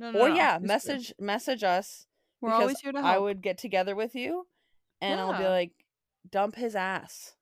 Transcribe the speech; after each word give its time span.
No, 0.00 0.10
no, 0.12 0.18
or 0.20 0.28
no, 0.30 0.34
yeah, 0.34 0.54
it's 0.56 0.60
true. 0.62 0.66
message 0.68 1.14
message 1.20 1.62
us 1.62 2.06
We're 2.40 2.52
always 2.52 2.80
here 2.80 2.90
to 2.92 3.02
help. 3.02 3.14
I 3.14 3.18
would 3.18 3.42
get 3.42 3.58
together 3.58 3.94
with 3.94 4.14
you 4.14 4.46
and 5.02 5.20
I'll 5.20 5.36
be 5.36 5.44
like, 5.46 5.72
dump 6.30 6.56
his 6.56 6.74
ass. 6.74 7.34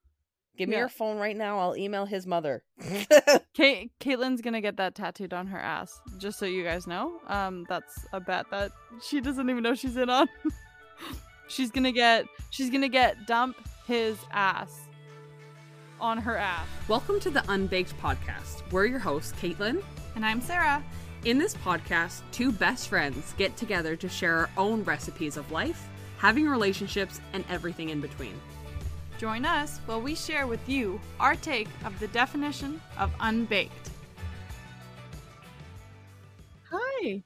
Give 0.56 0.68
me 0.68 0.74
Yeah. 0.74 0.80
your 0.80 0.88
phone 0.88 1.18
right 1.18 1.36
now. 1.36 1.60
I'll 1.60 1.76
email 1.76 2.04
his 2.06 2.26
mother. 2.26 2.64
Kate 3.54 3.92
Caitlan's 4.00 4.40
gonna 4.42 4.60
get 4.60 4.76
that 4.78 4.96
tattooed 4.96 5.32
on 5.32 5.46
her 5.46 5.58
ass, 5.58 6.00
just 6.18 6.38
so 6.40 6.46
you 6.46 6.64
guys 6.64 6.88
know. 6.88 7.20
Um, 7.28 7.64
that's 7.68 8.06
a 8.12 8.18
bet 8.18 8.46
that 8.50 8.72
she 9.04 9.20
doesn't 9.20 9.48
even 9.48 9.62
know 9.62 9.74
she's 9.76 9.96
in 9.96 10.10
on. 10.10 10.28
she's 11.48 11.70
gonna 11.70 11.92
get 11.92 12.26
she's 12.50 12.70
gonna 12.70 12.88
get 12.88 13.24
dump 13.28 13.56
his 13.86 14.18
ass 14.32 14.80
on 16.00 16.18
her 16.18 16.36
ass. 16.36 16.66
Welcome 16.88 17.20
to 17.20 17.30
the 17.30 17.44
Unbaked 17.52 17.96
Podcast. 18.00 18.62
We're 18.72 18.86
your 18.86 18.98
hosts, 18.98 19.32
Caitlan. 19.40 19.80
And 20.16 20.24
I'm 20.26 20.40
Sarah. 20.40 20.82
In 21.28 21.36
this 21.36 21.54
podcast, 21.56 22.22
two 22.32 22.50
best 22.50 22.88
friends 22.88 23.34
get 23.36 23.54
together 23.54 23.94
to 23.96 24.08
share 24.08 24.34
our 24.34 24.50
own 24.56 24.82
recipes 24.84 25.36
of 25.36 25.52
life, 25.52 25.86
having 26.16 26.48
relationships, 26.48 27.20
and 27.34 27.44
everything 27.50 27.90
in 27.90 28.00
between. 28.00 28.32
Join 29.18 29.44
us 29.44 29.78
while 29.84 30.00
we 30.00 30.14
share 30.14 30.46
with 30.46 30.66
you 30.66 30.98
our 31.20 31.34
take 31.34 31.68
of 31.84 32.00
the 32.00 32.08
definition 32.08 32.80
of 32.96 33.12
unbaked. 33.20 33.90
Hi. 36.70 37.22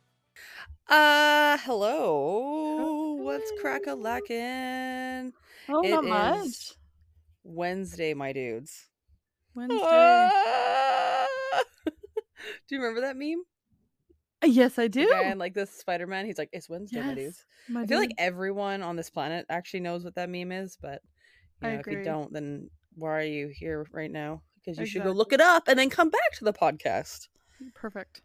uh 0.89 1.59
hello. 1.59 3.19
What's 3.23 3.53
crack 3.61 3.83
a 3.87 3.95
lackin'? 3.95 5.33
Oh, 5.69 5.85
It 5.85 5.91
not 5.91 6.05
much. 6.05 6.73
Wednesday, 7.45 8.15
my 8.15 8.33
dudes. 8.33 8.85
Wednesday. 9.55 9.79
Ah! 9.81 11.27
Do 11.87 11.93
you 12.69 12.81
remember 12.81 13.03
that 13.03 13.17
meme? 13.17 13.45
Yes, 14.43 14.79
I 14.79 14.89
do. 14.89 15.13
And 15.13 15.39
like 15.39 15.55
this 15.55 15.71
Spider 15.71 16.07
Man. 16.07 16.27
He's 16.27 16.39
like, 16.39 16.51
"It's 16.53 16.69
Wednesday, 16.69 17.01
my 17.01 17.09
Yes, 17.09 17.17
dudes." 17.17 17.45
my 17.69 17.83
I 17.83 17.87
feel 17.87 17.99
like 17.99 18.15
everyone 18.19 18.83
on 18.83 18.97
this 18.97 19.11
planet 19.11 19.47
actually 19.49 19.81
knows 19.81 20.05
what 20.05 20.15
that 20.17 20.29
meme 20.29 20.53
is, 20.53 20.77
but 20.81 21.03
you 21.63 21.69
know, 21.69 21.81
if 21.81 21.87
you 21.87 22.03
don't, 22.03 22.33
then 22.33 22.71
why 22.95 23.11
are 23.11 23.23
you 23.23 23.49
here 23.49 23.87
right 23.93 24.11
now? 24.11 24.43
Because 24.57 24.79
you 24.79 24.87
should 24.87 25.05
go 25.05 25.13
look 25.13 25.33
it 25.33 25.41
up 25.41 25.69
and 25.69 25.79
then 25.79 25.91
come 25.91 26.11
back 26.11 26.33
to 26.39 26.45
the 26.45 26.53
podcast. 26.53 27.29
Mm, 27.63 27.75
perfect. 27.75 28.23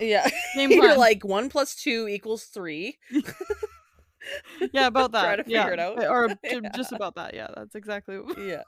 Yeah, 0.00 0.28
you're 0.56 0.96
like 0.96 1.24
one 1.24 1.48
plus 1.48 1.74
two 1.74 2.08
equals 2.08 2.44
three. 2.44 2.98
Yeah, 4.72 4.86
about 4.86 5.12
that. 5.12 5.22
Try 5.22 5.36
to 5.36 5.44
yeah. 5.46 5.64
figure 5.64 5.74
it 5.74 5.80
out. 5.80 6.02
Eh, 6.02 6.06
or 6.06 6.28
Yeah. 6.42 6.70
just 6.74 6.92
about 6.92 7.16
that. 7.16 7.34
Yeah, 7.34 7.48
that's 7.54 7.74
exactly. 7.74 8.18
What... 8.18 8.38
Yeah. 8.38 8.62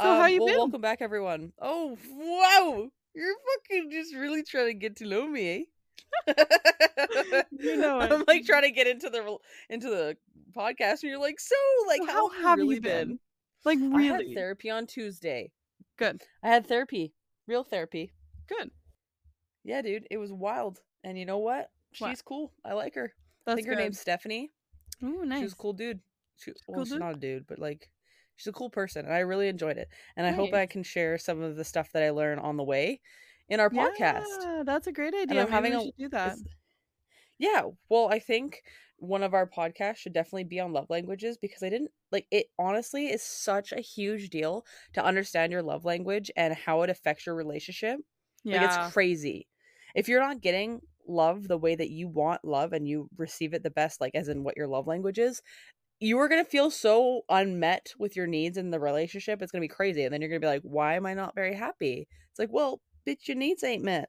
So 0.00 0.08
um, 0.08 0.20
how 0.20 0.26
you 0.26 0.40
well, 0.40 0.46
been? 0.46 0.56
Welcome 0.58 0.80
back, 0.80 1.02
everyone. 1.02 1.52
Oh 1.60 1.98
wow, 2.08 2.88
you're 3.14 3.34
fucking 3.68 3.90
just 3.90 4.14
really 4.14 4.42
trying 4.42 4.66
to 4.66 4.74
get 4.74 4.96
to 4.96 5.06
know 5.06 5.26
me. 5.26 5.66
Eh? 6.26 6.32
You 7.58 7.76
know. 7.76 8.00
I'm 8.00 8.24
like 8.28 8.44
trying 8.44 8.62
to 8.62 8.70
get 8.70 8.86
into 8.86 9.10
the 9.10 9.36
into 9.68 9.88
the 9.88 10.16
podcast, 10.56 11.02
and 11.02 11.10
you're 11.10 11.18
like, 11.18 11.40
so 11.40 11.56
like, 11.86 12.00
how, 12.06 12.28
how 12.28 12.48
have 12.50 12.58
really 12.58 12.76
you 12.76 12.80
been? 12.80 13.08
been? 13.08 13.18
Like 13.64 13.78
I 13.78 14.02
had 14.02 14.20
really 14.20 14.34
therapy 14.34 14.70
on 14.70 14.86
Tuesday. 14.86 15.50
good. 15.96 16.22
I 16.42 16.48
had 16.48 16.66
therapy, 16.66 17.12
real 17.46 17.64
therapy. 17.64 18.12
Good. 18.48 18.70
Yeah, 19.64 19.82
dude, 19.82 20.06
it 20.10 20.18
was 20.18 20.32
wild. 20.32 20.78
And 21.04 21.18
you 21.18 21.26
know 21.26 21.38
what? 21.38 21.70
She's 21.92 22.22
cool. 22.22 22.52
I 22.64 22.74
like 22.74 22.94
her. 22.94 23.12
I 23.14 23.50
That's 23.50 23.56
think 23.56 23.68
her 23.68 23.74
good. 23.74 23.82
name's 23.82 24.00
Stephanie. 24.00 24.50
Ooh, 25.02 25.24
nice. 25.24 25.42
She's 25.42 25.52
a 25.52 25.56
cool 25.56 25.72
dude. 25.72 26.00
She, 26.36 26.52
well, 26.66 26.76
cool 26.76 26.84
she's 26.84 26.92
dude? 26.92 27.00
not 27.00 27.16
a 27.16 27.18
dude, 27.18 27.46
but 27.46 27.58
like, 27.58 27.90
she's 28.38 28.46
a 28.46 28.52
cool 28.52 28.70
person, 28.70 29.04
and 29.04 29.14
I 29.14 29.18
really 29.18 29.48
enjoyed 29.48 29.76
it. 29.76 29.88
And 30.16 30.26
I 30.26 30.30
hope 30.30 30.54
I 30.54 30.64
can 30.66 30.82
share 30.82 31.18
some 31.18 31.42
of 31.42 31.56
the 31.56 31.64
stuff 31.64 31.90
that 31.92 32.02
I 32.02 32.10
learned 32.10 32.40
on 32.40 32.56
the 32.56 32.64
way 32.64 33.00
in 33.48 33.60
our 33.60 33.68
podcast. 33.68 34.24
Yeah, 34.42 34.62
that's 34.64 34.86
a 34.86 34.92
great 34.92 35.14
idea. 35.14 35.42
I'm 35.42 35.50
Maybe 35.50 35.70
having 35.70 35.74
a- 35.74 35.92
do 35.98 36.08
that. 36.10 36.36
Yeah, 37.38 37.62
well, 37.88 38.08
I 38.10 38.18
think 38.18 38.62
one 38.96 39.22
of 39.22 39.32
our 39.34 39.48
podcasts 39.48 39.98
should 39.98 40.12
definitely 40.12 40.44
be 40.44 40.58
on 40.58 40.72
love 40.72 40.86
languages 40.88 41.38
because 41.38 41.62
I 41.62 41.68
didn't 41.68 41.90
like 42.10 42.26
it. 42.30 42.46
Honestly, 42.58 43.06
is 43.06 43.22
such 43.22 43.72
a 43.72 43.80
huge 43.80 44.30
deal 44.30 44.64
to 44.94 45.04
understand 45.04 45.52
your 45.52 45.62
love 45.62 45.84
language 45.84 46.30
and 46.36 46.54
how 46.54 46.82
it 46.82 46.90
affects 46.90 47.26
your 47.26 47.36
relationship. 47.36 48.00
Yeah. 48.44 48.62
Like 48.62 48.70
it's 48.70 48.92
crazy. 48.92 49.46
If 49.94 50.08
you're 50.08 50.20
not 50.20 50.40
getting 50.40 50.80
love 51.06 51.48
the 51.48 51.58
way 51.58 51.74
that 51.74 51.90
you 51.90 52.08
want 52.08 52.44
love 52.44 52.72
and 52.72 52.86
you 52.86 53.08
receive 53.16 53.54
it 53.54 53.62
the 53.62 53.70
best, 53.70 54.00
like 54.00 54.14
as 54.14 54.28
in 54.28 54.42
what 54.42 54.56
your 54.56 54.66
love 54.66 54.86
language 54.86 55.18
is, 55.18 55.42
you 56.00 56.18
are 56.18 56.28
gonna 56.28 56.44
feel 56.44 56.70
so 56.70 57.22
unmet 57.28 57.92
with 57.98 58.16
your 58.16 58.26
needs 58.26 58.56
in 58.56 58.70
the 58.70 58.80
relationship. 58.80 59.42
It's 59.42 59.52
gonna 59.52 59.62
be 59.62 59.68
crazy. 59.68 60.04
And 60.04 60.12
then 60.12 60.20
you're 60.20 60.30
gonna 60.30 60.40
be 60.40 60.46
like, 60.46 60.62
why 60.62 60.94
am 60.94 61.06
I 61.06 61.14
not 61.14 61.34
very 61.34 61.54
happy? 61.54 62.08
It's 62.30 62.38
like, 62.38 62.52
well, 62.52 62.80
bitch, 63.06 63.26
your 63.26 63.36
needs 63.36 63.64
ain't 63.64 63.84
met. 63.84 64.08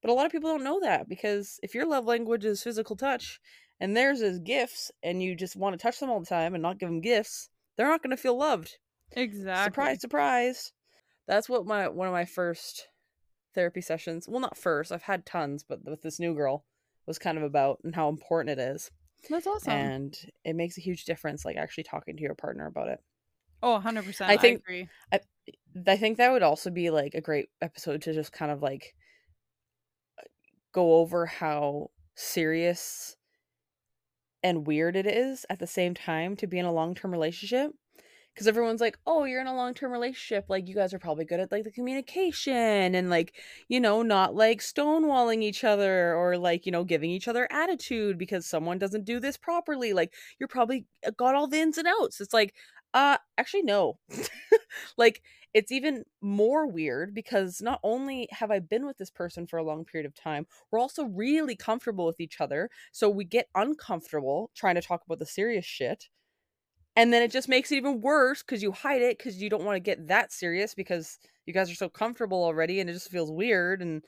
But 0.00 0.10
a 0.10 0.14
lot 0.14 0.26
of 0.26 0.32
people 0.32 0.50
don't 0.50 0.64
know 0.64 0.80
that 0.80 1.08
because 1.08 1.60
if 1.62 1.74
your 1.74 1.86
love 1.86 2.06
language 2.06 2.44
is 2.44 2.62
physical 2.62 2.96
touch 2.96 3.40
and 3.78 3.96
theirs 3.96 4.20
is 4.20 4.40
gifts 4.40 4.90
and 5.02 5.22
you 5.22 5.36
just 5.36 5.54
want 5.54 5.74
to 5.74 5.82
touch 5.82 6.00
them 6.00 6.10
all 6.10 6.20
the 6.20 6.26
time 6.26 6.54
and 6.54 6.62
not 6.62 6.78
give 6.78 6.88
them 6.88 7.00
gifts, 7.00 7.50
they're 7.76 7.88
not 7.88 8.02
gonna 8.02 8.16
feel 8.16 8.36
loved. 8.36 8.78
exactly. 9.12 9.64
Surprise, 9.64 10.00
surprise. 10.00 10.72
That's 11.28 11.48
what 11.48 11.66
my 11.66 11.88
one 11.88 12.08
of 12.08 12.12
my 12.12 12.24
first 12.24 12.88
therapy 13.54 13.80
sessions. 13.80 14.26
Well, 14.28 14.40
not 14.40 14.56
first. 14.56 14.92
I've 14.92 15.02
had 15.02 15.26
tons, 15.26 15.64
but 15.66 15.84
with 15.84 16.02
this 16.02 16.18
new 16.18 16.34
girl 16.34 16.64
was 17.06 17.18
kind 17.18 17.36
of 17.36 17.44
about 17.44 17.78
and 17.84 17.94
how 17.94 18.08
important 18.08 18.58
it 18.58 18.62
is. 18.62 18.90
That's 19.30 19.46
awesome. 19.46 19.72
And 19.72 20.18
it 20.44 20.54
makes 20.56 20.76
a 20.78 20.80
huge 20.80 21.04
difference 21.04 21.44
like 21.44 21.56
actually 21.56 21.84
talking 21.84 22.16
to 22.16 22.22
your 22.22 22.34
partner 22.34 22.66
about 22.66 22.88
it. 22.88 22.98
oh, 23.62 23.72
100 23.74 24.04
percent. 24.04 24.30
I 24.30 24.34
I 24.34 24.36
think- 24.36 24.60
agree. 24.60 24.88
I 25.86 25.96
think 25.96 26.18
that 26.18 26.30
would 26.32 26.42
also 26.42 26.70
be 26.70 26.90
like 26.90 27.14
a 27.14 27.20
great 27.20 27.48
episode 27.60 28.02
to 28.02 28.12
just 28.12 28.32
kind 28.32 28.50
of 28.52 28.62
like 28.62 28.94
go 30.72 30.94
over 30.96 31.26
how 31.26 31.90
serious 32.14 33.16
and 34.42 34.66
weird 34.66 34.96
it 34.96 35.06
is 35.06 35.46
at 35.48 35.58
the 35.58 35.66
same 35.66 35.94
time 35.94 36.36
to 36.36 36.46
be 36.46 36.58
in 36.58 36.64
a 36.66 36.72
long-term 36.72 37.10
relationship 37.12 37.72
because 38.34 38.46
everyone's 38.46 38.80
like 38.80 38.98
oh 39.06 39.24
you're 39.24 39.40
in 39.40 39.46
a 39.46 39.54
long-term 39.54 39.92
relationship 39.92 40.46
like 40.48 40.68
you 40.68 40.74
guys 40.74 40.92
are 40.94 40.98
probably 40.98 41.24
good 41.24 41.40
at 41.40 41.52
like 41.52 41.64
the 41.64 41.70
communication 41.70 42.94
and 42.94 43.10
like 43.10 43.34
you 43.68 43.80
know 43.80 44.02
not 44.02 44.34
like 44.34 44.60
stonewalling 44.60 45.42
each 45.42 45.64
other 45.64 46.14
or 46.14 46.36
like 46.38 46.66
you 46.66 46.72
know 46.72 46.84
giving 46.84 47.10
each 47.10 47.28
other 47.28 47.46
attitude 47.50 48.18
because 48.18 48.46
someone 48.46 48.78
doesn't 48.78 49.04
do 49.04 49.20
this 49.20 49.36
properly 49.36 49.92
like 49.92 50.14
you're 50.38 50.48
probably 50.48 50.86
uh, 51.06 51.10
got 51.16 51.34
all 51.34 51.46
the 51.46 51.60
ins 51.60 51.78
and 51.78 51.88
outs 51.88 52.20
it's 52.20 52.34
like 52.34 52.54
uh 52.94 53.16
actually 53.38 53.62
no 53.62 53.98
like 54.96 55.22
it's 55.54 55.70
even 55.70 56.04
more 56.20 56.66
weird 56.66 57.14
because 57.14 57.60
not 57.60 57.78
only 57.82 58.28
have 58.30 58.50
I 58.50 58.58
been 58.58 58.86
with 58.86 58.96
this 58.96 59.10
person 59.10 59.46
for 59.46 59.58
a 59.58 59.64
long 59.64 59.84
period 59.84 60.06
of 60.06 60.14
time, 60.14 60.46
we're 60.70 60.78
also 60.78 61.04
really 61.04 61.56
comfortable 61.56 62.06
with 62.06 62.20
each 62.20 62.40
other. 62.40 62.70
So 62.90 63.10
we 63.10 63.24
get 63.24 63.48
uncomfortable 63.54 64.50
trying 64.54 64.76
to 64.76 64.82
talk 64.82 65.02
about 65.04 65.18
the 65.18 65.26
serious 65.26 65.66
shit. 65.66 66.08
And 66.94 67.12
then 67.12 67.22
it 67.22 67.30
just 67.30 67.48
makes 67.48 67.72
it 67.72 67.76
even 67.76 68.00
worse 68.02 68.42
because 68.42 68.62
you 68.62 68.72
hide 68.72 69.00
it 69.02 69.16
because 69.18 69.40
you 69.40 69.48
don't 69.48 69.64
want 69.64 69.76
to 69.76 69.80
get 69.80 70.08
that 70.08 70.30
serious 70.32 70.74
because 70.74 71.18
you 71.46 71.54
guys 71.54 71.70
are 71.70 71.74
so 71.74 71.88
comfortable 71.88 72.44
already 72.44 72.80
and 72.80 72.90
it 72.90 72.92
just 72.92 73.10
feels 73.10 73.30
weird 73.30 73.80
and 73.80 74.02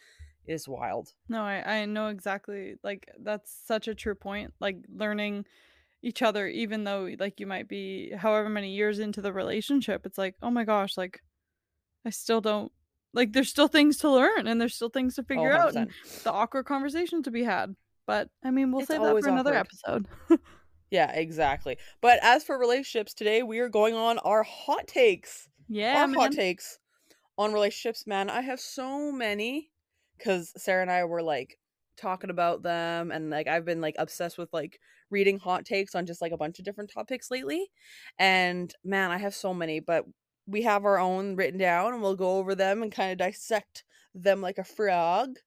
it's 0.47 0.69
wild. 0.69 1.09
No, 1.28 1.43
I 1.43 1.62
I 1.81 1.84
know 1.87 2.09
exactly. 2.09 2.75
Like 2.84 3.09
that's 3.23 3.50
such 3.67 3.89
a 3.89 3.94
true 3.94 4.15
point. 4.15 4.53
Like 4.61 4.77
learning 4.94 5.47
each 6.03 6.21
other, 6.21 6.47
even 6.47 6.84
though 6.84 7.09
like 7.19 7.41
you 7.41 7.47
might 7.47 7.67
be 7.69 8.12
however 8.15 8.50
many 8.50 8.73
years 8.75 8.99
into 8.99 9.23
the 9.23 9.33
relationship, 9.33 10.05
it's 10.05 10.19
like 10.19 10.34
oh 10.43 10.50
my 10.50 10.65
gosh, 10.65 10.99
like 10.99 11.23
I 12.05 12.11
still 12.11 12.43
don't 12.43 12.71
like. 13.15 13.33
There's 13.33 13.49
still 13.49 13.69
things 13.69 13.97
to 13.99 14.11
learn, 14.11 14.47
and 14.47 14.61
there's 14.61 14.75
still 14.75 14.91
things 14.91 15.15
to 15.15 15.23
Oh, 15.23 15.25
figure 15.25 15.53
out, 15.53 15.73
100%. 15.73 15.77
and 15.77 15.91
the 16.25 16.33
awkward 16.33 16.67
conversations 16.67 17.25
to 17.25 17.31
be 17.31 17.44
had. 17.44 17.75
But 18.06 18.28
I 18.44 18.50
mean, 18.50 18.71
we'll 18.71 18.81
It's 18.83 18.89
save 18.91 19.00
that 19.00 19.19
for 19.19 19.28
another 19.31 19.56
awkward. 19.56 20.06
episode. 20.28 20.41
Yeah, 20.91 21.11
exactly. 21.12 21.77
But 22.00 22.19
as 22.22 22.45
for 22.45 22.59
relationships, 22.59 23.15
today 23.15 23.43
we 23.43 23.59
are 23.59 23.69
going 23.69 23.95
on 23.95 24.19
our 24.19 24.43
hot 24.43 24.87
takes. 24.87 25.49
Yeah, 25.69 26.03
our 26.03 26.06
man. 26.06 26.19
hot 26.19 26.33
takes 26.33 26.78
on 27.37 27.53
relationships, 27.53 28.06
man. 28.06 28.31
I 28.31 28.43
have 28.43 28.61
so 28.61 29.11
many 29.11 29.71
because 30.19 30.53
Sarah 30.56 30.83
and 30.83 30.91
I 30.91 31.05
were 31.05 31.23
like 31.23 31.59
talking 31.97 32.31
about 32.31 32.62
them, 32.62 33.11
and 33.11 33.31
like 33.31 33.49
I've 33.49 33.64
been 33.64 33.81
like 33.81 33.97
obsessed 33.99 34.38
with 34.38 34.53
like 34.53 34.79
reading 35.11 35.38
hot 35.38 35.64
takes 35.64 35.94
on 35.94 36.06
just 36.06 36.20
like 36.23 36.32
a 36.32 36.37
bunch 36.37 36.58
of 36.58 36.64
different 36.64 36.91
topics 36.93 37.31
lately. 37.31 37.70
And 38.19 38.73
man, 38.85 39.11
I 39.11 39.19
have 39.19 39.35
so 39.35 39.55
many, 39.55 39.81
but 39.81 40.05
we 40.47 40.62
have 40.62 40.85
our 40.85 40.99
own 40.99 41.37
written 41.37 41.58
down, 41.58 41.93
and 41.94 42.03
we'll 42.03 42.17
go 42.17 42.38
over 42.38 42.55
them 42.55 42.82
and 42.82 42.93
kind 42.93 43.12
of 43.12 43.19
dissect 43.19 43.85
them 44.14 44.41
like 44.41 44.58
a 44.58 44.64
frog. 44.64 45.38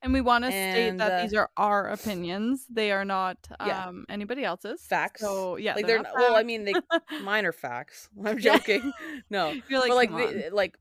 And 0.00 0.12
we 0.12 0.20
want 0.20 0.44
to 0.44 0.50
state 0.52 0.96
that 0.98 1.12
uh, 1.12 1.22
these 1.22 1.34
are 1.34 1.50
our 1.56 1.88
opinions; 1.88 2.66
they 2.70 2.92
are 2.92 3.04
not 3.04 3.36
Yeah. 3.66 3.86
um 3.86 4.06
anybody 4.08 4.44
else's. 4.44 4.82
Facts. 4.82 5.20
So 5.20 5.56
yeah, 5.56 5.74
like 5.74 5.86
they're 5.86 5.98
not 5.98 6.14
not, 6.14 6.14
well, 6.16 6.36
I 6.36 6.44
mean, 6.44 6.64
they 6.64 6.74
minor 7.22 7.52
facts. 7.52 8.08
I'm 8.24 8.38
joking. 8.38 8.92
no, 9.28 9.54
You're 9.68 9.80
like, 9.80 9.88
but 9.88 9.96
like 9.96 10.10
"Come 10.10 10.18
the- 10.18 10.50
like 10.52 10.78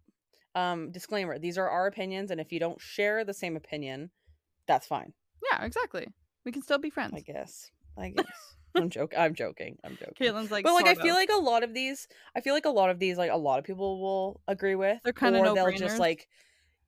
um 0.55 0.91
disclaimer 0.91 1.37
these 1.37 1.57
are 1.57 1.69
our 1.69 1.85
opinions 1.85 2.31
and 2.31 2.41
if 2.41 2.51
you 2.51 2.59
don't 2.59 2.81
share 2.81 3.23
the 3.23 3.33
same 3.33 3.55
opinion 3.55 4.09
that's 4.65 4.87
fine 4.87 5.13
yeah, 5.51 5.63
exactly. 5.63 6.07
We 6.45 6.51
can 6.51 6.63
still 6.63 6.79
be 6.79 6.89
friends. 6.89 7.13
i 7.15 7.19
guess 7.19 7.69
i 7.97 8.09
guess 8.15 8.55
i'm 8.75 8.89
joking 8.89 9.19
i'm 9.19 9.35
joking 9.35 9.77
i'm 9.83 9.97
joking 9.99 10.15
Caitlan's 10.19 10.49
like, 10.49 10.63
but 10.63 10.73
like 10.73 10.87
i 10.87 10.95
feel 10.95 11.13
of. 11.13 11.19
like 11.19 11.29
a 11.31 11.37
lot 11.39 11.63
of 11.63 11.73
these 11.75 12.07
i 12.35 12.41
feel 12.41 12.55
like 12.55 12.65
a 12.65 12.69
lot 12.71 12.89
of 12.89 12.97
these 12.97 13.17
like 13.17 13.29
a 13.31 13.37
lot 13.37 13.59
of 13.59 13.65
people 13.65 14.01
will 14.01 14.41
agree 14.47 14.73
with 14.75 14.99
They're 15.03 15.13
kinda 15.13 15.39
or 15.39 15.53
they'll 15.53 15.71
just 15.73 15.99
like 15.99 16.27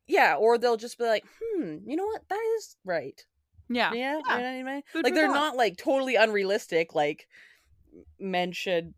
yeah, 0.09 0.35
or 0.35 0.57
they'll 0.57 0.75
just 0.77 0.97
be 0.97 1.05
like, 1.05 1.23
hmm, 1.41 1.77
you 1.85 1.95
know 1.95 2.05
what? 2.05 2.27
That 2.29 2.41
is 2.57 2.75
right. 2.83 3.23
Yeah. 3.69 3.93
Yeah, 3.93 4.17
you 4.17 4.23
know 4.23 4.35
what 4.35 4.43
I 4.45 4.63
mean? 4.63 4.83
Like 5.03 5.13
they're 5.13 5.27
thought. 5.27 5.33
not 5.33 5.55
like 5.55 5.77
totally 5.77 6.15
unrealistic. 6.15 6.93
Like 6.95 7.27
men 8.19 8.51
should 8.51 8.93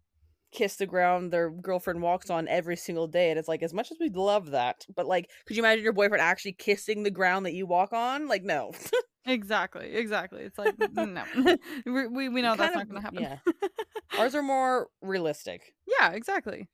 kiss 0.54 0.76
the 0.78 0.86
ground 0.86 1.32
their 1.32 1.50
girlfriend 1.50 2.02
walks 2.02 2.30
on 2.30 2.48
every 2.48 2.76
single 2.76 3.08
day, 3.08 3.30
and 3.30 3.38
it's 3.40 3.48
like 3.48 3.64
as 3.64 3.74
much 3.74 3.92
as 3.92 3.98
we'd 4.00 4.16
love 4.16 4.52
that, 4.52 4.86
but 4.96 5.06
like, 5.06 5.30
could 5.46 5.56
you 5.56 5.62
imagine 5.64 5.84
your 5.84 5.94
boyfriend 5.94 6.22
actually 6.22 6.54
kissing 6.54 7.04
the 7.04 7.12
ground 7.12 7.46
that 7.46 7.54
you 7.54 7.66
walk 7.66 7.94
on? 7.94 8.28
Like, 8.28 8.44
no. 8.44 8.72
Exactly. 9.28 9.94
Exactly. 9.94 10.42
It's 10.42 10.58
like 10.58 10.74
no. 10.94 11.24
we 11.86 12.08
we 12.08 12.28
we 12.30 12.42
know 12.42 12.56
that's 12.56 12.74
Kind 12.74 12.90
not 12.90 12.90
going 12.90 13.02
to 13.14 13.26
happen. 13.28 13.40
yeah. 13.54 14.20
Ours 14.20 14.34
are 14.34 14.42
more 14.42 14.88
realistic. 15.04 15.76
yeah, 16.00 16.10
exactly. 16.14 16.68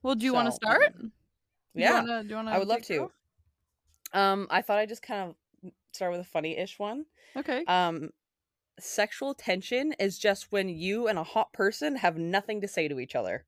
Well, 0.00 0.14
do 0.14 0.24
you 0.24 0.32
want 0.32 0.46
to 0.46 0.52
start? 0.52 0.94
um, 1.00 1.10
Do 1.74 1.82
Yeah, 1.82 2.02
You 2.02 2.08
wanna, 2.08 2.22
do 2.22 2.28
you 2.28 2.34
wanna 2.36 2.50
I 2.52 2.58
would 2.58 2.68
love 2.68 2.82
to. 2.82 2.98
off? 3.00 3.10
Um, 4.12 4.46
I 4.50 4.62
thought 4.62 4.78
I'd 4.78 4.88
just 4.88 5.02
kind 5.02 5.30
of 5.30 5.72
start 5.92 6.12
with 6.12 6.20
a 6.20 6.24
funny-ish 6.24 6.78
one. 6.78 7.06
Okay. 7.36 7.64
Um, 7.66 8.10
sexual 8.78 9.34
tension 9.34 9.92
is 9.98 10.18
just 10.18 10.50
when 10.50 10.68
you 10.68 11.06
and 11.08 11.18
a 11.18 11.24
hot 11.24 11.52
person 11.52 11.96
have 11.96 12.16
nothing 12.16 12.60
to 12.62 12.68
say 12.68 12.88
to 12.88 12.98
each 12.98 13.14
other. 13.14 13.44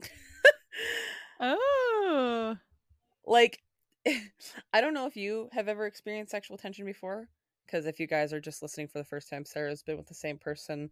oh. 1.40 2.56
like 3.26 3.60
i 4.72 4.80
don't 4.80 4.94
know 4.94 5.06
if 5.06 5.16
you 5.16 5.48
have 5.52 5.68
ever 5.68 5.86
experienced 5.86 6.30
sexual 6.30 6.56
tension 6.56 6.84
before 6.86 7.28
because 7.66 7.86
if 7.86 8.00
you 8.00 8.06
guys 8.06 8.32
are 8.32 8.40
just 8.40 8.62
listening 8.62 8.88
for 8.88 8.98
the 8.98 9.04
first 9.04 9.28
time 9.28 9.44
sarah's 9.44 9.82
been 9.82 9.96
with 9.96 10.06
the 10.08 10.14
same 10.14 10.38
person 10.38 10.90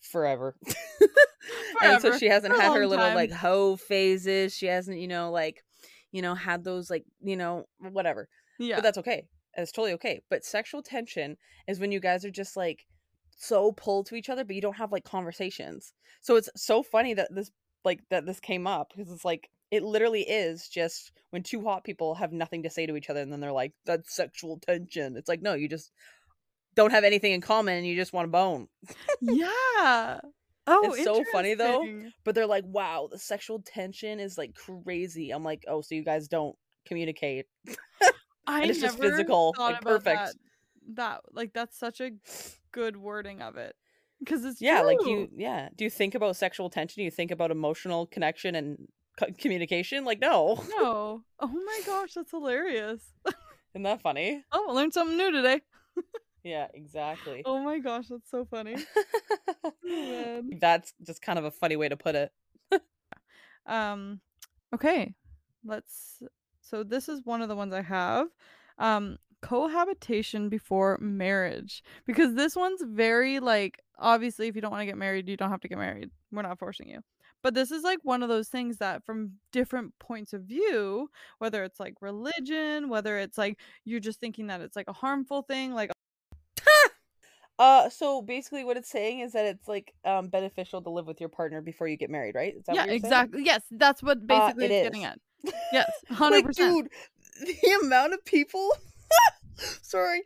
forever 0.00 0.56
and 1.82 2.02
so 2.02 2.16
she 2.16 2.26
hasn't 2.26 2.54
For 2.54 2.60
had 2.60 2.72
her 2.74 2.86
little 2.86 3.06
time. 3.06 3.14
like 3.14 3.30
hoe 3.30 3.76
phases 3.76 4.54
she 4.54 4.66
hasn't 4.66 4.98
you 4.98 5.08
know 5.08 5.30
like 5.30 5.64
you 6.12 6.22
know 6.22 6.34
had 6.34 6.64
those 6.64 6.90
like 6.90 7.04
you 7.22 7.36
know 7.36 7.64
whatever 7.78 8.28
Yeah. 8.58 8.76
but 8.76 8.82
that's 8.82 8.98
okay 8.98 9.26
it's 9.56 9.72
totally 9.72 9.92
okay 9.94 10.20
but 10.30 10.44
sexual 10.44 10.82
tension 10.82 11.36
is 11.66 11.80
when 11.80 11.92
you 11.92 12.00
guys 12.00 12.24
are 12.24 12.30
just 12.30 12.56
like 12.56 12.86
so 13.36 13.72
pulled 13.72 14.06
to 14.06 14.14
each 14.14 14.28
other 14.28 14.44
but 14.44 14.54
you 14.56 14.62
don't 14.62 14.76
have 14.76 14.92
like 14.92 15.04
conversations 15.04 15.92
so 16.20 16.36
it's 16.36 16.48
so 16.56 16.82
funny 16.82 17.14
that 17.14 17.28
this 17.34 17.50
like 17.84 18.00
that 18.10 18.26
this 18.26 18.40
came 18.40 18.66
up 18.66 18.92
because 18.96 19.12
it's 19.12 19.24
like 19.24 19.48
it 19.70 19.82
literally 19.82 20.22
is 20.22 20.68
just 20.68 21.12
when 21.30 21.42
two 21.42 21.62
hot 21.62 21.84
people 21.84 22.14
have 22.14 22.32
nothing 22.32 22.62
to 22.62 22.70
say 22.70 22.86
to 22.86 22.96
each 22.96 23.10
other 23.10 23.20
and 23.20 23.32
then 23.32 23.40
they're 23.40 23.52
like 23.52 23.72
that's 23.84 24.14
sexual 24.14 24.58
tension 24.66 25.16
it's 25.16 25.28
like 25.28 25.42
no 25.42 25.54
you 25.54 25.68
just 25.68 25.92
don't 26.74 26.90
have 26.90 27.04
anything 27.04 27.32
in 27.32 27.40
common 27.40 27.76
and 27.76 27.86
you 27.86 27.96
just 27.96 28.12
want 28.12 28.24
to 28.24 28.30
bone 28.30 28.68
yeah. 29.20 30.18
Oh, 30.70 30.92
It's 30.92 31.04
so 31.04 31.24
funny, 31.32 31.54
though. 31.54 31.86
but 32.24 32.34
they're 32.34 32.46
like 32.46 32.64
wow 32.66 33.08
the 33.10 33.18
sexual 33.18 33.62
tension 33.64 34.20
is 34.20 34.36
like 34.36 34.54
crazy 34.54 35.30
i'm 35.30 35.42
like 35.42 35.64
oh 35.66 35.80
so 35.80 35.94
you 35.94 36.04
guys 36.04 36.28
don't 36.28 36.54
communicate 36.86 37.46
I 38.46 38.64
it's 38.64 38.80
just 38.80 38.98
physical, 38.98 39.52
thought 39.54 39.72
like, 39.72 39.82
about 39.82 40.04
perfect. 40.04 40.16
That, 40.16 40.34
that 40.94 41.20
like 41.32 41.52
that's 41.52 41.78
such 41.78 42.00
a 42.00 42.10
good 42.72 42.96
wording 42.96 43.42
of 43.42 43.56
it 43.56 43.74
because 44.20 44.44
it's 44.44 44.60
yeah 44.60 44.80
like 44.80 44.98
you 45.04 45.28
yeah 45.36 45.68
do 45.76 45.84
you 45.84 45.90
think 45.90 46.14
about 46.14 46.34
sexual 46.36 46.70
tension 46.70 47.02
you 47.02 47.10
think 47.10 47.30
about 47.30 47.50
emotional 47.50 48.06
connection 48.06 48.54
and 48.54 48.88
co- 49.18 49.26
communication 49.38 50.04
like 50.04 50.18
no 50.20 50.62
No. 50.70 51.22
Oh 51.40 51.46
my 51.46 51.80
gosh, 51.86 52.14
that's 52.14 52.30
hilarious. 52.30 53.02
isn't 53.74 53.82
that 53.82 54.00
funny 54.00 54.42
Oh, 54.50 54.66
I 54.70 54.72
learned 54.72 54.92
something 54.94 55.16
new 55.16 55.30
today. 55.30 55.60
yeah 56.44 56.68
exactly 56.74 57.42
Oh 57.44 57.60
my 57.62 57.78
gosh, 57.78 58.06
that's 58.08 58.30
so 58.30 58.44
funny. 58.44 58.76
Oh, 59.90 60.42
that's 60.60 60.92
just 61.04 61.22
kind 61.22 61.38
of 61.38 61.44
a 61.44 61.50
funny 61.50 61.76
way 61.76 61.88
to 61.88 61.96
put 61.96 62.14
it 62.14 62.32
Um 63.66 64.20
okay. 64.74 65.14
Let's 65.64 66.22
so 66.60 66.82
this 66.82 67.08
is 67.08 67.24
one 67.24 67.42
of 67.42 67.48
the 67.48 67.56
ones 67.56 67.72
I 67.72 67.82
have. 67.82 68.28
Um 68.78 69.18
cohabitation 69.40 70.48
before 70.48 70.98
marriage 71.00 71.84
because 72.06 72.34
this 72.34 72.56
one's 72.56 72.82
very 72.82 73.38
like 73.38 73.78
obviously 73.98 74.48
if 74.48 74.56
you 74.56 74.60
don't 74.60 74.70
want 74.72 74.82
to 74.82 74.86
get 74.86 74.96
married, 74.96 75.28
you 75.28 75.36
don't 75.36 75.50
have 75.50 75.60
to 75.60 75.68
get 75.68 75.78
married. 75.78 76.10
We're 76.32 76.42
not 76.42 76.58
forcing 76.58 76.88
you. 76.88 77.00
But 77.42 77.54
this 77.54 77.70
is 77.70 77.84
like 77.84 78.00
one 78.02 78.22
of 78.22 78.28
those 78.28 78.48
things 78.48 78.78
that 78.78 79.04
from 79.04 79.32
different 79.52 79.96
points 80.00 80.32
of 80.32 80.42
view, 80.42 81.08
whether 81.38 81.62
it's 81.62 81.78
like 81.78 81.94
religion, 82.00 82.88
whether 82.88 83.18
it's 83.18 83.38
like 83.38 83.60
you're 83.84 84.00
just 84.00 84.18
thinking 84.20 84.48
that 84.48 84.60
it's 84.60 84.74
like 84.76 84.88
a 84.88 84.92
harmful 84.92 85.42
thing, 85.42 85.72
like 85.72 85.90
uh 87.58 87.88
so 87.88 88.22
basically 88.22 88.64
what 88.64 88.76
it's 88.76 88.88
saying 88.88 89.20
is 89.20 89.32
that 89.32 89.44
it's 89.46 89.66
like 89.68 89.92
um 90.04 90.28
beneficial 90.28 90.80
to 90.82 90.90
live 90.90 91.06
with 91.06 91.20
your 91.20 91.28
partner 91.28 91.60
before 91.60 91.88
you 91.88 91.96
get 91.96 92.10
married 92.10 92.34
right 92.34 92.54
is 92.56 92.64
that 92.66 92.74
yeah, 92.74 92.82
what 92.82 92.90
you're 92.90 92.98
saying? 93.00 93.12
exactly. 93.12 93.44
Yes, 93.44 93.62
that's 93.70 94.02
what 94.02 94.26
basically 94.26 94.66
it 94.66 94.70
it's 94.70 94.80
is. 94.86 94.90
getting 94.90 95.04
at. 95.04 95.18
Yes, 95.72 95.90
like 96.20 96.44
100%. 96.44 96.54
dude 96.54 96.88
the 97.40 97.78
amount 97.82 98.12
of 98.14 98.24
people 98.24 98.68
sorry 99.82 100.22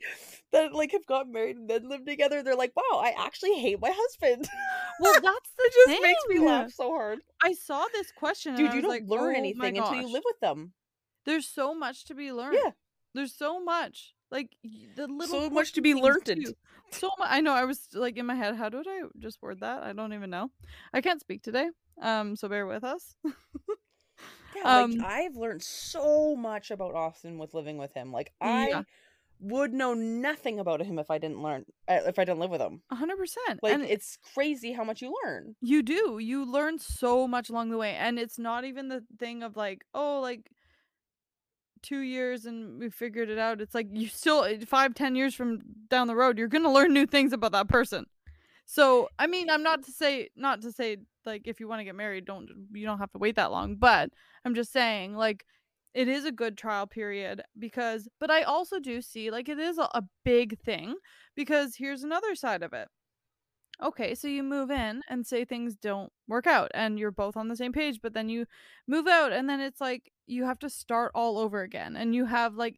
that 0.52 0.72
like 0.74 0.92
have 0.92 1.06
gotten 1.06 1.32
married 1.32 1.56
and 1.56 1.68
then 1.68 1.88
live 1.88 2.04
together 2.04 2.42
they're 2.42 2.54
like 2.56 2.72
wow 2.76 2.98
i 3.00 3.14
actually 3.18 3.54
hate 3.58 3.80
my 3.80 3.92
husband 3.94 4.46
Well, 5.00 5.12
that's 5.14 5.50
the 5.56 5.64
it 5.64 5.72
just 5.90 6.02
makes 6.02 6.22
me 6.28 6.38
laugh 6.38 6.70
so 6.72 6.90
hard 6.90 7.20
I 7.42 7.54
saw 7.54 7.86
this 7.92 8.12
question, 8.12 8.54
and 8.54 8.58
dude 8.58 8.74
you 8.74 8.82
don't 8.82 8.90
like, 8.90 9.04
learn 9.06 9.34
"Oh 9.34 9.38
anything 9.38 9.78
until 9.78 9.94
you 9.96 10.12
live 10.12 10.22
with 10.24 10.38
them 10.40 10.72
There's 11.24 11.46
so 11.48 11.74
much 11.74 12.04
to 12.06 12.14
be 12.14 12.30
learned. 12.32 12.58
yeah 12.62 12.70
There's 13.14 13.34
so 13.34 13.62
much. 13.62 14.14
Like 14.32 14.56
the 14.96 15.06
little 15.06 15.42
so 15.42 15.50
much 15.50 15.72
to 15.74 15.82
be 15.82 15.94
learned 15.94 16.24
too. 16.24 16.54
So 16.90 17.10
much. 17.18 17.28
I 17.30 17.40
know. 17.42 17.52
I 17.52 17.64
was 17.64 17.88
like 17.92 18.16
in 18.16 18.26
my 18.26 18.34
head. 18.34 18.56
How 18.56 18.68
did 18.68 18.86
I 18.88 19.02
just 19.18 19.40
word 19.42 19.60
that? 19.60 19.82
I 19.82 19.92
don't 19.92 20.12
even 20.14 20.30
know. 20.30 20.50
I 20.92 21.00
can't 21.02 21.20
speak 21.20 21.42
today. 21.42 21.68
Um. 22.00 22.34
So 22.34 22.48
bear 22.48 22.66
with 22.66 22.82
us. 22.82 23.14
Yeah, 24.54 24.64
Um, 24.64 24.90
like 24.92 25.00
I've 25.06 25.36
learned 25.36 25.62
so 25.62 26.36
much 26.36 26.70
about 26.70 26.94
Austin 26.94 27.38
with 27.38 27.54
living 27.54 27.78
with 27.78 27.94
him. 27.94 28.12
Like 28.12 28.32
I 28.40 28.68
Yeah. 28.68 28.82
would 29.40 29.72
know 29.72 29.94
nothing 29.94 30.60
about 30.60 30.82
him 30.82 30.98
if 30.98 31.10
I 31.10 31.18
didn't 31.18 31.42
learn 31.42 31.64
uh, 31.88 32.00
if 32.06 32.18
I 32.18 32.24
didn't 32.24 32.40
live 32.40 32.50
with 32.50 32.60
him. 32.60 32.82
A 32.90 32.94
hundred 32.94 33.16
percent. 33.16 33.62
Like 33.62 33.72
And 33.72 33.82
it's 33.82 34.18
crazy 34.34 34.72
how 34.72 34.84
much 34.84 35.00
you 35.00 35.14
learn. 35.24 35.56
You 35.62 35.82
do. 35.82 36.18
You 36.20 36.44
learn 36.44 36.78
so 36.78 37.26
much 37.26 37.48
along 37.48 37.70
the 37.70 37.78
way. 37.78 37.94
And 37.94 38.18
it's 38.18 38.38
not 38.38 38.64
even 38.64 38.88
the 38.88 39.04
thing 39.18 39.42
of 39.42 39.56
like, 39.56 39.84
oh, 39.94 40.20
like 40.20 40.50
two 41.82 42.00
years 42.00 42.46
and 42.46 42.78
we 42.78 42.90
figured 42.90 43.28
it 43.28 43.38
out. 43.38 43.60
It's 43.60 43.74
like 43.74 43.88
you 43.92 44.08
still 44.08 44.44
eh, 44.44 44.58
five, 44.66 44.94
ten 44.94 45.14
years 45.14 45.34
from 45.34 45.60
down 45.88 46.06
the 46.06 46.16
road, 46.16 46.38
you're 46.38 46.48
gonna 46.48 46.72
learn 46.72 46.92
new 46.92 47.06
things 47.06 47.32
about 47.32 47.52
that 47.52 47.68
person. 47.68 48.06
So 48.64 49.08
I 49.18 49.26
mean, 49.26 49.50
I'm 49.50 49.62
not 49.62 49.82
to 49.84 49.92
say 49.92 50.30
not 50.36 50.62
to 50.62 50.72
say 50.72 50.98
like 51.26 51.42
if 51.46 51.60
you 51.60 51.68
want 51.68 51.80
to 51.80 51.84
get 51.84 51.94
married, 51.94 52.24
don't 52.24 52.48
you 52.72 52.86
don't 52.86 52.98
have 52.98 53.12
to 53.12 53.18
wait 53.18 53.36
that 53.36 53.50
long. 53.50 53.76
But 53.76 54.10
I'm 54.44 54.54
just 54.54 54.72
saying, 54.72 55.14
like, 55.14 55.44
it 55.94 56.08
is 56.08 56.24
a 56.24 56.32
good 56.32 56.56
trial 56.56 56.86
period 56.86 57.42
because 57.58 58.08
but 58.18 58.30
I 58.30 58.42
also 58.42 58.78
do 58.80 59.02
see 59.02 59.30
like 59.30 59.48
it 59.48 59.58
is 59.58 59.78
a, 59.78 59.88
a 59.94 60.02
big 60.24 60.58
thing 60.60 60.96
because 61.36 61.76
here's 61.76 62.02
another 62.02 62.34
side 62.34 62.62
of 62.62 62.72
it. 62.72 62.88
Okay, 63.82 64.14
so 64.14 64.28
you 64.28 64.42
move 64.42 64.70
in 64.70 65.02
and 65.08 65.26
say 65.26 65.44
things 65.44 65.76
don't 65.76 66.12
work 66.28 66.46
out 66.46 66.70
and 66.74 66.98
you're 66.98 67.10
both 67.10 67.36
on 67.36 67.48
the 67.48 67.56
same 67.56 67.72
page, 67.72 68.00
but 68.02 68.14
then 68.14 68.28
you 68.28 68.46
move 68.86 69.08
out 69.08 69.32
and 69.32 69.48
then 69.48 69.60
it's 69.60 69.80
like 69.80 70.11
you 70.26 70.44
have 70.44 70.58
to 70.60 70.70
start 70.70 71.12
all 71.14 71.38
over 71.38 71.62
again. 71.62 71.96
And 71.96 72.14
you 72.14 72.26
have 72.26 72.54
like 72.54 72.76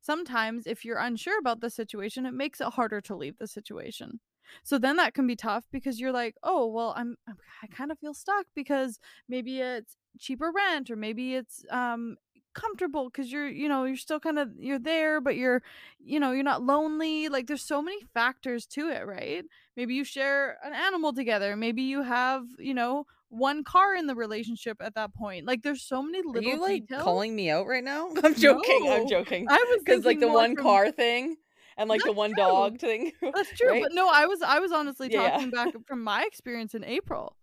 sometimes 0.00 0.66
if 0.66 0.84
you're 0.84 0.98
unsure 0.98 1.38
about 1.38 1.60
the 1.60 1.70
situation, 1.70 2.26
it 2.26 2.34
makes 2.34 2.60
it 2.60 2.68
harder 2.74 3.00
to 3.02 3.16
leave 3.16 3.38
the 3.38 3.46
situation. 3.46 4.20
So 4.62 4.78
then 4.78 4.96
that 4.96 5.14
can 5.14 5.26
be 5.26 5.34
tough 5.36 5.64
because 5.72 5.98
you're 5.98 6.12
like, 6.12 6.36
"Oh, 6.42 6.66
well, 6.68 6.94
I'm, 6.96 7.16
I'm 7.28 7.36
I 7.62 7.66
kind 7.66 7.90
of 7.90 7.98
feel 7.98 8.14
stuck 8.14 8.46
because 8.54 8.98
maybe 9.28 9.60
it's 9.60 9.96
cheaper 10.20 10.52
rent 10.54 10.90
or 10.90 10.96
maybe 10.96 11.34
it's 11.34 11.64
um 11.70 12.16
comfortable 12.54 13.10
because 13.10 13.30
you're 13.30 13.48
you 13.48 13.68
know 13.68 13.84
you're 13.84 13.96
still 13.96 14.18
kind 14.20 14.38
of 14.38 14.50
you're 14.58 14.78
there 14.78 15.20
but 15.20 15.36
you're 15.36 15.62
you 15.98 16.18
know 16.18 16.30
you're 16.32 16.42
not 16.42 16.62
lonely 16.62 17.28
like 17.28 17.46
there's 17.46 17.60
so 17.62 17.82
many 17.82 17.98
factors 18.14 18.64
to 18.64 18.88
it 18.88 19.06
right 19.06 19.44
maybe 19.76 19.94
you 19.94 20.04
share 20.04 20.56
an 20.64 20.72
animal 20.72 21.12
together 21.12 21.54
maybe 21.54 21.82
you 21.82 22.02
have 22.02 22.44
you 22.58 22.72
know 22.72 23.04
one 23.28 23.64
car 23.64 23.94
in 23.94 24.06
the 24.06 24.14
relationship 24.14 24.76
at 24.80 24.94
that 24.94 25.12
point 25.14 25.46
like 25.46 25.62
there's 25.62 25.82
so 25.82 26.02
many 26.02 26.20
Are 26.20 26.24
little 26.32 26.42
you 26.50 26.60
like 26.60 26.82
details. 26.82 27.02
calling 27.02 27.34
me 27.34 27.50
out 27.50 27.66
right 27.66 27.82
now? 27.84 28.08
I'm 28.24 28.34
joking. 28.34 28.88
I'm 28.88 29.08
joking. 29.08 29.46
i 29.48 29.56
was 29.70 29.82
Because 29.84 30.04
like 30.04 30.20
the 30.20 30.28
one 30.28 30.54
from- 30.54 30.62
car 30.64 30.90
thing 30.92 31.36
and 31.76 31.88
like 31.90 32.02
the 32.04 32.12
one 32.12 32.30
true. 32.30 32.36
dog 32.44 32.78
thing. 32.78 33.12
that's 33.20 33.50
true 33.58 33.70
right? 33.70 33.82
but 33.82 33.92
no 33.92 34.08
i 34.12 34.26
was 34.26 34.40
i 34.42 34.58
was 34.60 34.72
honestly 34.72 35.08
Yeah, 35.10 35.22
yeah. 35.22 35.30
talking 35.32 35.50
back 35.50 35.74
from 35.86 36.02
my 36.04 36.22
experience 36.24 36.74
in 36.74 36.84
april 36.84 37.36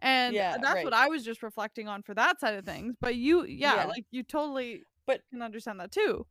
and 0.00 0.34
Yeah, 0.34 0.56
that's 0.62 0.74
right. 0.76 0.84
what 0.84 0.94
i 0.94 1.08
was 1.08 1.24
just 1.24 1.42
reflecting 1.42 1.88
on 1.88 2.02
for 2.02 2.14
that 2.14 2.38
side 2.40 2.54
of 2.54 2.64
things 2.64 2.94
but 3.00 3.14
you 3.16 3.44
yeah, 3.46 3.76
Yeah. 3.76 3.84
like 3.86 4.04
you 4.10 4.22
totally 4.22 4.82
But- 5.06 5.22
can 5.30 5.42
understand 5.42 5.80
that 5.80 5.90
too 5.90 6.26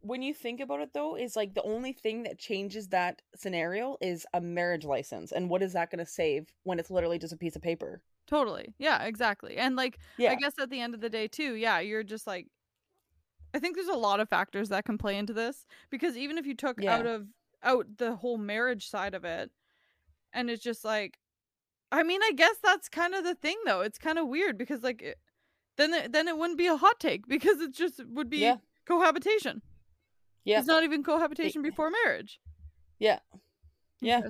when 0.00 0.20
you 0.20 0.34
think 0.34 0.60
about 0.60 0.82
it 0.82 0.90
though, 0.92 1.16
is 1.16 1.34
like 1.34 1.54
the 1.54 1.62
only 1.62 1.94
thing 1.94 2.24
that 2.24 2.38
changes 2.38 2.88
that 2.88 3.22
scenario 3.34 3.96
is 4.02 4.26
a 4.34 4.40
marriage 4.42 4.84
license. 4.84 5.32
And 5.32 5.48
what 5.48 5.62
is 5.62 5.72
that 5.72 5.90
gonna 5.90 6.04
save 6.04 6.52
when 6.62 6.78
it's 6.78 6.90
literally 6.90 7.18
just 7.18 7.32
a 7.32 7.38
piece 7.38 7.56
of 7.56 7.62
paper? 7.62 8.02
Totally. 8.26 8.74
Yeah, 8.78 9.02
exactly. 9.04 9.56
And 9.56 9.76
like 9.76 9.98
Yeah. 10.16 10.30
I 10.32 10.34
guess 10.36 10.54
at 10.58 10.70
the 10.70 10.80
end 10.80 10.94
of 10.94 11.00
the 11.00 11.10
day 11.10 11.28
too, 11.28 11.54
yeah, 11.54 11.80
you're 11.80 12.02
just 12.02 12.26
like 12.26 12.48
I 13.54 13.58
think 13.60 13.76
there's 13.76 13.86
a 13.88 13.94
lot 13.94 14.18
of 14.20 14.28
factors 14.28 14.70
that 14.70 14.84
can 14.84 14.98
play 14.98 15.16
into 15.16 15.32
this 15.32 15.64
because 15.90 16.16
even 16.16 16.38
if 16.38 16.46
you 16.46 16.54
took 16.54 16.80
Yeah. 16.80 16.96
out 16.96 17.06
of 17.06 17.26
out 17.62 17.86
the 17.98 18.16
whole 18.16 18.36
marriage 18.38 18.88
side 18.88 19.14
of 19.14 19.24
it 19.24 19.50
and 20.32 20.50
it's 20.50 20.62
just 20.62 20.84
like 20.84 21.18
I 21.92 22.02
mean, 22.02 22.20
I 22.24 22.32
guess 22.34 22.56
that's 22.62 22.88
kind 22.88 23.14
of 23.14 23.22
the 23.24 23.34
thing 23.36 23.56
though. 23.66 23.80
It's 23.82 23.98
kind 23.98 24.18
of 24.18 24.26
weird 24.26 24.58
because 24.58 24.82
like 24.82 25.00
it, 25.02 25.18
then 25.76 25.92
it, 25.94 26.12
then 26.12 26.26
it 26.26 26.36
wouldn't 26.36 26.58
be 26.58 26.66
a 26.66 26.76
hot 26.76 26.98
take 26.98 27.28
because 27.28 27.60
it 27.60 27.72
just 27.72 28.04
would 28.06 28.28
be 28.30 28.38
Yeah. 28.38 28.56
cohabitation. 28.86 29.62
Yeah. 30.44 30.58
It's 30.58 30.66
not 30.66 30.82
even 30.82 31.04
cohabitation 31.04 31.62
before 31.62 31.90
marriage. 32.04 32.40
Yeah. 32.98 33.20
Yeah. 34.00 34.22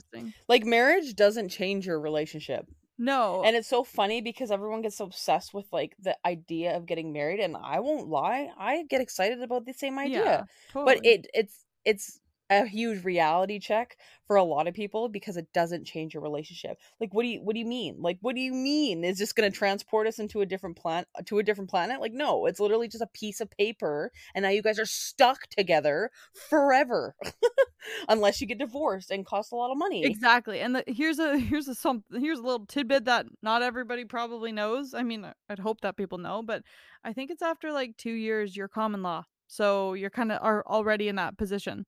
Like 0.49 0.65
marriage 0.65 1.15
doesn't 1.15 1.49
change 1.49 1.87
your 1.87 1.99
relationship. 2.01 2.69
No. 2.99 3.43
And 3.45 3.57
it's 3.57 3.69
so 3.69 3.83
funny 3.85 4.21
because 4.21 4.51
everyone 4.51 4.83
gets 4.83 5.01
obsessed 5.01 5.53
with 5.53 5.67
like 5.73 5.97
the 5.99 6.17
idea 6.25 6.77
of 6.77 6.87
getting 6.87 7.13
married 7.13 7.41
and 7.41 7.57
I 7.57 7.81
won't 7.81 8.09
lie, 8.09 8.51
I 8.57 8.85
get 8.85 9.01
excited 9.01 9.43
about 9.43 9.67
the 9.67 9.73
same 9.73 9.99
idea. 9.99 10.25
yeah, 10.25 10.43
totally. 10.73 10.95
But 10.95 11.07
it 11.07 11.27
it's 11.35 11.65
it's 11.85 12.21
a 12.63 12.67
huge 12.67 13.05
reality 13.05 13.59
check 13.59 13.97
for 14.27 14.37
a 14.37 14.45
lot 14.45 14.67
of 14.67 14.75
people 14.75 15.09
because 15.09 15.37
it 15.37 15.53
doesn't 15.53 15.85
change 15.85 16.15
your 16.15 16.23
relationship. 16.23 16.79
Like 17.01 17.13
what 17.13 17.23
do 17.23 17.29
you 17.29 17.41
what 17.43 17.55
do 17.55 17.61
you 17.61 17.67
mean? 17.67 17.97
Like 17.99 18.19
what 18.21 18.35
do 18.35 18.41
you 18.41 18.53
mean? 18.53 19.05
Is 19.05 19.19
this 19.19 19.33
going 19.33 19.51
to 19.51 19.57
transport 19.57 20.07
us 20.07 20.19
into 20.19 20.41
a 20.41 20.47
different 20.47 20.77
planet 20.77 21.09
to 21.27 21.39
a 21.39 21.43
different 21.43 21.71
planet? 21.71 22.01
Like 22.01 22.13
no, 22.13 22.47
it's 22.47 22.61
literally 22.61 22.89
just 22.89 23.03
a 23.03 23.09
piece 23.09 23.41
of 23.41 23.51
paper 23.51 24.11
and 24.35 24.43
now 24.43 24.49
you 24.49 24.63
guys 24.63 24.79
are 24.79 24.87
stuck 24.87 25.47
together 25.49 26.11
forever. 26.49 27.17
Unless 28.09 28.41
you 28.41 28.47
get 28.47 28.59
divorced 28.59 29.11
and 29.11 29.27
cost 29.27 29.53
a 29.53 29.57
lot 29.57 29.71
of 29.71 29.77
money. 29.77 30.05
Exactly. 30.05 30.61
And 30.61 30.77
the, 30.77 30.85
here's 30.87 31.19
a 31.19 31.39
here's 31.39 31.69
a 31.69 31.75
some 31.75 32.03
here's 32.13 32.39
a 32.39 32.43
little 32.43 32.67
tidbit 32.67 33.05
that 33.05 33.27
not 33.43 33.63
everybody 33.63 34.05
probably 34.05 34.53
knows. 34.53 34.95
I 34.95 35.03
mean, 35.03 35.27
I'd 35.49 35.59
hope 35.59 35.83
that 35.83 35.97
people 35.97 36.19
know, 36.19 36.43
but 36.43 36.63
I 37.05 37.13
think 37.13 37.31
it's 37.31 37.43
after 37.43 37.73
like 37.73 37.97
2 37.99 38.11
years 38.11 38.57
you're 38.57 38.69
common 38.69 39.03
law. 39.03 39.25
So 39.47 39.93
you're 39.95 40.11
kind 40.11 40.33
of 40.33 40.43
are 40.43 40.65
already 40.67 41.09
in 41.09 41.17
that 41.17 41.37
position. 41.37 41.85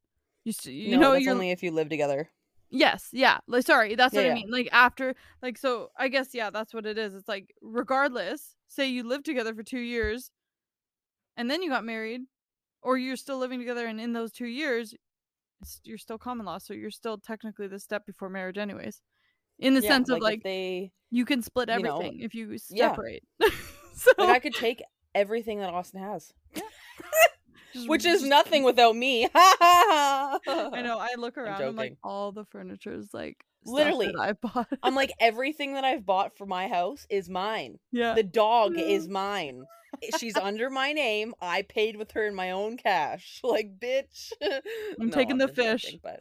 You 0.46 0.52
you 0.64 0.92
no, 0.92 0.98
know 0.98 1.12
that's 1.12 1.24
you're 1.24 1.34
only 1.34 1.50
if 1.50 1.62
you 1.62 1.72
live 1.72 1.88
together. 1.88 2.30
Yes, 2.70 3.08
yeah. 3.12 3.38
Like 3.46 3.64
sorry, 3.64 3.94
that's 3.96 4.14
Yeah, 4.14 4.22
what 4.22 4.30
I 4.30 4.34
mean. 4.34 4.50
Like 4.50 4.68
after 4.72 5.14
like 5.42 5.58
so 5.58 5.90
I 5.98 6.08
guess 6.08 6.28
yeah, 6.34 6.50
that's 6.50 6.72
what 6.72 6.86
it 6.86 6.98
is. 6.98 7.14
It's 7.14 7.28
like 7.28 7.52
regardless, 7.62 8.54
say 8.68 8.86
you 8.88 9.02
lived 9.02 9.24
together 9.24 9.54
for 9.54 9.62
2 9.62 9.78
years 9.78 10.30
and 11.36 11.50
then 11.50 11.62
you 11.62 11.70
got 11.70 11.84
married 11.84 12.22
or 12.82 12.96
you're 12.98 13.16
still 13.16 13.38
living 13.38 13.58
together 13.58 13.86
and 13.86 14.00
in 14.00 14.12
those 14.12 14.32
2 14.32 14.46
years 14.46 14.94
it's, 15.62 15.80
you're 15.84 15.98
still 15.98 16.18
common 16.18 16.46
law, 16.46 16.58
so 16.58 16.74
you're 16.74 16.90
still 16.90 17.18
technically 17.18 17.66
the 17.66 17.78
step 17.80 18.04
before 18.06 18.28
marriage 18.28 18.58
anyways. 18.58 19.00
In 19.58 19.74
the 19.74 19.82
Yeah, 19.82 19.92
sense 19.92 20.10
of 20.10 20.20
like 20.20 20.42
they 20.44 20.92
you 21.10 21.24
can 21.24 21.42
split 21.42 21.68
you 21.70 21.82
know, 21.82 21.98
everything 21.98 22.20
if 22.20 22.34
you 22.34 22.56
yeah. 22.70 22.90
separate. 22.90 23.22
so 23.94 24.12
like 24.18 24.28
I 24.28 24.38
could 24.40 24.54
take 24.54 24.82
everything 25.14 25.60
that 25.60 25.70
Austin 25.70 26.00
has. 26.02 26.32
Which 27.86 28.04
is 28.04 28.22
nothing 28.22 28.62
without 28.64 28.96
me. 28.96 29.28
I 29.34 30.38
know. 30.82 30.98
I 30.98 31.14
look 31.18 31.36
around 31.38 31.60
and 31.62 31.76
like 31.76 31.96
all 32.02 32.32
the 32.32 32.44
furniture 32.44 32.92
is 32.92 33.12
like 33.12 33.44
Literally. 33.64 34.14
I 34.18 34.32
bought. 34.32 34.68
I'm 34.82 34.94
like 34.94 35.12
everything 35.20 35.74
that 35.74 35.84
I've 35.84 36.06
bought 36.06 36.36
for 36.36 36.46
my 36.46 36.68
house 36.68 37.06
is 37.10 37.28
mine. 37.28 37.78
yeah. 37.92 38.14
The 38.14 38.22
dog 38.22 38.74
Yeah. 38.76 38.84
is 38.84 39.08
mine. 39.08 39.64
Eh, 40.02 40.16
she's 40.18 40.36
under 40.48 40.70
my 40.70 40.92
name. 40.92 41.34
I 41.40 41.62
paid 41.62 41.96
with 41.96 42.12
her 42.12 42.26
in 42.26 42.34
my 42.34 42.52
own 42.52 42.76
cash. 42.76 43.40
Like, 43.44 43.78
bitch. 43.78 44.32
I'm 45.00 45.10
taking 45.10 45.38
the 45.38 45.46
just 45.46 45.56
fish. 45.56 45.82
joking, 45.82 46.00
but 46.02 46.20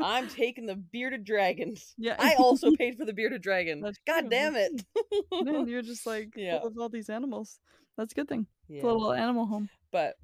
I'm 0.00 0.28
taking 0.28 0.66
the 0.66 0.76
bearded 0.76 1.24
dragons. 1.24 1.94
yeah. 1.98 2.14
I 2.18 2.34
also 2.38 2.70
paid 2.76 2.96
for 2.96 3.04
the 3.04 3.12
bearded 3.12 3.42
dragon. 3.42 3.80
That's 3.80 3.98
God 4.06 4.20
true, 4.22 4.30
damn 4.30 4.54
it. 4.54 4.84
Man, 5.32 5.66
you're 5.66 5.82
just 5.82 6.06
like 6.06 6.34
Yeah. 6.36 6.58
of 6.58 6.78
all 6.78 6.88
these 6.88 7.10
animals. 7.10 7.58
That's 7.96 8.12
a 8.12 8.14
good 8.14 8.28
thing. 8.28 8.46
It's 8.68 8.84
Yeah. 8.84 8.90
a 8.90 8.92
little 8.92 9.12
animal 9.12 9.46
home. 9.46 9.68
But 9.90 10.14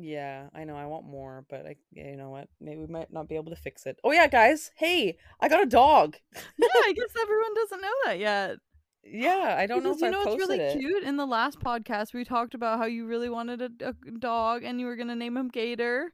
yeah, 0.00 0.48
I 0.54 0.64
know 0.64 0.76
I 0.76 0.86
want 0.86 1.04
more, 1.06 1.44
but 1.50 1.66
I 1.66 1.76
you 1.92 2.16
know 2.16 2.30
what? 2.30 2.48
Maybe 2.60 2.80
we 2.80 2.86
might 2.86 3.12
not 3.12 3.28
be 3.28 3.34
able 3.36 3.50
to 3.50 3.56
fix 3.56 3.84
it. 3.86 3.98
Oh 4.04 4.12
yeah, 4.12 4.28
guys. 4.28 4.70
Hey, 4.76 5.18
I 5.40 5.48
got 5.48 5.62
a 5.62 5.66
dog. 5.66 6.16
Yeah, 6.34 6.68
I 6.86 6.92
guess 6.96 7.10
everyone 7.20 7.54
doesn't 7.54 7.80
know 7.82 7.94
that 8.04 8.18
yet. 8.18 8.56
Yeah, 9.04 9.56
I 9.58 9.66
don't 9.66 9.82
know 9.82 9.92
if 9.92 10.00
you 10.00 10.10
know 10.10 10.20
I 10.20 10.24
posted 10.24 10.40
really 10.40 10.58
it. 10.60 10.78
cute? 10.78 11.02
In 11.02 11.16
the 11.16 11.26
last 11.26 11.60
podcast, 11.60 12.12
we 12.14 12.24
talked 12.24 12.54
about 12.54 12.78
how 12.78 12.84
you 12.84 13.06
really 13.06 13.28
wanted 13.30 13.62
a, 13.62 13.70
a 13.88 13.92
dog 14.18 14.64
and 14.64 14.78
you 14.80 14.86
were 14.86 14.96
gonna 14.96 15.16
name 15.16 15.36
him 15.36 15.48
Gator, 15.48 16.12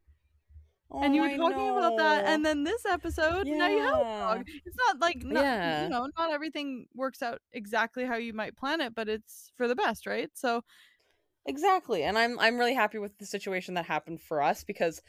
and 0.90 1.12
oh, 1.12 1.16
you 1.16 1.22
Oh, 1.22 1.28
were 1.28 1.36
talking 1.36 1.68
about 1.70 1.96
that. 1.98 2.24
And 2.26 2.44
then 2.44 2.62
this 2.62 2.84
episode, 2.86 3.46
now 3.46 3.68
you 3.68 3.78
have 3.82 3.94
a 4.00 4.04
dog. 4.04 4.44
It's 4.64 4.76
not 4.86 5.00
like 5.00 5.24
not, 5.24 5.42
Yeah. 5.42 5.82
you 5.84 5.88
know, 5.90 6.08
not 6.16 6.30
everything 6.32 6.86
works 6.94 7.20
out 7.22 7.40
exactly 7.52 8.04
how 8.04 8.16
you 8.16 8.32
might 8.32 8.56
plan 8.56 8.80
it, 8.80 8.94
but 8.94 9.08
it's 9.08 9.50
for 9.56 9.66
the 9.66 9.74
best, 9.74 10.06
right? 10.06 10.30
So 10.34 10.62
Exactly. 11.46 12.02
And 12.04 12.18
I'm 12.18 12.38
I'm 12.38 12.58
really 12.58 12.74
happy 12.74 12.98
with 12.98 13.18
the 13.18 13.26
situation 13.26 13.74
that 13.74 13.84
happened 13.86 14.20
for 14.22 14.42
us 14.42 14.64
because 14.64 15.02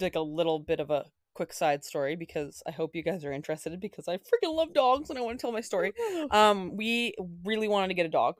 like 0.00 0.14
a 0.14 0.20
little 0.20 0.58
bit 0.60 0.78
of 0.80 0.90
a 0.90 1.04
quick 1.34 1.52
side 1.52 1.84
story 1.84 2.16
because 2.16 2.62
I 2.66 2.70
hope 2.70 2.94
you 2.94 3.02
guys 3.02 3.24
are 3.24 3.32
interested 3.32 3.78
because 3.80 4.06
I 4.08 4.16
freaking 4.16 4.54
love 4.54 4.72
dogs 4.72 5.10
and 5.10 5.18
I 5.18 5.22
want 5.22 5.38
to 5.38 5.42
tell 5.42 5.52
my 5.52 5.60
story. 5.60 5.92
Um 6.30 6.76
we 6.76 7.14
really 7.44 7.68
wanted 7.68 7.88
to 7.88 7.94
get 7.94 8.06
a 8.06 8.10
dog. 8.10 8.36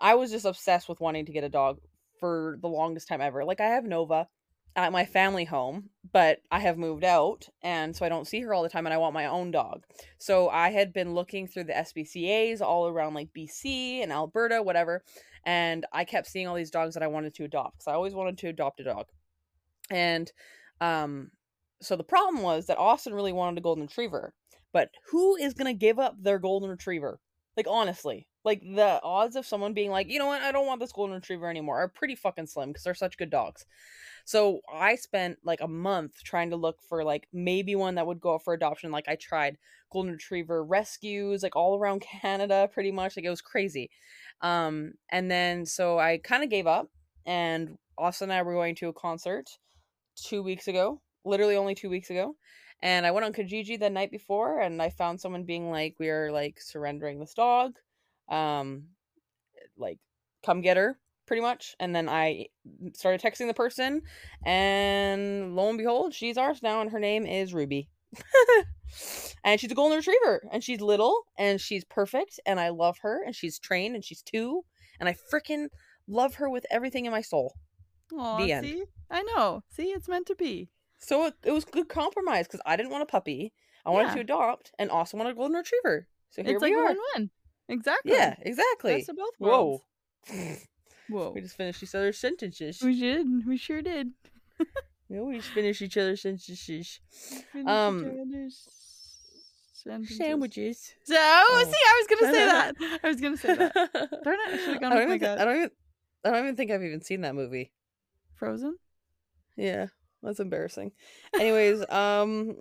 I 0.00 0.14
was 0.14 0.30
just 0.30 0.44
obsessed 0.44 0.88
with 0.88 1.00
wanting 1.00 1.26
to 1.26 1.32
get 1.32 1.44
a 1.44 1.48
dog 1.48 1.78
for 2.20 2.56
the 2.60 2.68
longest 2.68 3.08
time 3.08 3.20
ever. 3.20 3.44
Like 3.44 3.60
I 3.60 3.66
have 3.66 3.84
Nova 3.84 4.28
at 4.74 4.92
my 4.92 5.04
family 5.04 5.44
home, 5.44 5.90
but 6.12 6.38
I 6.50 6.60
have 6.60 6.78
moved 6.78 7.04
out 7.04 7.48
and 7.62 7.94
so 7.94 8.06
I 8.06 8.08
don't 8.08 8.26
see 8.26 8.40
her 8.40 8.54
all 8.54 8.62
the 8.62 8.68
time 8.68 8.86
and 8.86 8.94
I 8.94 8.98
want 8.98 9.14
my 9.14 9.26
own 9.26 9.50
dog. 9.50 9.84
So 10.18 10.48
I 10.48 10.70
had 10.70 10.92
been 10.92 11.14
looking 11.14 11.46
through 11.46 11.64
the 11.64 11.74
SPCAs 11.74 12.60
all 12.60 12.88
around 12.88 13.14
like 13.14 13.34
BC 13.36 14.02
and 14.02 14.12
Alberta, 14.12 14.62
whatever, 14.62 15.04
and 15.44 15.84
I 15.92 16.04
kept 16.04 16.28
seeing 16.28 16.46
all 16.46 16.54
these 16.54 16.70
dogs 16.70 16.94
that 16.94 17.02
I 17.02 17.08
wanted 17.08 17.34
to 17.34 17.44
adopt 17.44 17.78
because 17.78 17.88
I 17.88 17.94
always 17.94 18.14
wanted 18.14 18.38
to 18.38 18.48
adopt 18.48 18.80
a 18.80 18.84
dog. 18.84 19.06
And 19.90 20.30
um 20.80 21.30
so 21.82 21.96
the 21.96 22.04
problem 22.04 22.42
was 22.42 22.66
that 22.66 22.78
Austin 22.78 23.12
really 23.12 23.32
wanted 23.32 23.58
a 23.58 23.62
golden 23.62 23.84
retriever, 23.84 24.32
but 24.72 24.90
who 25.10 25.36
is 25.36 25.52
going 25.52 25.66
to 25.66 25.78
give 25.78 25.98
up 25.98 26.14
their 26.22 26.38
golden 26.38 26.70
retriever? 26.70 27.18
Like 27.56 27.66
honestly, 27.68 28.28
like 28.44 28.62
the 28.62 29.00
odds 29.02 29.36
of 29.36 29.44
someone 29.44 29.74
being 29.74 29.90
like, 29.90 30.08
"You 30.08 30.18
know 30.18 30.26
what? 30.26 30.42
I 30.42 30.52
don't 30.52 30.66
want 30.66 30.80
this 30.80 30.92
golden 30.92 31.16
retriever 31.16 31.50
anymore." 31.50 31.78
are 31.78 31.88
pretty 31.88 32.14
fucking 32.14 32.46
slim 32.46 32.70
because 32.70 32.84
they're 32.84 32.94
such 32.94 33.18
good 33.18 33.30
dogs. 33.30 33.66
So 34.24 34.60
I 34.72 34.96
spent 34.96 35.38
like 35.44 35.60
a 35.60 35.68
month 35.68 36.22
trying 36.24 36.50
to 36.50 36.56
look 36.56 36.80
for 36.88 37.04
like 37.04 37.28
maybe 37.32 37.74
one 37.74 37.96
that 37.96 38.06
would 38.06 38.20
go 38.20 38.36
up 38.36 38.42
for 38.44 38.54
adoption. 38.54 38.90
Like 38.90 39.08
I 39.08 39.16
tried 39.16 39.58
golden 39.90 40.12
retriever 40.12 40.64
rescues 40.64 41.42
like 41.42 41.56
all 41.56 41.78
around 41.78 42.00
Canada 42.22 42.68
pretty 42.72 42.92
much. 42.92 43.16
Like 43.16 43.24
it 43.24 43.30
was 43.30 43.42
crazy. 43.42 43.90
Um 44.40 44.94
and 45.10 45.30
then 45.30 45.66
so 45.66 45.98
I 45.98 46.18
kind 46.18 46.42
of 46.42 46.50
gave 46.50 46.66
up 46.66 46.88
and 47.26 47.76
Austin 47.98 48.30
and 48.30 48.38
I 48.38 48.42
were 48.42 48.54
going 48.54 48.74
to 48.76 48.88
a 48.88 48.92
concert 48.92 49.48
2 50.16 50.42
weeks 50.42 50.68
ago, 50.68 51.00
literally 51.24 51.56
only 51.56 51.74
2 51.74 51.90
weeks 51.90 52.10
ago. 52.10 52.36
And 52.80 53.06
I 53.06 53.12
went 53.12 53.24
on 53.24 53.32
Kijiji 53.32 53.78
the 53.78 53.90
night 53.90 54.10
before 54.10 54.60
and 54.60 54.82
I 54.82 54.90
found 54.90 55.20
someone 55.20 55.44
being 55.44 55.70
like 55.70 55.94
we 55.98 56.08
are 56.08 56.32
like 56.32 56.60
surrendering 56.60 57.20
this 57.20 57.34
dog. 57.34 57.76
Um 58.28 58.84
like 59.76 59.98
come 60.44 60.60
get 60.60 60.76
her 60.76 60.98
pretty 61.32 61.40
much 61.40 61.74
and 61.80 61.96
then 61.96 62.10
i 62.10 62.44
started 62.92 63.18
texting 63.22 63.46
the 63.46 63.54
person 63.54 64.02
and 64.44 65.56
lo 65.56 65.70
and 65.70 65.78
behold 65.78 66.12
she's 66.12 66.36
ours 66.36 66.62
now 66.62 66.82
and 66.82 66.90
her 66.90 66.98
name 66.98 67.24
is 67.24 67.54
ruby 67.54 67.88
and 69.44 69.58
she's 69.58 69.72
a 69.72 69.74
golden 69.74 69.96
retriever 69.96 70.42
and 70.52 70.62
she's 70.62 70.82
little 70.82 71.22
and 71.38 71.58
she's 71.58 71.84
perfect 71.86 72.38
and 72.44 72.60
i 72.60 72.68
love 72.68 72.98
her 73.00 73.22
and 73.24 73.34
she's 73.34 73.58
trained 73.58 73.94
and 73.94 74.04
she's 74.04 74.20
two 74.20 74.62
and 75.00 75.08
i 75.08 75.16
freaking 75.32 75.68
love 76.06 76.34
her 76.34 76.50
with 76.50 76.66
everything 76.70 77.06
in 77.06 77.12
my 77.12 77.22
soul 77.22 77.54
Aw, 78.14 78.36
The 78.44 78.52
end. 78.52 78.66
see? 78.66 78.84
I 79.10 79.22
know. 79.22 79.62
See, 79.70 79.84
it's 79.84 80.06
meant 80.08 80.26
to 80.26 80.34
be. 80.34 80.68
so 80.98 81.24
it, 81.24 81.34
it 81.46 81.50
was 81.52 81.64
a 81.64 81.70
good 81.70 81.88
compromise 81.88 82.46
because 82.46 82.60
i 82.66 82.76
didn't 82.76 82.90
want 82.92 83.02
a 83.04 83.06
puppy 83.06 83.54
i 83.86 83.90
wanted 83.90 84.08
Yeah. 84.08 84.14
to 84.16 84.20
adopt 84.20 84.70
and 84.78 84.90
also 84.90 85.16
wanted 85.16 85.30
a 85.30 85.34
golden 85.36 85.56
retriever 85.56 86.08
so 86.28 86.42
here 86.42 86.52
it's 86.56 86.62
we 86.62 86.68
like 86.74 86.76
a 86.76 86.80
are 86.82 86.88
win-win. 86.88 87.30
Exactly. 87.70 88.12
yeah 88.12 88.34
exactly 88.42 88.96
Best 88.98 89.08
of 89.08 89.16
both 89.16 89.32
worlds. 89.40 89.82
Whoa. 90.28 90.56
we 91.08 91.40
just 91.40 91.56
finished 91.56 91.82
each 91.82 91.94
other's 91.94 92.18
sentences 92.18 92.80
We 92.82 92.98
did. 92.98 93.26
We 93.46 93.56
sure 93.56 93.82
did. 93.82 94.12
Yeah, 95.08 95.20
we 95.20 95.36
just 95.36 95.50
finished 95.50 95.82
each 95.82 95.98
other's 95.98 96.22
sentences 96.22 97.00
Finish 97.52 97.68
Um, 97.68 97.98
each 97.98 98.18
other's 98.18 98.68
sentences. 99.74 100.16
sandwiches 100.16 100.94
So, 101.04 101.14
oh, 101.18 101.46
Oh. 101.50 101.64
see, 101.70 101.84
I 101.86 101.98
was 101.98 102.06
gonna 102.20 102.32
say 102.32 102.46
that. 102.46 103.00
I 103.04 103.08
was 103.08 103.20
gonna 103.20 103.36
say 103.36 103.54
that. 103.56 103.74
Darn 104.24 104.38
it! 104.46 104.52
I 104.54 104.56
should 104.56 104.68
have 104.68 104.80
gone 104.80 104.92
I 104.92 104.96
don't, 104.96 105.08
my 105.08 105.14
even, 105.16 105.18
gut. 105.18 105.38
I 105.38 105.44
don't 105.44 105.56
even 105.56 105.70
I 106.24 106.30
don't 106.30 106.44
even 106.44 106.56
think 106.56 106.70
I've 106.70 106.82
even 106.82 107.02
seen 107.02 107.20
that 107.22 107.34
movie. 107.34 107.72
Frozen. 108.36 108.78
Yeah, 109.56 109.88
that's 110.22 110.40
embarrassing. 110.40 110.92
Anyways, 111.34 111.84
um 111.90 112.56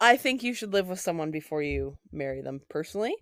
I 0.00 0.16
think 0.18 0.42
you 0.44 0.54
should 0.54 0.72
live 0.72 0.88
with 0.88 1.00
someone 1.00 1.30
before 1.32 1.62
you 1.62 1.96
marry 2.12 2.42
them 2.42 2.60
personally. 2.68 3.16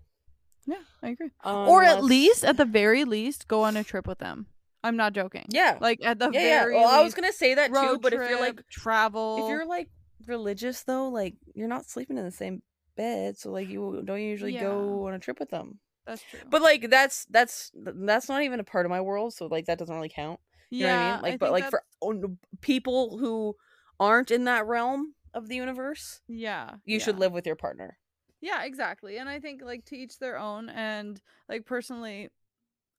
Yeah, 0.66 0.76
I 1.02 1.10
agree. 1.10 1.30
or 1.44 1.82
um, 1.84 1.88
at 1.88 2.04
least, 2.04 2.44
at 2.44 2.56
the 2.56 2.64
very 2.64 3.04
least, 3.04 3.48
go 3.48 3.62
on 3.62 3.76
a 3.76 3.84
trip 3.84 4.06
with 4.06 4.18
them. 4.18 4.46
I'm 4.82 4.96
not 4.96 5.12
joking. 5.14 5.46
Yeah. 5.48 5.78
Like 5.80 6.00
at 6.04 6.18
the 6.18 6.30
yeah, 6.32 6.40
yeah. 6.40 6.58
very 6.60 6.74
Well, 6.74 6.88
I 6.88 7.02
was 7.02 7.14
going 7.14 7.30
to 7.30 7.36
say 7.36 7.54
that 7.54 7.68
too, 7.68 7.98
but 8.00 8.12
if 8.12 8.28
you're 8.28 8.40
like 8.40 8.60
travel, 8.68 9.44
if 9.44 9.48
you're 9.48 9.66
like 9.66 9.88
religious 10.26 10.82
though, 10.82 11.08
like 11.08 11.34
you're 11.54 11.68
not 11.68 11.86
sleeping 11.86 12.18
in 12.18 12.24
the 12.24 12.30
same 12.30 12.62
bed, 12.96 13.38
so 13.38 13.50
like 13.50 13.68
you 13.68 14.02
don't 14.04 14.20
usually 14.20 14.52
go 14.52 15.06
on 15.06 15.14
a 15.14 15.18
trip 15.18 15.40
with 15.40 15.50
them. 15.50 15.78
that's 16.06 16.22
true. 16.22 16.40
But 16.50 16.60
like 16.62 16.90
that's 16.90 17.24
that's 17.30 17.70
that's 17.74 18.28
not 18.28 18.42
even 18.42 18.60
a 18.60 18.64
part 18.64 18.84
of 18.86 18.90
my 18.90 19.00
world, 19.00 19.32
so 19.34 19.46
like 19.46 19.66
that 19.66 19.78
doesn't 19.78 19.94
really 19.94 20.12
count. 20.14 20.38
You 20.70 20.86
know 20.86 20.96
what 20.96 21.02
I 21.02 21.12
mean? 21.12 21.22
Like, 21.22 21.38
but 21.40 21.52
like 21.52 21.64
for 21.64 21.70
that's- 21.70 21.96
own- 22.02 22.38
people 22.60 23.16
who 23.18 23.56
aren't 23.98 24.30
in 24.30 24.44
that 24.44 24.66
realm 24.66 25.14
of 25.32 25.48
the 25.48 25.56
universe, 25.56 26.20
yeah, 26.28 26.72
you 26.84 27.00
should 27.00 27.18
live 27.18 27.32
with 27.32 27.46
your 27.46 27.56
partner. 27.56 27.96
Yeah, 28.44 28.64
exactly. 28.64 29.16
And 29.16 29.26
I 29.26 29.40
think 29.40 29.62
like 29.62 29.86
to 29.86 29.96
each 29.96 30.18
their 30.18 30.38
own 30.38 30.68
and 30.68 31.18
like 31.48 31.64
personally 31.64 32.28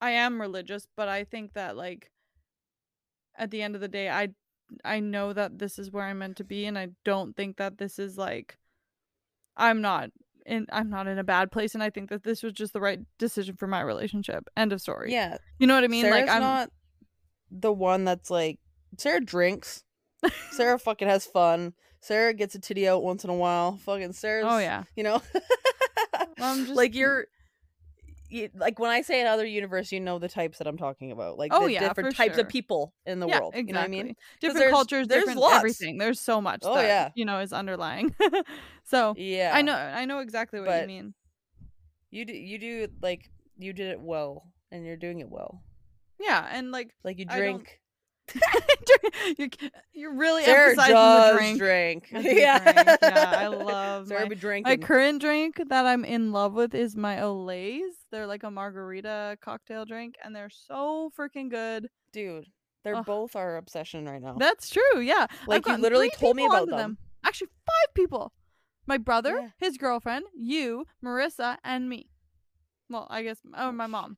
I 0.02 0.10
am 0.10 0.42
religious, 0.42 0.88
but 0.98 1.08
I 1.08 1.24
think 1.24 1.54
that 1.54 1.78
like 1.78 2.10
at 3.38 3.52
the 3.52 3.62
end 3.62 3.75
of 3.75 3.82
the 3.82 3.88
day, 3.88 4.10
I 4.10 4.30
I 4.84 5.00
know 5.00 5.34
that 5.34 5.60
this 5.60 5.78
is 5.78 5.92
where 5.92 6.04
I'm 6.04 6.18
meant 6.18 6.38
to 6.38 6.44
be, 6.44 6.66
and 6.66 6.80
I 6.80 6.88
don't 7.04 7.36
think 7.36 7.58
that 7.58 7.78
this 7.78 8.00
is 8.00 8.18
like 8.18 8.58
I'm 9.56 9.82
not 9.84 10.10
in 10.48 10.66
I'm 10.72 10.90
not 10.90 11.06
in 11.06 11.20
a 11.20 11.24
bad 11.24 11.52
place, 11.52 11.75
and 11.75 11.84
I 11.84 11.92
think 11.92 12.10
that 12.10 12.24
this 12.24 12.42
was 12.42 12.54
just 12.54 12.74
the 12.74 12.82
right 12.82 13.02
decision 13.20 13.56
for 13.56 13.68
my 13.68 13.82
relationship. 13.82 14.48
End 14.58 14.74
of 14.74 14.82
story. 14.82 15.12
Yeah. 15.12 15.38
You 15.60 15.68
know 15.68 15.75
what 15.75 15.84
I 15.84 15.90
mean? 15.90 16.06
Sarah's 16.06 16.22
like 16.22 16.36
I'm 16.36 16.42
not 16.42 16.72
the 17.52 17.72
one 17.72 18.04
that's 18.04 18.32
like 18.32 18.58
Sarah 18.98 19.24
drinks. 19.24 19.84
Sarah 20.50 20.80
fucking 20.80 21.08
has 21.08 21.28
fun. 21.28 21.74
Sarah 22.06 22.34
gets 22.36 22.54
a 22.54 22.60
titty 22.60 22.88
out 22.88 23.02
once 23.04 23.24
in 23.24 23.30
a 23.32 23.36
while. 23.36 23.78
Fucking 23.78 24.14
Sarah's 24.14 24.46
Oh 24.48 24.60
yeah. 24.60 24.84
you 24.96 25.04
know. 25.04 25.22
I'm 26.40 26.66
just 26.66 26.76
like 26.76 26.94
you're 26.94 27.26
you, 28.30 28.50
like 28.56 28.80
when 28.80 28.90
I 28.92 29.02
say 29.02 29.22
another 29.22 29.46
universe, 29.46 29.92
you 29.92 30.00
know 30.00 30.20
the 30.20 30.28
types 30.28 30.58
that 30.60 30.68
I'm 30.68 30.78
talking 30.78 31.12
about. 31.12 31.38
Like 31.38 31.52
Oh, 31.54 31.66
the 31.66 31.74
yeah, 31.74 31.88
different 31.88 32.16
types 32.16 32.36
sure. 32.36 32.44
of 32.44 32.50
people 32.50 32.94
in 33.06 33.20
the 33.20 33.28
yeah, 33.28 33.40
world. 33.40 33.54
Exactly. 33.56 33.70
You 33.70 33.74
know 33.74 33.80
what 33.80 33.86
I 33.86 33.90
mean? 33.90 34.16
Different 34.40 34.60
there's- 34.60 34.72
cultures, 34.74 35.08
there's 35.08 35.22
different 35.24 35.40
lots. 35.40 35.56
everything. 35.56 35.98
There's 35.98 36.20
so 36.20 36.42
much 36.42 36.60
Oh, 36.64 36.76
that 36.76 36.86
yeah. 36.86 37.10
you 37.16 37.26
know 37.26 37.40
is 37.40 37.54
underlying. 37.54 38.14
so 38.84 39.14
Yeah. 39.18 39.52
I 39.54 39.62
know 39.62 39.76
I 39.76 40.06
know 40.06 40.20
exactly 40.20 40.60
what 40.60 40.82
you 40.82 40.88
mean. 40.88 41.14
You 42.12 42.26
do 42.26 42.34
you 42.34 42.58
do 42.60 42.88
like 43.02 43.30
you 43.58 43.74
did 43.74 43.90
it 43.92 44.00
well 44.02 44.44
and 44.72 44.86
you're 44.86 44.98
doing 44.98 45.20
it 45.22 45.30
well. 45.30 45.64
Yeah, 46.20 46.46
and 46.52 46.72
like 46.72 46.92
Like 47.04 47.18
you 47.20 47.26
drink. 47.26 47.80
you're, 49.38 49.50
you're 49.94 50.13
really 50.13 50.44
Sarah 50.44 50.70
emphasizing 50.72 50.94
does 50.96 51.32
the 51.34 51.38
drink. 51.38 51.58
drink. 51.60 52.08
I 52.13 52.22
drink, 52.22 52.39
yeah, 52.39 52.98
I 53.38 53.48
love 53.48 54.08
Sarah 54.08 54.27
my- 54.29 54.36
be 54.36 54.62
My 54.62 54.77
current 54.77 55.22
drink 55.22 55.62
that 55.70 55.86
I'm 55.86 56.03
in 56.05 56.32
love 56.32 56.53
with 56.53 56.74
is 56.74 56.96
my 56.96 57.17
Olays. 57.17 57.91
They're 58.12 58.27
like 58.27 58.44
a 58.44 58.51
margarita 58.51 59.38
cocktail 59.41 59.86
drink, 59.86 60.15
and 60.24 60.36
they're 60.36 60.50
so 60.50 61.12
freaking 61.17 61.50
good. 61.50 61.89
Dude, 62.12 62.46
they're 62.84 62.96
Ugh. 62.96 63.05
both 63.05 63.36
our 63.36 63.58
obsession 63.58 64.05
right 64.05 64.22
now. 64.22 64.36
That's 64.38 64.70
true. 64.70 65.00
Yeah, 65.01 65.27
Like, 65.48 65.67
you 65.67 65.77
literally 65.77 66.10
told 66.17 66.36
me 66.36 66.46
about 66.46 66.63
onto 66.63 66.75
them. 66.75 66.98
Actually, 67.24 67.50
five 67.65 67.94
people. 67.94 68.34
My 68.88 68.98
brother, 68.98 69.38
Yeah. 69.41 69.50
his 69.58 69.77
girlfriend, 69.77 70.25
you, 70.36 70.86
Marissa, 71.03 71.58
and 71.63 71.89
me. 71.89 72.10
Well, 72.89 73.08
I 73.10 73.24
guess 73.24 73.39
oh, 73.58 73.72
my 73.72 73.88
mom 73.88 74.17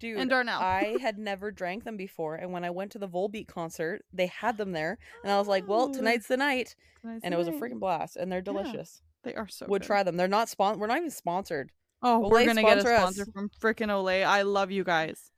Dude, 0.00 0.18
and 0.18 0.28
Darnell. 0.28 0.60
I 0.60 0.96
had 1.00 1.18
never 1.18 1.50
drank 1.50 1.84
them 1.84 1.96
before, 1.96 2.34
and 2.36 2.52
when 2.52 2.64
I 2.64 2.70
went 2.70 2.92
to 2.92 2.98
the 2.98 3.08
Volbeat 3.08 3.46
concert, 3.48 4.04
they 4.12 4.26
had 4.26 4.56
them 4.58 4.72
there, 4.72 4.98
and 5.22 5.32
I 5.32 5.38
was 5.38 5.48
like, 5.48 5.66
"Well, 5.68 5.88
Oh, 5.90 5.92
tonight's 5.92 6.26
the 6.26 6.36
night," 6.36 6.74
nice 7.02 7.20
and 7.22 7.32
it 7.32 7.36
was 7.36 7.48
a 7.48 7.52
freaking 7.52 7.78
blast, 7.80 8.16
and 8.16 8.30
they're 8.30 8.42
delicious. 8.42 9.02
They 9.22 9.34
are 9.34 9.48
so 9.48 9.66
Would 9.68 9.82
good. 9.82 9.86
try 9.86 10.02
them. 10.02 10.16
They're 10.16 10.28
not 10.28 10.48
spon. 10.48 10.78
We're 10.78 10.88
not 10.88 10.98
even 10.98 11.10
sponsored. 11.10 11.70
Oh, 12.02 12.28
we're 12.28 12.44
gonna 12.44 12.62
get 12.62 12.78
a 12.78 12.80
sponsor 12.82 13.22
us. 13.22 13.28
from 13.32 13.48
freaking 13.60 13.88
Olay. 13.88 14.24
I 14.24 14.42
love 14.42 14.70
you 14.70 14.84
guys. 14.84 15.30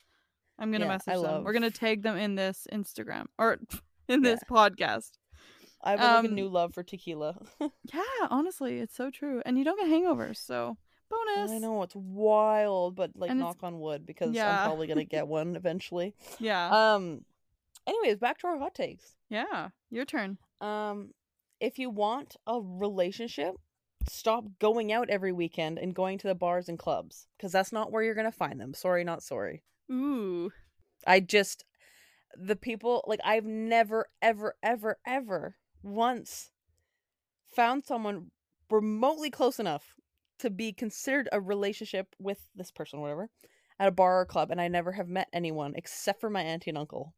I'm 0.58 0.72
gonna 0.72 0.86
Yeah, 0.86 0.92
message 0.92 1.14
I 1.14 1.20
them. 1.22 1.44
We're 1.44 1.52
gonna 1.52 1.70
tag 1.70 2.02
them 2.02 2.16
in 2.16 2.34
this 2.34 2.66
Instagram 2.72 3.26
or 3.38 3.58
in 4.08 4.22
this 4.22 4.40
podcast. 4.50 5.12
I 5.84 5.90
have 5.90 6.00
like, 6.00 6.24
a 6.24 6.28
Um, 6.30 6.34
new 6.34 6.48
love 6.48 6.74
for 6.74 6.82
tequila. 6.82 7.36
Yeah, 7.60 8.00
honestly, 8.30 8.78
it's 8.78 8.96
so 8.96 9.10
true. 9.10 9.42
And 9.46 9.56
you 9.58 9.64
don't 9.64 9.78
get 9.78 9.88
hangovers, 9.88 10.38
so 10.38 10.78
bonus. 11.08 11.50
I 11.50 11.58
know 11.58 11.82
it's 11.82 11.94
wild, 11.96 12.96
but 12.96 13.12
like 13.16 13.30
And 13.30 13.40
knock 13.40 13.58
on 13.62 13.78
wood 13.80 14.06
because 14.06 14.34
Yeah. 14.34 14.60
I'm 14.60 14.66
probably 14.66 14.86
gonna 14.86 15.04
get 15.16 15.26
one 15.28 15.56
eventually. 15.56 16.14
Yeah. 16.38 16.94
Um. 16.94 17.24
Anyways, 17.86 18.18
back 18.18 18.38
to 18.38 18.48
our 18.48 18.58
hot 18.58 18.74
takes. 18.74 19.14
yeah. 19.28 19.68
Your 19.90 20.04
turn. 20.04 20.38
Um, 20.60 21.10
if 21.60 21.78
you 21.78 21.88
want 21.90 22.36
a 22.46 22.60
relationship, 22.60 23.54
stop 24.08 24.44
going 24.58 24.92
out 24.92 25.08
every 25.10 25.32
weekend 25.32 25.78
and 25.78 25.94
going 25.94 26.18
to 26.18 26.26
the 26.28 26.34
bars 26.34 26.68
and 26.68 26.78
clubs 26.78 27.26
because 27.36 27.52
that's 27.52 27.72
not 27.72 27.92
where 27.92 28.02
you're 28.02 28.14
gonna 28.14 28.32
find 28.32 28.60
them. 28.60 28.74
Sorry, 28.74 29.04
not 29.04 29.22
sorry. 29.22 29.62
Ooh. 29.90 30.50
I 31.06 31.20
just 31.20 31.64
the 32.36 32.56
people 32.56 33.04
like 33.06 33.20
I've 33.24 33.44
never 33.46 34.06
ever 34.20 34.56
ever 34.62 34.98
ever 35.06 35.56
once 35.82 36.50
found 37.54 37.84
someone 37.84 38.30
remotely 38.68 39.30
close 39.30 39.58
enough 39.60 39.94
to 40.38 40.50
be 40.50 40.72
considered 40.72 41.28
a 41.32 41.40
relationship 41.40 42.14
with 42.18 42.48
this 42.54 42.70
person 42.70 42.98
or 42.98 43.02
whatever 43.02 43.30
at 43.78 43.88
a 43.88 43.92
bar 43.92 44.20
or 44.20 44.26
club 44.26 44.50
and 44.50 44.60
I 44.60 44.68
never 44.68 44.92
have 44.92 45.08
met 45.08 45.28
anyone 45.32 45.74
except 45.76 46.20
for 46.20 46.30
my 46.30 46.42
auntie 46.42 46.70
and 46.70 46.78
uncle. 46.78 47.14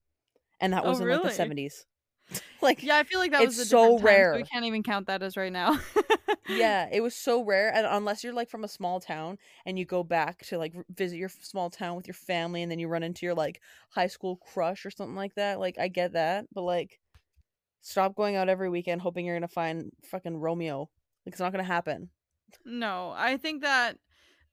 And 0.61 0.73
that 0.73 0.85
Oh, 0.85 0.91
was 0.91 1.01
in 1.01 1.09
like 1.09 1.23
the 1.23 1.31
70s. 1.31 1.87
like 2.63 2.83
Yeah, 2.83 2.97
I 2.97 3.05
feel 3.05 3.19
like 3.21 3.31
that 3.33 3.45
was 3.45 3.59
a 3.59 3.65
so 3.65 3.97
time, 3.97 4.05
rare. 4.05 4.35
we 4.35 4.43
can't 4.43 4.65
even 4.65 4.83
count 4.83 5.07
that 5.07 5.23
as 5.23 5.37
right 5.37 5.53
now. 5.53 5.79
yeah, 6.49 6.89
it 6.91 7.01
was 7.01 7.15
so 7.15 7.45
rare 7.45 7.73
and 7.75 7.87
unless 7.87 8.25
you're 8.25 8.33
like 8.33 8.51
from 8.51 8.65
a 8.65 8.69
small 8.69 9.01
town 9.01 9.39
and 9.65 9.79
you 9.79 9.85
go 9.85 10.03
back 10.03 10.45
to 10.47 10.59
like 10.59 10.75
visit 10.91 11.17
your 11.17 11.29
small 11.29 11.71
town 11.71 11.97
with 11.97 12.07
your 12.07 12.15
family 12.15 12.63
and 12.63 12.71
then 12.71 12.79
you 12.79 12.89
run 12.89 13.03
into 13.03 13.27
your 13.27 13.35
like 13.35 13.61
high 13.91 14.07
school 14.07 14.37
crush 14.37 14.85
or 14.85 14.91
something 14.91 15.17
like 15.17 15.35
that, 15.35 15.61
like 15.61 15.79
I 15.79 15.89
get 15.89 16.13
that, 16.13 16.47
but 16.53 16.63
like 16.63 16.99
stop 17.81 18.15
going 18.17 18.37
out 18.37 18.49
every 18.49 18.71
weekend 18.71 19.01
hoping 19.01 19.27
you're 19.27 19.35
going 19.37 19.43
to 19.49 19.55
find 19.55 19.91
fucking 20.11 20.37
Romeo. 20.37 20.91
Like 21.27 21.35
it's 21.35 21.41
not 21.41 21.53
going 21.53 21.65
to 21.65 21.73
happen. 21.73 22.11
No, 22.65 23.13
I 23.17 23.37
think 23.37 23.63
that 23.63 23.99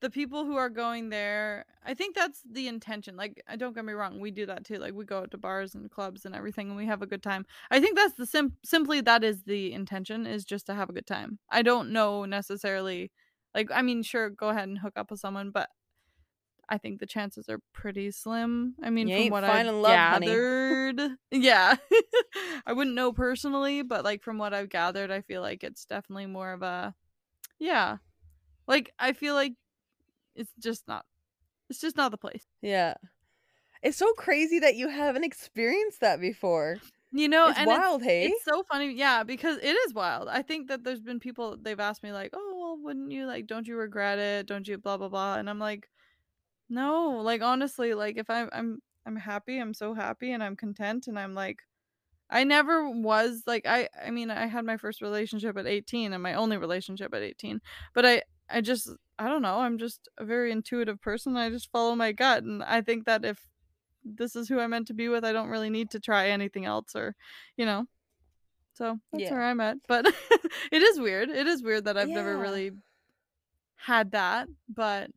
the 0.02 0.10
people 0.10 0.46
who 0.46 0.56
are 0.58 0.70
going 0.70 1.10
there, 1.10 1.66
I 1.84 1.94
think 1.94 2.16
that's 2.16 2.42
the 2.50 2.68
intention. 2.68 3.16
Like, 3.16 3.42
I 3.48 3.56
don't 3.56 3.74
get 3.74 3.86
me 3.86 3.94
wrong, 3.94 4.20
we 4.20 4.32
do 4.32 4.46
that 4.46 4.66
too. 4.66 4.76
Like, 4.78 4.94
we 4.94 5.06
go 5.06 5.20
out 5.20 5.32
to 5.32 5.38
bars 5.38 5.74
and 5.74 5.90
clubs 5.90 6.26
and 6.26 6.36
everything, 6.36 6.68
and 6.68 6.78
we 6.78 6.86
have 6.86 7.02
a 7.02 7.08
good 7.08 7.24
time. 7.24 7.46
I 7.72 7.80
think 7.80 7.96
that's 7.96 8.16
the 8.16 8.26
sim- 8.26 8.58
simply 8.64 9.02
that 9.02 9.24
is 9.24 9.44
the 9.44 9.74
intention 9.74 10.26
is 10.28 10.46
just 10.46 10.66
to 10.68 10.76
have 10.76 10.90
a 10.90 10.94
good 10.94 11.08
time. 11.08 11.40
I 11.50 11.62
don't 11.62 11.92
know 11.92 12.26
necessarily. 12.26 13.12
Like, 13.54 13.70
I 13.72 13.82
mean, 13.82 14.04
sure, 14.04 14.30
go 14.30 14.50
ahead 14.50 14.68
and 14.68 14.80
hook 14.80 14.94
up 14.98 15.12
with 15.12 15.22
someone, 15.22 15.52
but 15.52 15.70
I 16.68 16.78
think 16.78 17.00
the 17.00 17.06
chances 17.06 17.48
are 17.48 17.60
pretty 17.74 18.12
slim. 18.12 18.76
I 18.82 18.90
mean, 18.90 19.08
You 19.10 19.18
from 19.18 19.30
what 19.32 19.44
I've 19.44 19.68
love, 19.68 20.22
gathered, 20.22 21.00
yeah, 21.32 21.76
I 22.66 22.74
wouldn't 22.74 22.96
know 22.96 23.14
personally, 23.14 23.84
but 23.84 24.04
like 24.04 24.24
from 24.24 24.38
what 24.40 24.54
I've 24.54 24.70
gathered, 24.70 25.12
I 25.12 25.22
feel 25.22 25.42
like 25.42 25.64
it's 25.64 25.86
definitely 25.86 26.26
more 26.26 26.52
of 26.54 26.64
a, 26.64 26.96
yeah, 27.60 27.98
like 28.68 28.92
I 29.00 29.14
feel 29.14 29.36
like 29.36 29.54
it's 30.36 30.52
just 30.60 30.88
not, 30.88 31.06
it's 31.70 31.80
just 31.80 31.98
not 31.98 32.12
the 32.12 32.18
place. 32.18 32.46
Yeah. 32.62 32.96
It's 33.82 33.98
so 33.98 34.12
crazy 34.14 34.60
that 34.60 34.76
you 34.76 34.90
haven't 34.90 35.24
experienced 35.24 36.02
that 36.02 36.20
before. 36.20 36.78
You 37.12 37.30
know, 37.30 37.48
it's 37.50 37.58
and 37.60 37.68
it's- 37.70 37.80
wild, 37.80 38.04
hey? 38.04 38.26
It's 38.28 38.44
so 38.44 38.64
funny, 38.64 38.92
yeah, 38.94 39.24
because 39.24 39.58
it 39.58 39.76
is 39.86 39.94
wild. 39.94 40.28
I 40.28 40.42
think 40.42 40.68
that 40.68 40.84
there's 40.84 41.02
been 41.02 41.20
people 41.20 41.56
they've 41.62 41.80
asked 41.80 42.04
me 42.04 42.12
like, 42.12 42.32
"Oh, 42.34 42.54
well, 42.60 42.78
wouldn't 42.84 43.12
you 43.12 43.26
like? 43.26 43.48
Don't 43.48 43.68
you 43.68 43.78
regret 43.78 44.20
it? 44.20 44.48
Don't 44.48 44.68
you 44.68 44.78
blah 44.78 44.98
blah 44.98 45.08
blah?" 45.08 45.36
And 45.36 45.50
I'm 45.50 45.60
like, 45.60 45.88
"No, 46.68 47.22
like 47.24 47.42
honestly, 47.42 47.94
like 47.94 48.18
if 48.18 48.30
I'm 48.30 48.50
I'm 48.52 48.82
I'm 49.06 49.16
happy, 49.16 49.60
I'm 49.60 49.74
so 49.74 49.94
happy, 49.94 50.32
and 50.32 50.44
I'm 50.44 50.56
content, 50.56 51.08
and 51.08 51.18
I'm 51.18 51.34
like, 51.36 51.60
I 52.30 52.44
never 52.44 52.90
was 52.90 53.44
like 53.46 53.66
I 53.68 53.90
I 54.04 54.12
mean 54.12 54.30
I 54.32 54.48
had 54.48 54.66
my 54.66 54.78
first 54.78 55.02
relationship 55.02 55.58
at 55.58 55.68
18 55.68 56.14
and 56.14 56.24
my 56.24 56.34
only 56.34 56.58
relationship 56.58 57.14
at 57.14 57.22
18, 57.22 57.62
but 57.94 58.06
I 58.06 58.24
I 58.50 58.62
just 58.62 58.90
I 59.20 59.28
don't 59.30 59.42
know, 59.42 59.60
I'm 59.60 59.78
just 59.78 60.10
a 60.18 60.26
very 60.26 60.52
intuitive 60.52 61.02
person. 61.02 61.38
I 61.38 61.50
just 61.50 61.72
follow 61.72 61.96
my 61.96 62.12
gut, 62.12 62.44
and 62.44 62.64
I 62.64 62.82
think 62.82 63.06
that 63.06 63.24
if 63.26 63.40
this 64.04 64.36
is 64.36 64.48
who 64.50 64.60
I'm 64.60 64.72
meant 64.72 64.88
to 64.88 64.94
be 64.94 65.10
with, 65.10 65.24
I 65.26 65.34
don't 65.34 65.50
really 65.50 65.70
need 65.70 65.92
to 65.92 66.00
try 66.00 66.30
anything 66.30 66.66
else 66.66 66.96
or, 66.96 67.16
you 67.58 67.66
know. 67.66 67.86
So 68.74 69.00
that's 69.12 69.24
Yeah. 69.24 69.32
where 69.32 69.42
I'm 69.44 69.60
at. 69.62 69.78
But 69.88 70.06
it 70.72 70.82
is 70.82 71.00
weird. 71.00 71.30
It 71.30 71.48
is 71.48 71.64
weird 71.64 71.86
that 71.86 71.98
I've 71.98 72.10
never 72.10 72.38
really 72.38 72.72
had 73.76 74.12
that. 74.12 74.48
But 74.70 75.12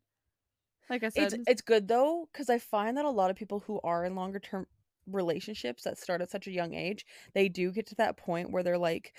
like 0.90 1.02
I 1.02 1.08
said, 1.08 1.32
It's 1.34 1.48
it's 1.48 1.62
good 1.62 1.88
though 1.88 2.28
cuz 2.32 2.48
I 2.50 2.58
find 2.58 2.96
that 2.96 3.04
a 3.04 3.10
lot 3.10 3.30
of 3.30 3.36
people 3.36 3.60
who 3.60 3.80
are 3.82 4.04
in 4.04 4.14
longer 4.14 4.38
term 4.38 4.66
relationships 5.10 5.84
that 5.84 5.98
start 5.98 6.20
at 6.20 6.30
such 6.30 6.46
a 6.46 6.52
young 6.52 6.74
age, 6.74 7.06
they 7.34 7.48
do 7.48 7.72
get 7.72 7.86
to 7.86 7.94
that 7.96 8.16
point 8.16 8.50
where 8.50 8.62
they're 8.62 8.78
like 8.78 9.12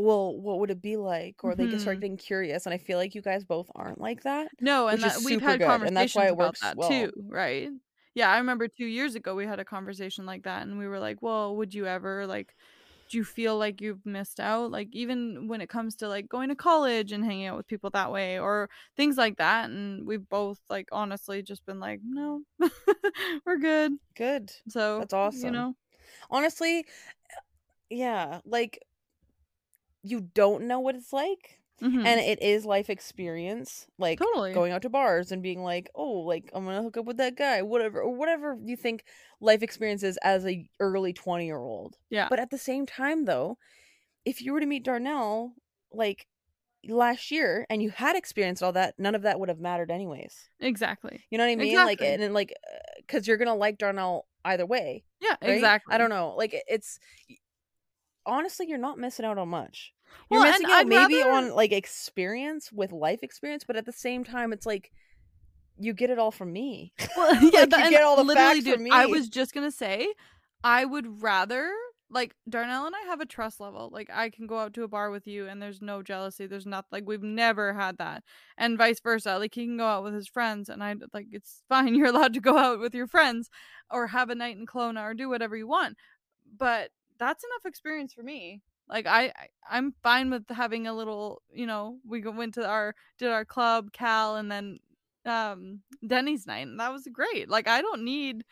well, 0.00 0.34
what 0.34 0.58
would 0.60 0.70
it 0.70 0.80
be 0.80 0.96
like? 0.96 1.44
Or 1.44 1.54
they 1.54 1.66
just 1.66 1.82
start 1.82 1.96
mm-hmm. 1.96 2.00
getting 2.00 2.16
curious, 2.16 2.66
and 2.66 2.74
I 2.74 2.78
feel 2.78 2.98
like 2.98 3.14
you 3.14 3.22
guys 3.22 3.44
both 3.44 3.70
aren't 3.74 4.00
like 4.00 4.22
that. 4.22 4.48
No, 4.60 4.88
and 4.88 5.02
that 5.02 5.20
we've 5.24 5.42
had 5.42 5.58
good, 5.58 5.66
conversations 5.66 5.94
that's 5.94 6.14
why 6.14 6.26
it 6.26 6.32
about 6.32 6.38
works 6.38 6.60
that 6.60 6.76
well. 6.76 6.88
too, 6.88 7.12
right? 7.28 7.68
Yeah, 8.14 8.30
I 8.30 8.38
remember 8.38 8.66
two 8.66 8.86
years 8.86 9.14
ago 9.14 9.34
we 9.34 9.46
had 9.46 9.60
a 9.60 9.64
conversation 9.64 10.26
like 10.26 10.44
that, 10.44 10.62
and 10.62 10.78
we 10.78 10.88
were 10.88 10.98
like, 10.98 11.20
"Well, 11.20 11.56
would 11.56 11.74
you 11.74 11.86
ever 11.86 12.26
like? 12.26 12.54
Do 13.10 13.18
you 13.18 13.24
feel 13.24 13.58
like 13.58 13.80
you've 13.82 14.06
missed 14.06 14.40
out? 14.40 14.70
Like 14.70 14.88
even 14.92 15.48
when 15.48 15.60
it 15.60 15.68
comes 15.68 15.96
to 15.96 16.08
like 16.08 16.28
going 16.28 16.48
to 16.48 16.54
college 16.54 17.12
and 17.12 17.24
hanging 17.24 17.46
out 17.46 17.56
with 17.58 17.66
people 17.66 17.90
that 17.90 18.12
way, 18.12 18.38
or 18.38 18.70
things 18.96 19.16
like 19.18 19.36
that?" 19.38 19.68
And 19.70 20.06
we've 20.06 20.28
both 20.28 20.60
like 20.70 20.88
honestly 20.92 21.42
just 21.42 21.66
been 21.66 21.80
like, 21.80 22.00
"No, 22.04 22.42
we're 23.44 23.58
good." 23.58 23.94
Good. 24.16 24.52
So 24.68 25.00
That's 25.00 25.12
awesome. 25.12 25.44
You 25.44 25.50
know, 25.50 25.74
Honestly, 26.30 26.78
eh, 26.78 26.84
yeah, 27.90 28.40
like 28.44 28.80
you 30.02 30.20
don't 30.34 30.64
know 30.64 30.80
what 30.80 30.94
it's 30.94 31.12
like, 31.12 31.59
Mhm. 31.82 32.04
and 32.06 32.20
it 32.20 32.42
is 32.42 32.66
life 32.66 32.90
experience, 32.90 33.86
like 33.98 34.18
totally. 34.18 34.52
going 34.52 34.72
out 34.72 34.82
to 34.82 34.90
bars 34.90 35.32
and 35.32 35.42
being 35.42 35.62
like, 35.62 35.88
"Oh, 35.94 36.20
like 36.20 36.50
I'm 36.52 36.64
gonna 36.64 36.82
hook 36.82 36.96
up 36.98 37.06
with 37.06 37.16
that 37.18 37.36
guy," 37.36 37.62
whatever, 37.62 38.00
or 38.02 38.14
whatever 38.14 38.58
you 38.62 38.76
think 38.76 39.04
life 39.40 39.62
experience 39.62 40.02
is 40.02 40.18
as 40.22 40.46
a 40.46 40.68
early 40.78 41.12
twenty 41.12 41.46
year 41.46 41.58
old. 41.58 41.96
yeah, 42.10 42.28
But 42.28 42.38
at 42.40 42.50
the 42.50 42.58
same 42.58 42.84
time, 42.86 43.24
though, 43.24 43.56
if 44.24 44.42
you 44.42 44.52
were 44.52 44.60
to 44.60 44.66
meet 44.66 44.84
Darnell, 44.84 45.54
like 45.92 46.26
last 46.88 47.30
year, 47.30 47.66
and 47.70 47.82
you 47.82 47.90
had 47.90 48.16
experienced 48.16 48.62
all 48.62 48.72
that, 48.72 48.94
none 48.98 49.14
of 49.14 49.22
that 49.22 49.38
would 49.40 49.48
have 49.50 49.60
mattered 49.60 49.90
anyways. 49.90 50.48
exactly. 50.60 51.24
You 51.30 51.38
know 51.38 51.44
what 51.44 51.52
I 51.52 51.56
mean? 51.56 51.76
Like, 51.76 51.92
Exactly. 52.00 52.06
and 52.08 52.22
then 52.22 52.32
like, 52.34 52.54
because 52.98 53.26
you're 53.28 53.36
gonna 53.38 53.54
like 53.54 53.78
Darnell 53.78 54.26
either 54.44 54.66
way. 54.66 55.04
Yeah, 55.20 55.36
right? 55.42 55.50
exactly. 55.52 55.94
I 55.94 55.98
don't 55.98 56.10
know. 56.10 56.34
Like 56.36 56.54
it's 56.68 56.98
honestly, 58.26 58.66
you're 58.68 58.78
not 58.78 58.98
missing 58.98 59.24
out 59.24 59.38
on 59.38 59.48
much. 59.48 59.92
You're 60.30 60.40
Well, 60.40 60.50
missing 60.50 60.66
out 60.66 60.72
I'd 60.72 60.86
maybe 60.88 61.16
rather- 61.22 61.30
on 61.32 61.54
like 61.54 61.72
experience 61.72 62.70
with 62.72 62.92
life 62.92 63.20
experience, 63.22 63.64
but 63.66 63.76
at 63.76 63.86
the 63.86 63.92
same 63.92 64.24
time, 64.24 64.52
it's 64.52 64.66
like 64.66 64.90
you 65.78 65.92
get 65.94 66.10
it 66.10 66.18
all 66.18 66.30
from 66.30 66.52
me. 66.52 66.92
Well, 67.16 67.32
Like, 67.42 67.52
yeah, 67.52 67.60
you 67.84 67.90
get 67.90 68.02
all 68.02 68.22
the 68.22 68.34
facts 68.34 68.66
from 68.68 68.84
dude, 68.84 68.92
I 68.92 69.06
was 69.06 69.28
just 69.28 69.52
gonna 69.54 69.70
say, 69.70 70.12
I 70.62 70.84
would 70.84 71.22
rather 71.22 71.70
like 72.12 72.34
Darnell 72.48 72.86
and 72.86 72.94
I 72.96 73.06
have 73.08 73.20
a 73.20 73.26
trust 73.26 73.60
level. 73.60 73.88
Like 73.92 74.10
I 74.12 74.30
can 74.30 74.46
go 74.48 74.58
out 74.58 74.74
to 74.74 74.82
a 74.82 74.88
bar 74.88 75.10
with 75.10 75.26
you, 75.26 75.46
and 75.46 75.62
there's 75.62 75.80
no 75.80 76.02
jealousy. 76.02 76.46
There's 76.46 76.66
not 76.66 76.84
like 76.90 77.04
we've 77.06 77.22
never 77.22 77.72
had 77.72 77.98
that, 77.98 78.24
and 78.58 78.76
vice 78.76 79.00
versa. 79.00 79.38
Like 79.38 79.54
he 79.54 79.64
can 79.66 79.76
go 79.76 79.86
out 79.86 80.02
with 80.04 80.14
his 80.14 80.28
friends, 80.28 80.68
and 80.68 80.82
I 80.82 80.94
like 81.14 81.28
it's 81.30 81.62
fine. 81.68 81.94
You're 81.96 82.08
allowed 82.08 82.34
to 82.34 82.40
go 82.40 82.58
out 82.58 82.80
with 82.80 82.94
your 82.94 83.06
friends, 83.06 83.48
or 83.90 84.08
have 84.08 84.28
a 84.30 84.34
night 84.34 84.56
in 84.56 84.66
Kelowna, 84.66 85.02
or 85.02 85.14
do 85.14 85.28
whatever 85.28 85.56
you 85.56 85.68
want. 85.68 85.96
But 86.58 86.90
that's 87.18 87.44
enough 87.44 87.64
experience 87.66 88.12
for 88.12 88.22
me. 88.22 88.60
Like 88.90 89.06
I, 89.06 89.32
I'm 89.70 89.94
fine 90.02 90.30
with 90.30 90.44
having 90.50 90.86
a 90.86 90.94
little. 90.94 91.42
You 91.52 91.66
know, 91.66 91.98
we 92.06 92.22
went 92.22 92.54
to 92.54 92.66
our 92.66 92.94
did 93.18 93.30
our 93.30 93.44
club, 93.44 93.92
Cal, 93.92 94.36
and 94.36 94.50
then 94.50 94.78
um 95.26 95.80
Denny's 96.06 96.46
night 96.46 96.66
and 96.66 96.80
that 96.80 96.92
was 96.92 97.06
great. 97.12 97.48
Like 97.48 97.68
I 97.68 97.82
don't 97.82 98.04
need 98.04 98.44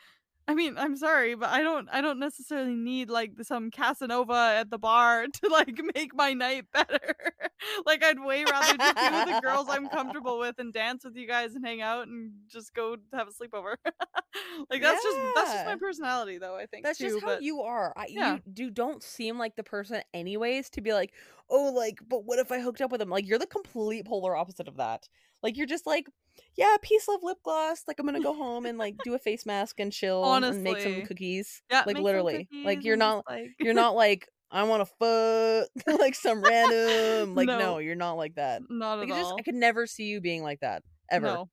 I 0.49 0.55
mean, 0.55 0.79
I'm 0.79 0.95
sorry, 0.95 1.35
but 1.35 1.49
I 1.49 1.61
don't 1.61 1.87
I 1.91 2.01
don't 2.01 2.17
necessarily 2.19 2.73
need 2.73 3.11
like 3.11 3.33
some 3.43 3.69
Casanova 3.69 4.55
at 4.57 4.71
the 4.71 4.79
bar 4.79 5.27
to 5.43 5.47
like 5.49 5.79
make 5.95 6.15
my 6.15 6.33
night 6.33 6.65
better. 6.73 7.13
like 7.85 8.03
I'd 8.03 8.19
way 8.19 8.43
rather 8.45 8.75
just 8.77 8.95
be 8.95 9.01
with 9.11 9.25
the 9.35 9.41
girls 9.43 9.67
I'm 9.69 9.87
comfortable 9.89 10.39
with 10.43 10.55
and 10.57 10.73
dance 10.73 11.03
with 11.05 11.15
you 11.15 11.27
guys 11.27 11.53
and 11.53 11.63
hang 11.63 11.81
out 11.81 12.07
and 12.07 12.31
just 12.47 12.73
go 12.73 12.95
have 13.13 13.27
a 13.27 13.31
sleepover. 13.31 13.75
like 14.71 14.81
that's 14.81 15.03
just 15.03 15.17
that's 15.35 15.53
just 15.53 15.65
my 15.67 15.75
personality 15.75 16.39
though, 16.39 16.55
I 16.55 16.65
think. 16.65 16.83
That's 16.83 16.97
too, 16.97 17.09
just 17.09 17.21
how 17.21 17.27
but- 17.35 17.43
you 17.43 17.61
are. 17.61 17.93
I, 17.95 18.07
Yeah. 18.09 18.33
You 18.33 18.41
do 18.51 18.69
don't 18.71 19.03
seem 19.03 19.37
like 19.37 19.55
the 19.55 19.63
person, 19.63 20.01
anyways, 20.15 20.71
to 20.71 20.81
be 20.81 20.93
like, 20.93 21.13
oh, 21.49 21.71
like, 21.71 21.99
but 22.07 22.25
what 22.25 22.39
if 22.39 22.51
I 22.51 22.59
hooked 22.59 22.81
up 22.81 22.91
with 22.91 23.01
him? 23.01 23.09
Like, 23.09 23.27
you're 23.27 23.39
the 23.39 23.47
complete 23.47 24.05
polar 24.05 24.35
opposite 24.35 24.67
of 24.67 24.77
that. 24.77 25.07
Like, 25.41 25.57
you're 25.57 25.67
just 25.67 25.85
like, 25.85 26.07
yeah, 26.55 26.75
peace, 26.81 27.07
love, 27.07 27.21
lip 27.23 27.37
gloss. 27.43 27.83
Like, 27.87 27.99
I'm 27.99 28.05
gonna 28.05 28.21
go 28.21 28.33
home 28.33 28.65
and 28.65 28.77
like 28.77 28.95
do 29.03 29.13
a 29.13 29.19
face 29.19 29.45
mask 29.45 29.79
and 29.79 29.91
chill 29.91 30.23
and 30.23 30.63
make 30.63 30.79
some 30.81 31.01
cookies. 31.05 31.61
Yeah, 31.69 31.83
like 31.85 31.97
literally, 31.97 32.47
like 32.63 32.83
you're 32.83 32.97
not, 32.97 33.25
like 33.27 33.51
you're 33.59 33.73
not 33.73 33.95
like 33.95 34.27
I 34.51 34.63
want 34.63 34.81
to 34.81 35.67
fuck 35.85 35.99
like 35.99 36.15
some 36.15 36.41
random. 36.43 37.35
Like, 37.35 37.47
no. 37.47 37.59
No. 37.59 37.77
you're 37.77 37.95
not 37.95 38.13
like 38.13 38.35
that. 38.35 38.61
not 38.69 38.99
Like, 38.99 39.09
at 39.09 39.11
it's 39.11 39.19
just, 39.19 39.31
all. 39.31 39.39
I 39.39 39.43
could 39.43 39.55
never 39.55 39.85
see 39.85 40.05
you 40.05 40.21
being 40.21 40.43
like 40.43 40.61
that 40.61 40.83
ever. 41.09 41.27
No. 41.27 41.49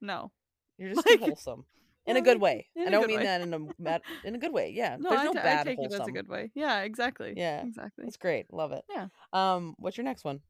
No. 0.00 0.32
You're 0.78 0.94
just 0.94 1.06
too 1.06 1.18
wholesome 1.18 1.64
in 2.10 2.16
a 2.16 2.20
good 2.22 2.40
way. 2.40 2.68
in 2.76 2.88
I 2.88 2.90
don't 2.90 3.06
mean 3.06 3.18
way. 3.18 3.24
that 3.24 3.40
in 3.40 3.54
a 3.54 3.58
bad, 3.78 4.02
in 4.24 4.34
a 4.34 4.38
good 4.38 4.52
way. 4.52 4.72
Yeah, 4.74 4.96
No, 4.98 5.10
there's 5.10 5.20
I 5.20 5.24
no 5.24 5.32
ta- 5.32 5.38
I 5.40 5.42
bad 5.42 5.66
take 5.66 5.78
it 5.78 5.92
as 5.92 6.06
a 6.06 6.12
good 6.12 6.28
way. 6.28 6.50
Yeah, 6.54 6.80
exactly. 6.82 7.34
Yeah. 7.36 7.62
Exactly. 7.62 8.04
It's 8.06 8.16
great. 8.16 8.52
Love 8.52 8.72
it. 8.72 8.84
Yeah. 8.90 9.06
Um, 9.32 9.74
what's 9.78 9.96
your 9.96 10.04
next 10.04 10.24
one? 10.24 10.40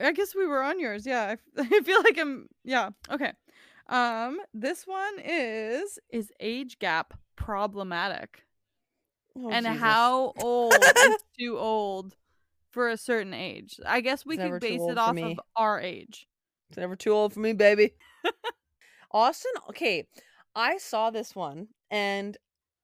I 0.00 0.12
guess 0.12 0.34
we 0.34 0.46
were 0.46 0.62
on 0.62 0.78
yours. 0.78 1.06
Yeah. 1.06 1.22
I, 1.24 1.32
f- 1.32 1.40
I 1.72 1.80
feel 1.82 2.02
like 2.02 2.18
I'm 2.18 2.48
yeah. 2.64 2.90
Okay. 3.10 3.32
Um 3.88 4.38
this 4.52 4.86
one 4.86 5.18
is 5.24 5.98
is 6.10 6.30
age 6.40 6.78
gap 6.78 7.14
problematic 7.36 8.44
Oh, 9.36 9.50
and 9.50 9.64
Jesus. 9.66 9.80
how 9.80 10.32
old 10.36 10.74
is 10.74 11.16
too 11.38 11.58
old 11.58 12.16
for 12.70 12.88
a 12.88 12.96
certain 12.96 13.32
age. 13.34 13.78
I 13.86 14.00
guess 14.00 14.26
we 14.26 14.36
could 14.36 14.60
base 14.60 14.80
it 14.82 14.98
off 14.98 15.16
of 15.16 15.40
our 15.56 15.80
age. 15.80 16.26
It's 16.70 16.76
never 16.78 16.96
too 16.96 17.12
old 17.12 17.32
for 17.32 17.40
me, 17.40 17.52
baby. 17.54 17.94
Austin, 19.12 19.52
okay. 19.70 20.06
I 20.58 20.78
saw 20.78 21.10
this 21.10 21.36
one 21.36 21.68
and 21.88 22.36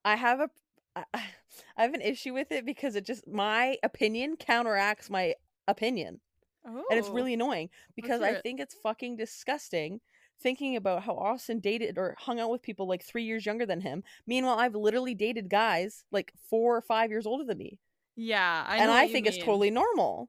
I 0.04 0.14
have 0.14 0.40
a 0.40 0.48
I 0.96 1.82
have 1.82 1.92
an 1.92 2.00
issue 2.00 2.32
with 2.32 2.52
it 2.52 2.64
because 2.64 2.94
it 2.94 3.04
just 3.04 3.26
my 3.26 3.76
opinion 3.82 4.37
counteracts 4.37 5.10
my 5.10 5.34
opinion. 5.66 6.20
Oh. 6.66 6.84
And 6.88 6.98
it's 6.98 7.08
really 7.08 7.34
annoying 7.34 7.68
because 7.96 8.22
I 8.22 8.34
think 8.34 8.60
it's 8.60 8.76
fucking 8.80 9.16
disgusting 9.16 10.00
thinking 10.40 10.76
about 10.76 11.02
how 11.02 11.14
Austin 11.14 11.58
dated 11.58 11.98
or 11.98 12.14
hung 12.18 12.38
out 12.38 12.50
with 12.50 12.62
people 12.62 12.87
like 12.88 13.04
3 13.04 13.24
years 13.24 13.44
younger 13.44 13.66
than 13.66 13.80
him. 13.80 14.04
Meanwhile, 14.26 14.58
I've 14.58 14.74
literally 14.74 15.14
dated 15.14 15.50
guys 15.50 16.04
like 16.12 16.32
4 16.48 16.76
or 16.76 16.80
5 16.80 17.10
years 17.10 17.26
older 17.26 17.44
than 17.44 17.58
me. 17.58 17.80
Yeah, 18.16 18.64
I 18.66 18.78
and 18.78 18.90
I 18.90 19.08
think 19.08 19.26
it's 19.26 19.38
totally 19.38 19.70
normal. 19.70 20.28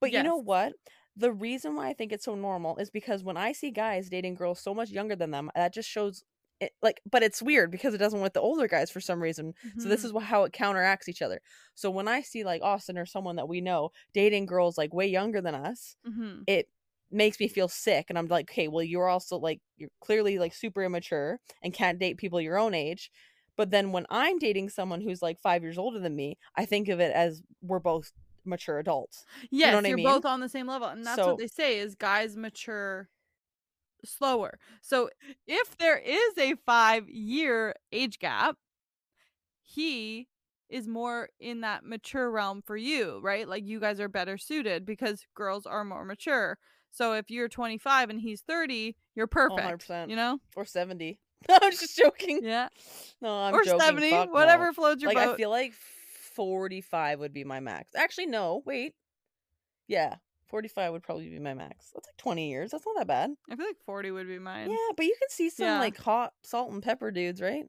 But 0.00 0.12
you 0.12 0.22
know 0.22 0.36
what? 0.36 0.72
The 1.16 1.32
reason 1.32 1.74
why 1.74 1.88
I 1.88 1.92
think 1.92 2.12
it's 2.12 2.24
so 2.24 2.34
normal 2.34 2.78
is 2.78 2.90
because 2.90 3.22
when 3.22 3.36
I 3.36 3.52
see 3.52 3.70
guys 3.70 4.08
dating 4.08 4.34
girls 4.36 4.60
so 4.60 4.74
much 4.74 4.90
younger 4.90 5.16
than 5.16 5.30
them, 5.30 5.50
that 5.54 5.74
just 5.74 5.88
shows 5.88 6.24
it, 6.60 6.72
like 6.82 7.00
but 7.10 7.22
it's 7.22 7.42
weird 7.42 7.70
because 7.70 7.92
it 7.94 7.98
doesn't 7.98 8.20
with 8.22 8.32
the 8.32 8.40
older 8.40 8.66
guys 8.66 8.90
for 8.90 9.00
some 9.00 9.22
reason. 9.22 9.54
So 9.78 9.88
this 9.88 10.02
Mhm. 10.02 10.16
is 10.16 10.22
how 10.24 10.44
it 10.44 10.52
counteracts 10.52 11.08
each 11.08 11.20
other. 11.22 11.40
So 11.74 11.90
when 11.90 12.08
I 12.08 12.22
see 12.22 12.44
like 12.44 12.62
Austin 12.62 12.96
or 12.98 13.04
someone 13.06 13.36
that 13.36 13.48
we 13.48 13.60
know 13.60 13.90
dating 14.14 14.46
girls 14.46 14.78
like 14.78 14.94
way 14.94 15.06
younger 15.06 15.40
than 15.42 15.54
us, 15.54 15.96
Mhm. 16.08 16.44
it 16.46 16.68
makes 17.10 17.38
me 17.38 17.46
feel 17.48 17.68
sick 17.68 18.06
and 18.08 18.18
I'm 18.18 18.26
like, 18.26 18.50
"Okay, 18.50 18.68
well 18.68 18.82
you're 18.82 19.08
also 19.08 19.36
like 19.38 19.60
you're 19.76 19.90
clearly 20.00 20.38
like 20.38 20.54
super 20.54 20.82
immature 20.82 21.40
and 21.62 21.74
can't 21.74 21.98
date 21.98 22.16
people 22.16 22.40
your 22.40 22.58
own 22.58 22.72
age." 22.74 23.10
But 23.56 23.70
then 23.70 23.92
when 23.92 24.06
I'm 24.10 24.38
dating 24.38 24.70
someone 24.70 25.00
who's 25.02 25.22
like 25.22 25.38
5 25.40 25.62
years 25.62 25.78
older 25.78 25.98
than 25.98 26.16
me, 26.16 26.36
I 26.56 26.64
think 26.66 26.88
of 26.88 27.00
it 27.00 27.12
as 27.14 27.42
we're 27.62 27.78
both 27.80 28.12
mature 28.44 28.78
adults. 28.78 29.24
Yes, 29.50 29.74
what 29.74 29.84
I 29.84 29.88
you're 29.88 29.96
mean? 29.96 30.06
both 30.06 30.24
on 30.24 30.40
the 30.40 30.48
same 30.48 30.66
level, 30.66 30.88
and 30.88 31.04
that's 31.04 31.16
So- 31.16 31.26
what 31.28 31.38
they 31.38 31.46
say 31.48 31.78
is 31.78 31.94
guys 31.94 32.36
mature 32.36 33.08
slower. 34.06 34.58
So 34.80 35.10
if 35.46 35.76
there 35.78 35.98
is 35.98 36.38
a 36.38 36.54
five 36.64 37.08
year 37.08 37.74
age 37.92 38.18
gap, 38.18 38.56
he 39.62 40.28
is 40.68 40.88
more 40.88 41.28
in 41.38 41.60
that 41.60 41.84
mature 41.84 42.30
realm 42.30 42.62
for 42.62 42.76
you, 42.76 43.20
right? 43.22 43.48
Like 43.48 43.64
you 43.64 43.80
guys 43.80 44.00
are 44.00 44.08
better 44.08 44.38
suited 44.38 44.84
because 44.84 45.24
girls 45.34 45.66
are 45.66 45.84
more 45.84 46.04
mature. 46.04 46.58
So 46.90 47.12
if 47.12 47.30
you're 47.30 47.48
25 47.48 48.10
and 48.10 48.20
he's 48.20 48.40
30, 48.40 48.96
you're 49.14 49.26
perfect. 49.26 49.88
100%. 49.88 50.10
You 50.10 50.16
know? 50.16 50.38
or 50.56 50.64
70. 50.64 51.18
I 51.48 51.58
was 51.62 51.78
just 51.78 51.96
joking. 51.96 52.40
Yeah. 52.42 52.68
No, 53.20 53.30
I'm 53.30 53.54
or 53.54 53.62
joking. 53.62 53.80
70, 53.80 54.10
Fuck 54.10 54.28
no. 54.28 54.32
whatever 54.32 54.72
floats 54.72 55.02
your 55.02 55.12
Like 55.12 55.24
boat. 55.24 55.34
I 55.34 55.36
feel 55.36 55.50
like 55.50 55.74
45 56.34 57.20
would 57.20 57.32
be 57.32 57.44
my 57.44 57.60
max. 57.60 57.92
Actually, 57.94 58.26
no. 58.26 58.62
Wait. 58.64 58.94
Yeah, 59.88 60.16
45 60.48 60.92
would 60.92 61.02
probably 61.02 61.28
be 61.28 61.38
my 61.38 61.54
max. 61.54 61.90
That's 61.94 62.06
like 62.08 62.16
20 62.18 62.48
years. 62.50 62.70
That's 62.70 62.84
not 62.86 62.96
that 62.98 63.06
bad. 63.06 63.30
I 63.50 63.56
feel 63.56 63.66
like 63.66 63.76
40 63.84 64.10
would 64.12 64.28
be 64.28 64.38
mine. 64.38 64.70
Yeah, 64.70 64.76
but 64.96 65.06
you 65.06 65.14
can 65.18 65.28
see 65.30 65.50
some 65.50 65.66
Yeah. 65.66 65.78
like 65.80 65.96
hot 65.96 66.32
salt 66.42 66.72
and 66.72 66.82
pepper 66.82 67.10
dudes, 67.10 67.40
right? 67.40 67.64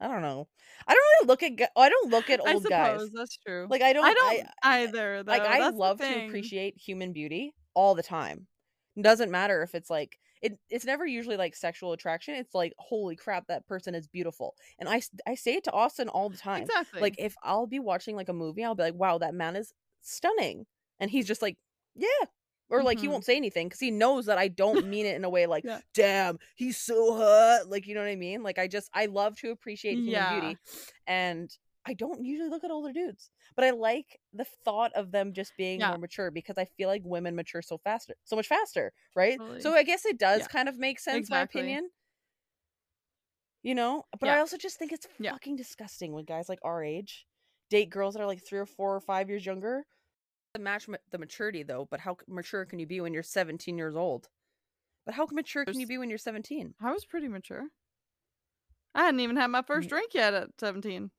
I 0.00 0.08
don't 0.08 0.22
know. 0.22 0.48
I 0.86 0.94
don't 0.94 1.02
really 1.20 1.28
look 1.28 1.42
at. 1.44 1.56
gu- 1.56 1.80
I 1.80 1.88
don't 1.88 2.10
look 2.10 2.28
at 2.28 2.40
I 2.44 2.54
old 2.54 2.62
suppose 2.62 3.00
guys. 3.02 3.10
that's 3.14 3.36
true. 3.36 3.66
Like 3.70 3.82
I 3.82 3.92
don't. 3.92 4.04
I 4.04 4.14
don't 4.14 4.46
I, 4.62 4.82
either 4.82 5.22
though. 5.22 5.30
like 5.30 5.42
I 5.42 5.60
That's 5.60 5.76
love 5.76 5.98
to 6.00 6.26
appreciate 6.26 6.76
human 6.76 7.12
beauty 7.12 7.54
all 7.74 7.94
the 7.94 8.02
time. 8.02 8.48
It 8.96 9.02
doesn't 9.02 9.30
matter 9.30 9.62
if 9.62 9.74
it's 9.76 9.88
like 9.88 10.18
it 10.42 10.58
it's 10.68 10.84
never 10.84 11.06
usually 11.06 11.36
like 11.36 11.54
sexual 11.54 11.92
attraction. 11.92 12.34
It's 12.34 12.52
like 12.52 12.72
holy 12.78 13.14
crap 13.14 13.46
that 13.46 13.64
person 13.68 13.94
is 13.94 14.08
beautiful. 14.08 14.56
And 14.80 14.88
I 14.88 15.02
I 15.24 15.36
say 15.36 15.54
it 15.54 15.64
to 15.64 15.72
Austin 15.72 16.08
all 16.08 16.28
the 16.28 16.36
time. 16.36 16.62
Exactly. 16.62 17.00
Like 17.00 17.14
if 17.18 17.36
I'll 17.44 17.68
be 17.68 17.78
watching 17.78 18.16
like 18.16 18.28
a 18.28 18.32
movie, 18.34 18.64
I'll 18.64 18.74
be 18.74 18.82
like, 18.82 18.94
"Wow, 18.94 19.18
that 19.18 19.34
man 19.34 19.54
is 19.54 19.72
stunning." 20.00 20.66
And 20.98 21.10
he's 21.12 21.26
just 21.28 21.42
like, 21.42 21.56
"Yeah." 21.94 22.26
Or 22.68 22.82
like 22.82 22.98
he 23.00 23.06
won't 23.06 23.22
mm-hmm. 23.22 23.26
say 23.32 23.36
anything 23.36 23.68
cuz 23.68 23.80
he 23.80 23.90
knows 23.90 24.26
that 24.26 24.38
I 24.38 24.48
don't 24.48 24.86
mean 24.86 25.04
it 25.04 25.14
in 25.16 25.24
a 25.24 25.28
way 25.30 25.46
like, 25.46 25.64
Yeah. 25.64 25.80
"Damn, 25.92 26.38
he's 26.54 26.78
so 26.78 27.14
hot." 27.14 27.68
Like, 27.68 27.86
you 27.86 27.94
know 27.94 28.00
what 28.00 28.08
I 28.08 28.16
mean? 28.16 28.42
Like 28.42 28.58
I 28.58 28.66
just 28.66 28.88
I 28.94 29.06
love 29.06 29.36
to 29.40 29.50
appreciate 29.50 29.96
human 29.96 30.10
Yeah. 30.12 30.40
beauty. 30.40 30.58
And 31.06 31.54
I 31.84 31.94
don't 31.94 32.24
usually 32.24 32.48
look 32.48 32.64
at 32.64 32.70
older 32.70 32.92
dudes, 32.92 33.30
but 33.56 33.64
I 33.64 33.70
like 33.70 34.20
the 34.32 34.44
thought 34.44 34.92
of 34.94 35.10
them 35.10 35.32
just 35.32 35.52
being 35.56 35.80
Yeah. 35.80 35.88
more 35.88 35.98
mature 35.98 36.30
because 36.30 36.56
I 36.56 36.64
feel 36.64 36.88
like 36.88 37.02
women 37.04 37.34
mature 37.34 37.60
so 37.60 37.76
faster, 37.78 38.14
so 38.24 38.36
much 38.36 38.46
faster, 38.46 38.92
right? 39.14 39.38
So 39.60 39.74
I 39.74 39.82
guess 39.82 40.06
it 40.06 40.16
does 40.18 40.42
Yeah. 40.42 40.46
kind 40.46 40.68
of 40.68 40.78
make 40.78 41.00
sense, 41.00 41.26
Exactly. 41.28 41.60
my 41.60 41.66
opinion. 41.66 41.90
You 43.62 43.74
know, 43.74 44.04
but 44.18 44.26
Yeah. 44.26 44.36
I 44.36 44.38
also 44.38 44.56
just 44.56 44.78
think 44.78 44.92
it's 44.92 45.06
fucking 45.06 45.56
disgusting 45.56 46.12
when 46.12 46.24
guys 46.24 46.48
like 46.48 46.60
our 46.62 46.82
age 46.82 47.26
date 47.68 47.90
girls 47.90 48.14
that 48.14 48.20
are 48.22 48.26
like 48.26 48.44
three 48.44 48.58
or 48.58 48.66
four 48.66 48.94
or 48.94 49.00
five 49.00 49.28
years 49.28 49.44
younger. 49.44 49.86
To 50.54 50.60
match 50.60 50.86
the 51.10 51.16
maturity 51.18 51.62
though, 51.62 51.88
but 51.90 52.00
how 52.00 52.18
mature 52.28 52.66
can 52.66 52.78
you 52.78 52.86
be 52.86 53.00
when 53.00 53.14
you're 53.14 53.22
17 53.22 53.78
years 53.78 53.96
old? 53.96 54.28
But 55.06 55.14
how 55.14 55.26
mature 55.32 55.64
can 55.64 55.80
you 55.80 55.86
be 55.86 55.96
when 55.96 56.10
you're 56.10 56.18
17? 56.18 56.74
I 56.80 56.92
was 56.92 57.06
pretty 57.06 57.26
mature. 57.26 57.68
I 58.94 59.04
hadn't 59.04 59.20
even 59.20 59.36
had 59.36 59.46
my 59.46 59.62
first 59.62 59.86
Mm. 59.86 59.90
drink 59.90 60.12
yet 60.14 60.34
at 60.34 60.50
17. 60.58 61.10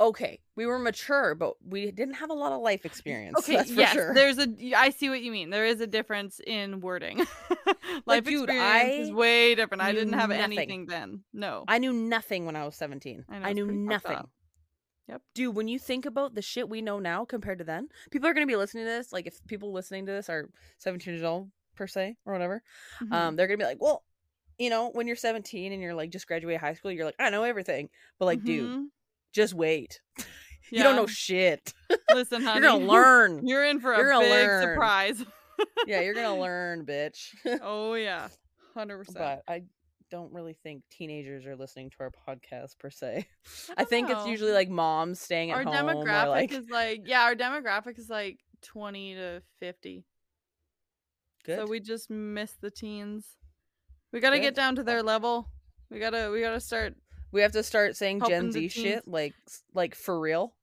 Okay, 0.00 0.40
we 0.56 0.66
were 0.66 0.80
mature, 0.80 1.36
but 1.36 1.54
we 1.64 1.92
didn't 1.92 2.14
have 2.14 2.30
a 2.30 2.34
lot 2.34 2.50
of 2.50 2.60
life 2.60 2.84
experience. 2.84 3.36
Okay, 3.38 3.54
that's 3.54 3.70
for 3.70 3.78
yes, 3.78 3.92
sure. 3.92 4.12
there's 4.14 4.36
a. 4.38 4.48
I 4.76 4.90
see 4.90 5.08
what 5.08 5.22
you 5.22 5.30
mean. 5.30 5.50
There 5.50 5.64
is 5.64 5.80
a 5.80 5.86
difference 5.86 6.40
in 6.44 6.80
wording. 6.80 7.24
Life 8.06 8.24
dude, 8.24 8.48
experience 8.50 9.08
is 9.08 9.12
way 9.12 9.54
different. 9.54 9.80
I 9.80 9.92
didn't 9.92 10.14
have 10.14 10.30
nothing. 10.30 10.42
anything 10.58 10.86
then. 10.86 11.22
No. 11.32 11.62
I 11.68 11.78
knew 11.78 11.92
nothing 11.92 12.46
when 12.46 12.56
I 12.56 12.64
was 12.64 12.74
17. 12.74 13.26
I 13.28 13.36
I, 13.36 13.38
know, 13.38 13.46
it's 13.48 13.56
knew 13.56 13.66
nothing. 13.72 14.18
Yep. 15.08 15.22
Dude, 15.34 15.54
when 15.56 15.68
you 15.68 15.78
think 15.78 16.06
about 16.06 16.34
the 16.34 16.42
shit 16.42 16.68
we 16.68 16.80
know 16.80 16.98
now 16.98 17.24
compared 17.24 17.58
to 17.58 17.64
then, 17.64 17.88
people 18.10 18.28
are 18.28 18.34
going 18.34 18.46
to 18.46 18.50
be 18.50 18.56
listening 18.56 18.84
to 18.84 18.90
this. 18.90 19.12
Like, 19.12 19.26
if 19.26 19.44
people 19.46 19.72
listening 19.72 20.06
to 20.06 20.12
this 20.12 20.28
are 20.30 20.48
17 20.78 21.12
years 21.14 21.24
old, 21.24 21.50
per 21.74 21.86
se, 21.86 22.16
or 22.24 22.32
whatever, 22.32 22.62
Mhm. 23.02 23.12
um, 23.12 23.36
they're 23.36 23.46
going 23.48 23.58
to 23.58 23.64
be 23.64 23.68
like, 23.68 23.80
well, 23.82 24.04
you 24.58 24.70
know, 24.70 24.90
when 24.90 25.06
you're 25.06 25.16
17 25.16 25.72
and 25.72 25.82
you're 25.82 25.94
like 25.94 26.10
just 26.10 26.26
graduated 26.28 26.60
high 26.60 26.74
school, 26.74 26.92
you're 26.92 27.04
like, 27.06 27.16
I 27.18 27.30
know 27.30 27.42
everything. 27.44 27.88
But 28.18 28.26
like, 28.26 28.44
dude, 28.44 28.70
Mhm. 28.70 28.84
just 29.32 29.54
wait. 29.54 30.00
You 30.70 30.82
don't 30.82 30.96
know 30.96 31.06
shit. 31.06 31.74
Listen, 32.14 32.40
honey. 32.44 32.60
You're 32.60 32.70
gonna 32.70 32.86
learn. 32.86 33.46
You're 33.46 33.64
in 33.66 33.78
for 33.80 33.92
a 33.92 33.98
You're 33.98 34.08
gonna 34.10 34.24
big 34.24 34.30
learn. 34.30 34.62
surprise. 34.62 35.22
yeah, 35.86 36.00
you're 36.00 36.14
gonna 36.14 36.40
learn, 36.40 36.86
bitch. 36.86 37.34
oh 37.60 37.92
yeah. 37.92 38.28
100%. 38.74 39.12
but 39.12 39.42
I 39.46 39.64
don't 40.12 40.30
really 40.30 40.52
think 40.52 40.82
teenagers 40.90 41.46
are 41.46 41.56
listening 41.56 41.88
to 41.88 41.96
our 42.00 42.10
podcast 42.10 42.78
per 42.78 42.90
se. 42.90 43.26
I, 43.78 43.84
think 43.84 44.10
it's 44.10 44.26
usually 44.26 44.52
like 44.52 44.68
moms 44.68 45.18
staying 45.18 45.50
at 45.50 45.56
our 45.56 45.64
home 45.64 45.74
demographic 45.74 46.28
like 46.28 46.52
is 46.52 46.68
like 46.68 47.00
yeah, 47.06 47.22
our 47.22 47.34
demographic 47.34 47.98
is 47.98 48.10
like 48.10 48.38
20 48.60 49.14
to 49.14 49.42
50. 49.58 50.04
good. 51.44 51.58
So 51.58 51.66
we 51.66 51.80
just 51.80 52.10
miss 52.10 52.52
the 52.60 52.70
teens. 52.70 53.26
We 54.12 54.20
got 54.20 54.30
to 54.30 54.36
Good. 54.36 54.42
get 54.42 54.54
down 54.54 54.76
to 54.76 54.82
their 54.82 55.02
level. 55.02 55.48
We 55.90 55.98
got 55.98 56.10
to 56.10 56.28
we 56.30 56.42
got 56.42 56.50
to 56.50 56.60
start 56.60 56.94
We 57.32 57.40
have 57.40 57.52
to 57.52 57.62
start 57.62 57.96
saying 57.96 58.20
Gen 58.28 58.52
Z 58.52 58.68
shit 58.68 59.08
like 59.08 59.32
like 59.74 59.94
for 59.94 60.20
real. 60.20 60.54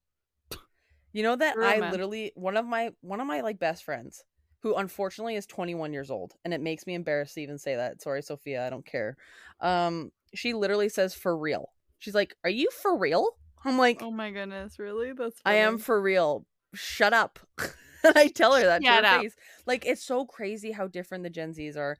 You 1.11 1.23
know 1.23 1.35
that 1.35 1.57
real, 1.57 1.67
I 1.67 1.79
man. 1.79 1.91
literally 1.91 2.33
one 2.35 2.55
of 2.55 2.67
my 2.67 2.91
one 3.01 3.19
of 3.19 3.25
my 3.25 3.41
like 3.41 3.57
best 3.57 3.83
friends 3.83 4.23
who 4.61 4.75
unfortunately 4.75 5.35
is 5.35 5.45
21 5.45 5.93
years 5.93 6.11
old 6.11 6.33
and 6.43 6.53
it 6.53 6.61
makes 6.61 6.85
me 6.85 6.93
embarrassed 6.93 7.35
to 7.35 7.41
even 7.41 7.57
say 7.57 7.75
that. 7.75 8.01
Sorry 8.01 8.21
Sophia, 8.21 8.65
I 8.65 8.69
don't 8.69 8.85
care. 8.85 9.17
Um 9.61 10.11
she 10.33 10.53
literally 10.53 10.89
says 10.89 11.13
for 11.13 11.37
real. 11.37 11.69
She's 11.97 12.15
like, 12.15 12.35
"Are 12.43 12.49
you 12.49 12.69
for 12.81 12.97
real?" 12.97 13.27
I'm 13.65 13.77
like, 13.77 14.01
Oh 14.01 14.11
my 14.11 14.31
goodness, 14.31 14.79
really? 14.79 15.11
That's 15.13 15.39
I 15.45 15.55
am 15.55 15.77
for 15.77 16.01
real. 16.01 16.45
Shut 16.73 17.13
up. 17.13 17.39
and 18.03 18.17
I 18.17 18.27
tell 18.27 18.53
her 18.53 18.61
that 18.63 18.83
Shut 18.83 19.03
to 19.03 19.07
her 19.09 19.15
up. 19.15 19.21
face. 19.21 19.35
Like 19.65 19.85
it's 19.85 20.03
so 20.03 20.25
crazy 20.25 20.71
how 20.71 20.87
different 20.87 21.23
the 21.23 21.29
Gen 21.29 21.53
Zs 21.53 21.75
are. 21.77 21.97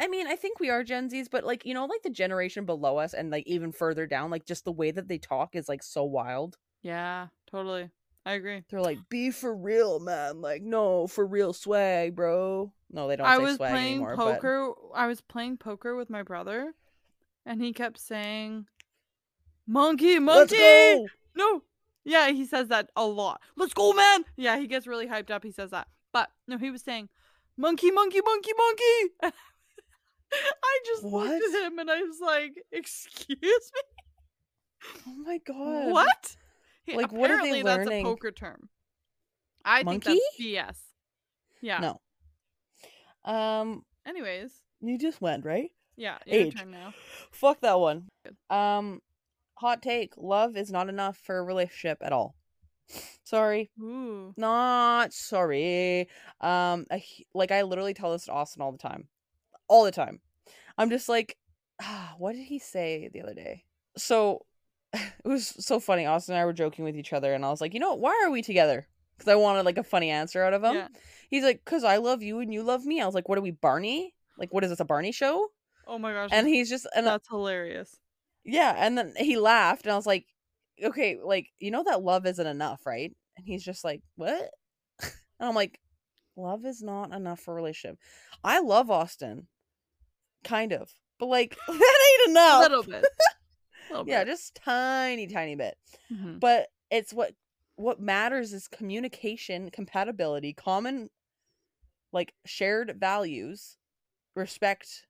I 0.00 0.08
mean, 0.08 0.26
I 0.26 0.34
think 0.34 0.60
we 0.60 0.70
are 0.70 0.82
Gen 0.82 1.10
Zs, 1.10 1.26
but 1.30 1.44
like, 1.44 1.66
you 1.66 1.74
know, 1.74 1.84
like 1.84 2.02
the 2.02 2.10
generation 2.10 2.64
below 2.64 2.96
us 2.96 3.12
and 3.12 3.30
like 3.30 3.46
even 3.46 3.70
further 3.70 4.06
down, 4.06 4.30
like 4.30 4.46
just 4.46 4.64
the 4.64 4.72
way 4.72 4.90
that 4.90 5.08
they 5.08 5.18
talk 5.18 5.54
is 5.54 5.68
like 5.68 5.82
so 5.82 6.04
wild. 6.04 6.56
Yeah, 6.82 7.26
totally. 7.50 7.90
I 8.26 8.32
agree. 8.32 8.62
They're 8.70 8.82
like, 8.82 8.98
be 9.08 9.30
for 9.30 9.54
real, 9.54 9.98
man. 9.98 10.40
Like, 10.42 10.62
no, 10.62 11.06
for 11.06 11.26
real 11.26 11.52
swag, 11.52 12.14
bro. 12.14 12.72
No, 12.90 13.08
they 13.08 13.16
don't 13.16 13.26
I 13.26 13.36
say 13.38 13.42
was 13.42 13.56
swag 13.56 13.70
playing 13.70 13.86
anymore. 13.94 14.16
But 14.16 14.34
poker. 14.34 14.72
I 14.94 15.06
was 15.06 15.20
playing 15.20 15.56
poker 15.56 15.96
with 15.96 16.10
my 16.10 16.22
brother, 16.22 16.74
and 17.46 17.62
he 17.62 17.72
kept 17.72 17.98
saying, 17.98 18.66
"Monkey, 19.66 20.18
monkey." 20.18 21.06
No. 21.34 21.62
Yeah, 22.04 22.30
he 22.30 22.44
says 22.46 22.68
that 22.68 22.90
a 22.96 23.04
lot. 23.04 23.40
Let's 23.56 23.74
go, 23.74 23.92
man. 23.92 24.24
Yeah, 24.36 24.58
he 24.58 24.66
gets 24.66 24.86
really 24.86 25.06
hyped 25.06 25.30
up. 25.30 25.44
He 25.44 25.50
says 25.50 25.70
that. 25.70 25.88
But 26.12 26.30
no, 26.46 26.58
he 26.58 26.70
was 26.70 26.82
saying, 26.82 27.08
"Monkey, 27.56 27.90
monkey, 27.90 28.20
monkey, 28.24 28.52
monkey." 28.56 29.32
I 30.32 30.80
just 30.86 31.04
looked 31.04 31.42
at 31.54 31.66
him 31.66 31.78
and 31.78 31.90
I 31.90 32.02
was 32.02 32.20
like, 32.20 32.52
"Excuse 32.70 33.38
me, 33.40 33.82
Oh 35.06 35.14
my 35.24 35.38
god. 35.46 35.92
what?" 35.92 36.36
Like, 36.96 37.12
what 37.12 37.30
are 37.30 37.42
they 37.42 37.60
apparently 37.60 37.62
that's 37.62 37.88
a 37.88 38.02
poker 38.02 38.30
term. 38.30 38.68
I 39.64 39.78
think 39.78 40.04
Monkey? 40.04 40.20
that's 40.38 40.40
BS. 40.40 40.76
Yeah. 41.60 41.80
No. 41.80 43.32
Um, 43.32 43.84
Anyways, 44.06 44.50
you 44.80 44.98
just 44.98 45.20
went, 45.20 45.44
right? 45.44 45.70
yeah, 45.96 46.18
Age. 46.26 46.56
Fuck 47.32 47.60
that 47.60 47.78
one. 47.78 48.08
Good. 48.24 48.36
Um, 48.54 49.00
hot 49.54 49.82
take: 49.82 50.14
love 50.16 50.56
is 50.56 50.70
not 50.70 50.88
enough 50.88 51.18
for 51.18 51.38
a 51.38 51.42
relationship 51.42 51.98
at 52.00 52.12
all. 52.12 52.34
Sorry, 53.24 53.70
Ooh. 53.80 54.32
not 54.36 55.12
sorry. 55.12 56.08
Um, 56.40 56.86
I, 56.90 57.04
like 57.34 57.52
I 57.52 57.62
literally 57.62 57.94
tell 57.94 58.12
this 58.12 58.24
to 58.24 58.32
Austin 58.32 58.62
all 58.62 58.72
the 58.72 58.78
time, 58.78 59.08
all 59.68 59.84
the 59.84 59.92
time. 59.92 60.20
I'm 60.78 60.90
just 60.90 61.08
like, 61.08 61.36
ah, 61.82 62.14
what 62.18 62.34
did 62.34 62.46
he 62.46 62.58
say 62.58 63.10
the 63.12 63.22
other 63.22 63.34
day? 63.34 63.64
So 63.96 64.46
it 65.24 65.28
was 65.28 65.54
so 65.64 65.80
funny. 65.80 66.06
Austin 66.06 66.34
and 66.34 66.42
I 66.42 66.44
were 66.44 66.52
joking 66.52 66.84
with 66.84 66.96
each 66.96 67.12
other, 67.12 67.32
and 67.34 67.44
I 67.44 67.50
was 67.50 67.60
like, 67.60 67.74
you 67.74 67.80
know, 67.80 67.90
what? 67.90 68.00
why 68.00 68.22
are 68.24 68.30
we 68.30 68.42
together? 68.42 68.86
Because 69.16 69.30
I 69.30 69.36
wanted 69.36 69.64
like 69.64 69.78
a 69.78 69.84
funny 69.84 70.10
answer 70.10 70.42
out 70.42 70.54
of 70.54 70.64
him. 70.64 70.74
Yeah. 70.74 70.88
He's 71.28 71.44
like, 71.44 71.62
because 71.64 71.84
I 71.84 71.98
love 71.98 72.22
you 72.22 72.40
and 72.40 72.52
you 72.52 72.62
love 72.62 72.84
me. 72.84 73.00
I 73.00 73.06
was 73.06 73.14
like, 73.14 73.28
what 73.28 73.38
are 73.38 73.42
we, 73.42 73.50
Barney? 73.50 74.14
Like, 74.38 74.52
what 74.52 74.64
is 74.64 74.70
this, 74.70 74.80
a 74.80 74.84
Barney 74.84 75.12
show? 75.12 75.48
Oh 75.86 75.98
my 75.98 76.12
gosh. 76.12 76.30
And 76.32 76.46
he's 76.48 76.68
just, 76.70 76.86
and 76.94 77.06
that's 77.06 77.28
hilarious. 77.28 77.98
yeah, 78.44 78.74
and 78.76 78.96
then 78.96 79.12
he 79.16 79.36
laughed, 79.36 79.84
and 79.84 79.92
I 79.92 79.96
was 79.96 80.06
like, 80.06 80.24
okay, 80.82 81.18
like, 81.22 81.48
you 81.58 81.70
know 81.70 81.84
that 81.84 82.02
love 82.02 82.26
isn't 82.26 82.46
enough, 82.46 82.86
right? 82.86 83.12
And 83.36 83.46
he's 83.46 83.62
just 83.62 83.84
like, 83.84 84.02
what? 84.16 84.50
and 85.02 85.12
I'm 85.40 85.54
like, 85.54 85.78
love 86.36 86.64
is 86.64 86.82
not 86.82 87.12
enough 87.12 87.40
for 87.40 87.52
a 87.52 87.54
relationship. 87.54 87.98
I 88.42 88.60
love 88.60 88.90
Austin, 88.90 89.46
kind 90.42 90.72
of, 90.72 90.90
but 91.18 91.26
like, 91.26 91.56
that 91.68 91.98
ain't 92.18 92.30
enough. 92.30 92.60
A 92.60 92.62
little 92.62 92.82
bit. 92.84 93.04
Yeah, 94.06 94.24
bit. 94.24 94.32
just 94.32 94.54
tiny, 94.54 95.26
tiny 95.26 95.54
bit. 95.54 95.76
Mhm. 96.12 96.40
But 96.40 96.68
it's 96.90 97.12
what 97.12 97.34
what 97.76 97.98
matters 98.00 98.52
is 98.52 98.68
communication, 98.68 99.70
compatibility, 99.70 100.52
common, 100.52 101.08
like 102.12 102.34
shared 102.44 102.98
values, 103.00 103.78
respect, 104.34 105.06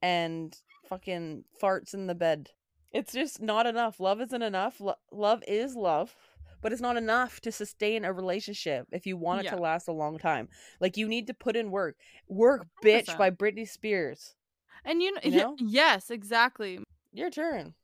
and 0.00 0.56
fucking 0.88 1.44
farts 1.60 1.94
in 1.94 2.06
the 2.06 2.14
bed. 2.14 2.50
It's 2.92 3.12
just 3.12 3.40
not 3.40 3.66
enough. 3.66 3.98
Love 3.98 4.20
isn't 4.20 4.42
enough. 4.42 4.80
Lo- 4.80 4.94
love 5.10 5.42
is 5.48 5.74
love, 5.74 6.14
but 6.60 6.72
it's 6.72 6.82
not 6.82 6.96
enough 6.96 7.40
to 7.40 7.50
sustain 7.50 8.04
a 8.04 8.12
relationship 8.12 8.86
if 8.92 9.06
you 9.06 9.16
want 9.16 9.40
it 9.40 9.44
Yeah. 9.46 9.52
to 9.56 9.60
last 9.62 9.88
a 9.88 9.92
long 9.92 10.18
time. 10.18 10.48
Like 10.78 10.96
you 10.96 11.08
need 11.08 11.26
to 11.28 11.34
put 11.34 11.56
in 11.56 11.70
work. 11.70 11.96
Work, 12.28 12.66
bitch, 12.84 13.06
100%. 13.08 13.18
by 13.18 13.30
Britney 13.30 13.66
Spears. 13.68 14.36
And 14.84 15.02
you 15.02 15.12
know, 15.12 15.20
You 15.24 15.30
know? 15.30 15.56
yes, 15.58 16.10
exactly. 16.10 16.78
Your 17.12 17.30
turn. 17.30 17.74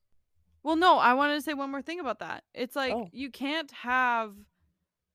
Well, 0.68 0.76
no, 0.76 0.98
I 0.98 1.14
wanted 1.14 1.36
to 1.36 1.40
say 1.40 1.54
one 1.54 1.70
more 1.70 1.80
thing 1.80 1.98
about 1.98 2.18
that. 2.18 2.44
It's 2.52 2.76
like 2.76 2.92
Oh. 2.92 3.08
you 3.10 3.30
can't 3.30 3.70
have 3.70 4.34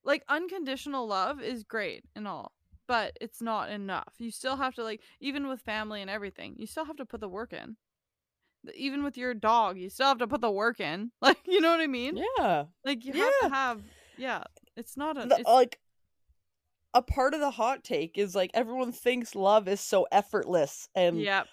like 0.04 0.24
unconditional 0.28 1.06
love 1.06 1.44
is 1.44 1.64
great 1.64 2.04
and 2.16 2.28
all, 2.28 2.54
but 2.88 3.16
it's 3.22 3.40
not 3.40 3.70
enough. 3.70 4.16
You 4.18 4.32
still 4.32 4.56
have 4.56 4.74
to 4.74 4.84
like 4.84 5.02
even 5.20 5.48
with 5.48 5.62
family 5.62 6.02
and 6.02 6.10
everything, 6.10 6.56
you 6.58 6.66
still 6.66 6.86
have 6.86 6.96
to 6.96 7.06
put 7.06 7.22
the 7.22 7.30
work 7.30 7.54
in. 7.54 7.78
Even 8.74 9.04
with 9.04 9.16
your 9.16 9.36
dog, 9.36 9.78
you 9.78 9.92
still 9.92 10.08
have 10.08 10.18
to 10.18 10.28
put 10.28 10.42
the 10.42 10.50
work 10.50 10.80
in. 10.80 11.12
Like, 11.22 11.38
you 11.46 11.62
know 11.62 11.70
what 11.70 11.82
I 11.82 11.86
mean? 11.86 12.20
Yeah. 12.40 12.64
Like 12.84 13.06
you 13.06 13.14
Yeah. 13.14 13.22
have 13.26 13.40
to 13.44 13.50
have 13.50 13.82
yeah, 14.18 14.44
it's 14.76 14.98
not 14.98 15.18
a 15.18 15.36
it's, 15.38 15.48
like 15.48 15.78
a 16.96 17.04
part 17.04 17.36
of 17.36 17.42
the 17.42 17.52
hot 17.52 17.84
take 17.84 18.18
is 18.18 18.34
like 18.34 18.50
everyone 18.56 18.92
thinks 18.92 19.36
love 19.36 19.68
is 19.68 19.82
so 19.82 20.08
effortless 20.12 20.90
and 20.96 21.20
yeah. 21.20 21.44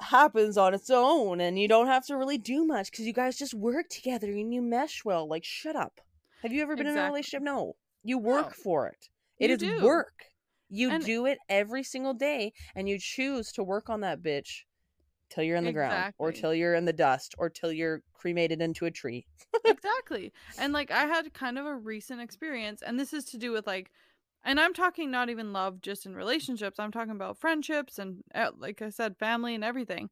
Happens 0.00 0.56
on 0.58 0.74
its 0.74 0.90
own 0.90 1.40
and 1.40 1.58
you 1.58 1.68
don't 1.68 1.86
have 1.86 2.04
to 2.06 2.16
really 2.16 2.38
do 2.38 2.64
much 2.66 2.90
because 2.90 3.06
you 3.06 3.12
guys 3.12 3.38
just 3.38 3.54
work 3.54 3.88
together 3.88 4.28
and 4.30 4.52
you 4.52 4.60
mesh 4.62 5.04
well 5.04 5.28
like 5.28 5.44
shut 5.44 5.76
up. 5.76 6.00
Have 6.42 6.52
you 6.52 6.62
ever 6.62 6.76
been 6.76 6.86
in 6.86 6.96
a 6.98 7.04
relationship? 7.04 7.42
No. 7.42 7.76
You 8.02 8.18
work 8.18 8.46
No. 8.48 8.62
for 8.62 8.86
it. 8.88 9.08
It 9.38 9.48
You 9.50 9.54
is 9.54 9.60
do. 9.80 9.84
work. 9.84 10.24
You 10.68 10.90
And- 10.90 11.04
do 11.04 11.26
it 11.26 11.38
every 11.48 11.82
single 11.82 12.14
day 12.14 12.52
and 12.74 12.88
you 12.88 12.98
choose 12.98 13.52
to 13.52 13.62
work 13.64 13.88
on 13.88 14.00
that 14.00 14.22
bitch 14.22 14.64
till 15.30 15.42
you're 15.44 15.56
in 15.56 15.64
the 15.64 15.72
ground 15.72 16.14
or 16.18 16.30
till 16.30 16.54
you're 16.54 16.74
in 16.74 16.84
the 16.84 16.92
dust 16.92 17.34
or 17.38 17.48
till 17.50 17.72
you're 17.72 18.02
cremated 18.12 18.60
into 18.60 18.86
a 18.86 18.90
tree. 18.90 19.26
Exactly. 19.64 20.32
And 20.58 20.72
like 20.72 20.90
I 20.92 21.06
had 21.06 21.32
kind 21.34 21.58
of 21.58 21.66
a 21.66 21.74
recent 21.74 22.20
experience, 22.20 22.82
and 22.82 23.00
this 23.00 23.12
is 23.12 23.24
to 23.26 23.38
do 23.38 23.50
with 23.50 23.66
like, 23.66 23.90
and 24.46 24.60
I'm 24.60 24.72
talking 24.72 25.10
not 25.10 25.28
even 25.28 25.52
love 25.52 25.82
just 25.82 26.06
in 26.06 26.14
relationships. 26.14 26.78
I'm 26.78 26.92
talking 26.92 27.10
about 27.10 27.40
friendships 27.40 27.98
and 27.98 28.22
uh, 28.32 28.52
like 28.56 28.80
I 28.80 28.90
said, 28.90 29.18
family 29.18 29.56
and 29.56 29.64
everything. 29.64 30.08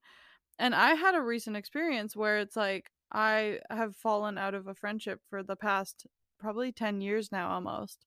And 0.59 0.75
I 0.75 0.95
had 0.95 1.15
a 1.15 1.23
recent 1.23 1.57
experience 1.57 2.17
where 2.17 2.39
it's 2.39 2.57
like 2.57 2.91
I 3.13 3.61
have 3.71 3.95
fallen 3.95 4.37
out 4.37 4.55
of 4.55 4.67
a 4.67 4.75
friendship 4.75 5.21
for 5.31 5.45
the 5.45 5.55
past 5.55 6.07
probably 6.41 6.73
10 6.73 7.01
years 7.01 7.31
now 7.31 7.51
almost. 7.51 8.05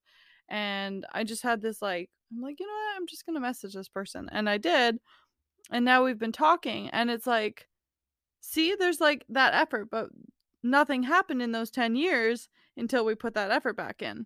And 0.50 1.06
I 1.14 1.24
just 1.24 1.44
had 1.44 1.62
this 1.62 1.82
like, 1.82 2.10
I'm 2.32 2.42
like, 2.42 2.60
you 2.60 2.68
know 2.68 2.74
what? 2.74 2.98
I'm 2.98 3.08
just 3.08 3.26
going 3.26 3.36
to 3.36 3.42
message 3.42 3.74
this 3.74 3.90
person. 3.90 4.28
And 4.30 4.50
I 4.50 4.58
did. 4.58 4.98
And 5.72 5.86
now 5.86 6.04
we've 6.04 6.20
been 6.20 6.34
talking. 6.34 6.90
And 6.90 7.10
it's 7.10 7.28
like, 7.28 7.68
see, 8.42 8.76
there's 8.78 9.00
like 9.00 9.26
that 9.30 9.54
effort, 9.54 9.90
but 9.90 10.10
nothing 10.62 11.04
happened 11.04 11.42
in 11.42 11.54
those 11.54 11.72
10 11.72 11.96
years 11.96 12.50
until 12.76 13.06
we 13.06 13.16
put 13.16 13.34
that 13.36 13.52
effort 13.52 13.78
back 13.78 14.02
in. 14.02 14.26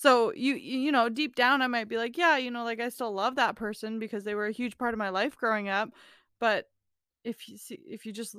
So 0.00 0.32
you 0.32 0.54
you 0.54 0.92
know, 0.92 1.08
deep 1.08 1.34
down 1.34 1.60
I 1.60 1.66
might 1.66 1.88
be 1.88 1.96
like, 1.96 2.16
yeah, 2.16 2.36
you 2.36 2.52
know, 2.52 2.62
like 2.62 2.78
I 2.80 2.88
still 2.88 3.12
love 3.12 3.34
that 3.34 3.56
person 3.56 3.98
because 3.98 4.22
they 4.22 4.36
were 4.36 4.46
a 4.46 4.52
huge 4.52 4.78
part 4.78 4.94
of 4.94 4.98
my 4.98 5.08
life 5.08 5.36
growing 5.36 5.68
up, 5.68 5.90
but 6.38 6.66
if 7.24 7.48
you 7.48 7.58
see 7.58 7.80
if 7.84 8.06
you 8.06 8.12
just 8.12 8.36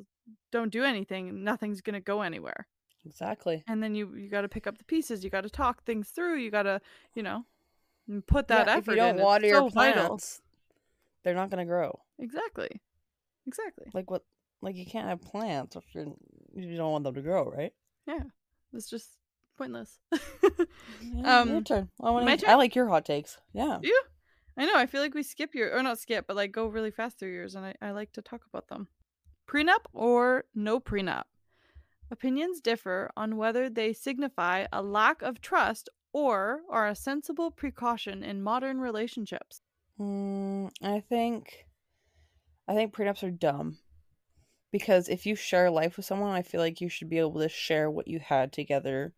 don't 0.53 0.71
do 0.71 0.85
anything, 0.85 1.43
nothing's 1.43 1.81
going 1.81 1.95
to 1.95 1.99
go 1.99 2.21
anywhere. 2.21 2.65
exactly 3.05 3.65
And 3.67 3.83
then 3.83 3.93
you 3.93 4.15
you 4.15 4.29
got 4.29 4.41
to 4.41 4.49
pick 4.49 4.67
up 4.67 4.77
the 4.77 4.85
pieces, 4.85 5.21
you 5.23 5.29
got 5.29 5.41
to 5.43 5.49
talk 5.49 5.83
things 5.83 6.09
through, 6.09 6.37
you 6.37 6.49
got 6.49 6.63
to, 6.63 6.79
you 7.13 7.23
know, 7.23 7.43
put 8.27 8.47
that 8.47 8.67
Yeah, 8.69 8.77
effort 8.77 8.79
if 8.79 8.87
you 8.87 8.95
don't 8.97 9.09
in. 9.11 9.19
water 9.19 9.43
it's 9.43 9.49
your 9.49 9.61
so 9.63 9.69
vital. 9.69 10.09
plants 10.11 10.41
they're 11.23 11.35
not 11.35 11.49
going 11.49 11.59
to 11.59 11.65
grow 11.69 11.99
Exactly. 12.19 12.69
Exactly. 13.47 13.87
like 13.93 14.09
what 14.09 14.23
like 14.61 14.77
you 14.77 14.85
can't 14.85 15.09
have 15.09 15.21
plants 15.21 15.75
if 15.75 15.83
you're 15.93 16.07
you 16.55 16.77
don't 16.77 16.91
want 16.91 17.03
them 17.03 17.15
to 17.15 17.21
grow 17.21 17.43
right 17.49 17.73
Yeah. 18.07 18.23
It's 18.73 18.89
just 18.89 19.18
pointless. 19.59 19.99
Yeah, 21.01 21.43
your 21.43 21.57
Um, 21.57 21.63
turn. 21.63 21.89
I, 22.01 22.09
wanna, 22.09 22.25
my 22.25 22.39
I 22.47 22.55
like 22.55 22.75
your 22.75 22.87
hot 22.87 23.05
takes. 23.05 23.37
Yeah. 23.53 23.79
You? 23.81 24.01
I 24.57 24.65
know. 24.65 24.75
I 24.75 24.85
feel 24.87 25.01
like 25.01 25.13
we 25.13 25.23
skip 25.23 25.53
your 25.53 25.75
or 25.77 25.83
not 25.83 25.99
skip, 25.99 26.25
but 26.27 26.35
like 26.35 26.51
go 26.51 26.65
really 26.67 26.91
fast 26.91 27.19
through 27.19 27.33
yours, 27.33 27.55
and 27.55 27.65
I, 27.65 27.75
I 27.81 27.91
like 27.91 28.11
to 28.13 28.21
talk 28.21 28.41
about 28.51 28.67
them. 28.69 28.87
Prenup 29.47 29.85
or 29.93 30.45
no 30.55 30.79
prenup? 30.79 31.23
Opinions 32.11 32.59
differ 32.61 33.11
on 33.15 33.37
whether 33.37 33.69
they 33.69 33.93
signify 33.93 34.65
a 34.73 34.81
lack 34.81 35.21
of 35.21 35.41
trust 35.41 35.89
or 36.11 36.61
are 36.69 36.87
a 36.87 36.95
sensible 36.95 37.51
precaution 37.51 38.23
in 38.23 38.41
modern 38.41 38.79
relationships. 38.79 39.61
Mm, 39.99 40.71
I 40.81 41.01
think 41.01 41.67
I 42.67 42.73
think 42.75 42.93
prenups 42.93 43.23
are 43.23 43.31
dumb. 43.31 43.77
Because 44.71 45.09
if 45.09 45.25
you 45.25 45.35
share 45.35 45.71
life 45.71 45.97
with 45.97 46.05
someone, 46.05 46.29
I 46.29 46.43
feel 46.43 46.61
like 46.61 46.79
you 46.79 46.89
should 46.89 47.09
be 47.09 47.17
able 47.17 47.39
to 47.39 47.49
share 47.49 47.89
what 47.89 48.07
you 48.07 48.19
had 48.19 48.53
together 48.53 49.13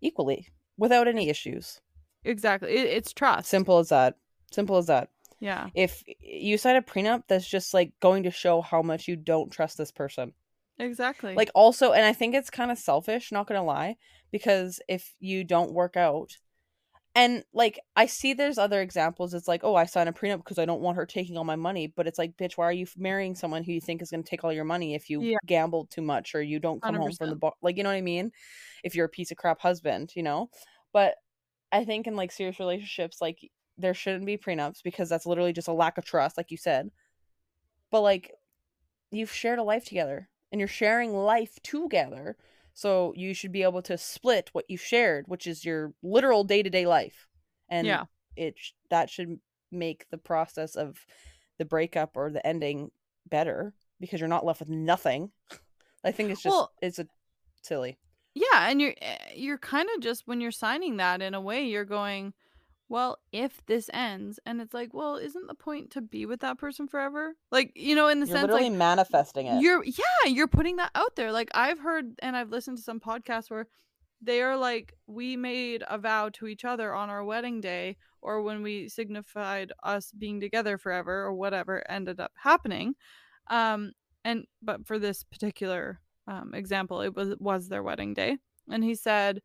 equally 0.00 0.48
without 0.78 1.08
any 1.08 1.28
issues. 1.28 1.80
Exactly. 2.24 2.70
It, 2.70 2.86
it's 2.86 3.12
trust. 3.12 3.48
Simple 3.48 3.78
as 3.78 3.88
that. 3.90 4.16
Simple 4.52 4.76
as 4.76 4.86
that. 4.86 5.10
Yeah. 5.40 5.68
If 5.74 6.02
you 6.20 6.58
sign 6.58 6.76
a 6.76 6.82
prenup, 6.82 7.22
that's 7.28 7.48
just 7.48 7.74
like 7.74 7.92
going 8.00 8.22
to 8.24 8.30
show 8.30 8.62
how 8.62 8.82
much 8.82 9.08
you 9.08 9.16
don't 9.16 9.50
trust 9.50 9.78
this 9.78 9.92
person. 9.92 10.32
Exactly. 10.78 11.34
Like 11.34 11.50
also, 11.54 11.92
and 11.92 12.04
I 12.04 12.12
think 12.12 12.34
it's 12.34 12.50
kind 12.50 12.70
of 12.70 12.78
selfish, 12.78 13.32
not 13.32 13.46
gonna 13.46 13.64
lie, 13.64 13.96
because 14.30 14.80
if 14.88 15.14
you 15.20 15.44
don't 15.44 15.72
work 15.72 15.96
out, 15.96 16.36
and 17.16 17.42
like 17.54 17.80
I 17.96 18.06
see 18.06 18.34
there's 18.34 18.58
other 18.58 18.80
examples, 18.82 19.34
it's 19.34 19.48
like, 19.48 19.64
oh, 19.64 19.74
I 19.74 19.86
signed 19.86 20.08
a 20.08 20.12
prenup 20.12 20.38
because 20.38 20.58
I 20.58 20.66
don't 20.66 20.82
want 20.82 20.96
her 20.96 21.06
taking 21.06 21.36
all 21.38 21.44
my 21.44 21.56
money, 21.56 21.86
but 21.96 22.06
it's 22.06 22.18
like, 22.18 22.36
bitch, 22.36 22.52
why 22.56 22.66
are 22.66 22.72
you 22.72 22.86
marrying 22.96 23.34
someone 23.34 23.64
who 23.64 23.72
you 23.72 23.80
think 23.80 24.02
is 24.02 24.10
gonna 24.10 24.22
take 24.22 24.44
all 24.44 24.52
your 24.52 24.64
money 24.64 24.94
if 24.94 25.08
you 25.10 25.22
Yeah. 25.22 25.38
gambled 25.46 25.90
too 25.90 26.02
much 26.02 26.34
or 26.34 26.42
you 26.42 26.60
don't 26.60 26.82
come 26.82 26.96
home 26.96 27.12
from 27.16 27.30
the 27.30 27.36
bar, 27.36 27.54
like 27.62 27.76
you 27.76 27.82
know 27.82 27.88
what 27.88 27.96
I 27.96 28.02
mean? 28.02 28.30
If 28.84 28.94
you're 28.94 29.06
a 29.06 29.08
piece 29.08 29.30
of 29.30 29.38
crap 29.38 29.60
husband, 29.60 30.12
you 30.14 30.22
know, 30.22 30.50
but 30.92 31.16
I 31.72 31.84
think 31.84 32.06
in 32.06 32.16
like 32.16 32.30
serious 32.32 32.60
relationships, 32.60 33.20
like 33.20 33.38
there 33.78 33.94
shouldn't 33.94 34.26
be 34.26 34.38
prenups 34.38 34.82
because 34.82 35.08
that's 35.08 35.26
literally 35.26 35.52
just 35.52 35.68
a 35.68 35.72
lack 35.72 35.98
of 35.98 36.04
trust, 36.04 36.36
like 36.36 36.50
you 36.50 36.56
said. 36.58 36.90
But 37.90 38.02
like 38.02 38.32
you've 39.10 39.32
shared 39.32 39.58
a 39.58 39.62
life 39.62 39.84
together 39.84 40.28
and 40.52 40.60
you're 40.60 40.68
sharing 40.68 41.14
life 41.14 41.58
together. 41.62 42.36
So 42.76 43.14
you 43.16 43.32
should 43.32 43.52
be 43.52 43.62
able 43.62 43.80
to 43.80 43.96
split 43.96 44.50
what 44.52 44.66
you 44.68 44.76
shared, 44.76 45.24
which 45.28 45.46
is 45.46 45.64
your 45.64 45.94
literal 46.02 46.44
day-to-day 46.44 46.86
life. 46.86 47.26
And 47.70 47.86
Yeah. 47.86 48.04
it 48.36 48.58
sh- 48.58 48.72
that 48.90 49.08
should 49.08 49.40
make 49.72 50.06
the 50.10 50.18
process 50.18 50.76
of 50.76 51.06
the 51.56 51.64
breakup 51.64 52.18
or 52.18 52.30
the 52.30 52.46
ending 52.46 52.90
better 53.30 53.72
because 53.98 54.20
you're 54.20 54.28
not 54.28 54.44
left 54.44 54.60
with 54.60 54.68
nothing. 54.68 55.32
I 56.04 56.12
think 56.12 56.30
it's 56.30 56.42
just 56.42 56.52
Well- 56.52 56.70
it's 56.82 56.98
a 56.98 57.08
silly. 57.62 57.96
Yeah, 58.34 58.68
and 58.68 58.78
you're 58.82 58.94
eh, 59.00 59.32
you're 59.34 59.56
kind 59.56 59.88
of 59.96 60.02
just 60.02 60.28
when 60.28 60.42
you're 60.42 60.50
signing 60.50 60.98
that 60.98 61.22
in 61.22 61.32
a 61.32 61.40
way 61.40 61.64
you're 61.64 61.86
going, 61.86 62.34
well, 62.88 63.18
if 63.32 63.64
this 63.66 63.90
ends, 63.92 64.38
and 64.46 64.60
it's 64.60 64.72
like, 64.72 64.94
well, 64.94 65.16
isn't 65.16 65.48
the 65.48 65.54
point 65.54 65.90
to 65.92 66.00
be 66.00 66.24
with 66.24 66.40
that 66.40 66.58
person 66.58 66.86
forever? 66.86 67.34
Like, 67.50 67.72
you 67.74 67.96
know, 67.96 68.08
in 68.08 68.20
the 68.20 68.26
You're 68.26 68.36
sense 68.36 68.42
literally 68.42 68.70
like 68.70 68.78
manifesting 68.78 69.46
it. 69.46 69.60
you're 69.60 69.82
yeah, 69.84 70.28
you're 70.28 70.46
putting 70.46 70.76
that 70.76 70.92
out 70.94 71.16
there. 71.16 71.32
Like 71.32 71.50
I've 71.54 71.80
heard 71.80 72.14
and 72.20 72.36
I've 72.36 72.50
listened 72.50 72.76
to 72.78 72.82
some 72.82 73.00
podcasts 73.00 73.50
where 73.50 73.66
they 74.22 74.40
are 74.40 74.56
like, 74.56 74.94
we 75.06 75.36
made 75.36 75.82
a 75.88 75.98
vow 75.98 76.30
to 76.34 76.46
each 76.46 76.64
other 76.64 76.94
on 76.94 77.10
our 77.10 77.24
wedding 77.24 77.60
day 77.60 77.96
or 78.22 78.42
when 78.42 78.62
we 78.62 78.88
signified 78.88 79.72
us 79.82 80.12
being 80.12 80.40
together 80.40 80.78
forever 80.78 81.24
or 81.24 81.34
whatever 81.34 81.82
ended 81.90 82.20
up 82.20 82.32
happening. 82.36 82.94
Um 83.48 83.92
and 84.24 84.46
but 84.62 84.86
for 84.86 84.98
this 84.98 85.24
particular 85.24 86.00
um 86.28 86.54
example, 86.54 87.00
it 87.00 87.16
was 87.16 87.34
was 87.40 87.68
their 87.68 87.82
wedding 87.82 88.14
day. 88.14 88.38
And 88.70 88.84
he 88.84 88.94
said 88.94 89.42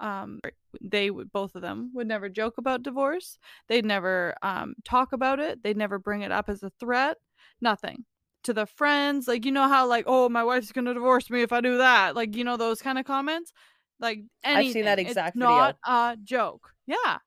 um 0.00 0.40
they 0.80 1.10
would 1.10 1.32
both 1.32 1.54
of 1.54 1.62
them 1.62 1.90
would 1.94 2.08
never 2.08 2.28
joke 2.28 2.58
about 2.58 2.82
divorce. 2.82 3.38
They'd 3.68 3.84
never 3.84 4.34
um 4.42 4.74
talk 4.84 5.12
about 5.12 5.38
it. 5.38 5.62
They'd 5.62 5.76
never 5.76 5.98
bring 5.98 6.22
it 6.22 6.32
up 6.32 6.48
as 6.48 6.62
a 6.62 6.70
threat. 6.80 7.18
Nothing 7.60 8.04
to 8.42 8.54
the 8.54 8.66
friends 8.66 9.28
like 9.28 9.44
you 9.44 9.52
know 9.52 9.68
how 9.68 9.86
like 9.86 10.04
oh 10.06 10.28
my 10.28 10.42
wife's 10.42 10.72
gonna 10.72 10.94
divorce 10.94 11.28
me 11.28 11.42
if 11.42 11.52
i 11.52 11.60
do 11.60 11.76
that 11.76 12.16
like 12.16 12.34
you 12.34 12.42
know 12.42 12.56
those 12.56 12.80
kind 12.80 12.98
of 12.98 13.04
comments 13.04 13.52
like 13.98 14.20
and 14.42 14.58
I've 14.58 14.72
seen 14.72 14.86
that 14.86 14.98
exact 14.98 15.28
it's 15.28 15.36
not 15.36 15.76
a 15.86 16.16
joke 16.24 16.72
yeah 16.86 17.18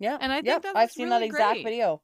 yeah. 0.00 0.16
and 0.20 0.32
I 0.32 0.36
think 0.36 0.46
yep, 0.46 0.62
that 0.62 0.68
I've 0.68 0.74
that's 0.74 0.94
seen 0.94 1.08
that 1.08 1.16
really 1.16 1.26
exact 1.26 1.54
great. 1.54 1.64
video. 1.64 2.02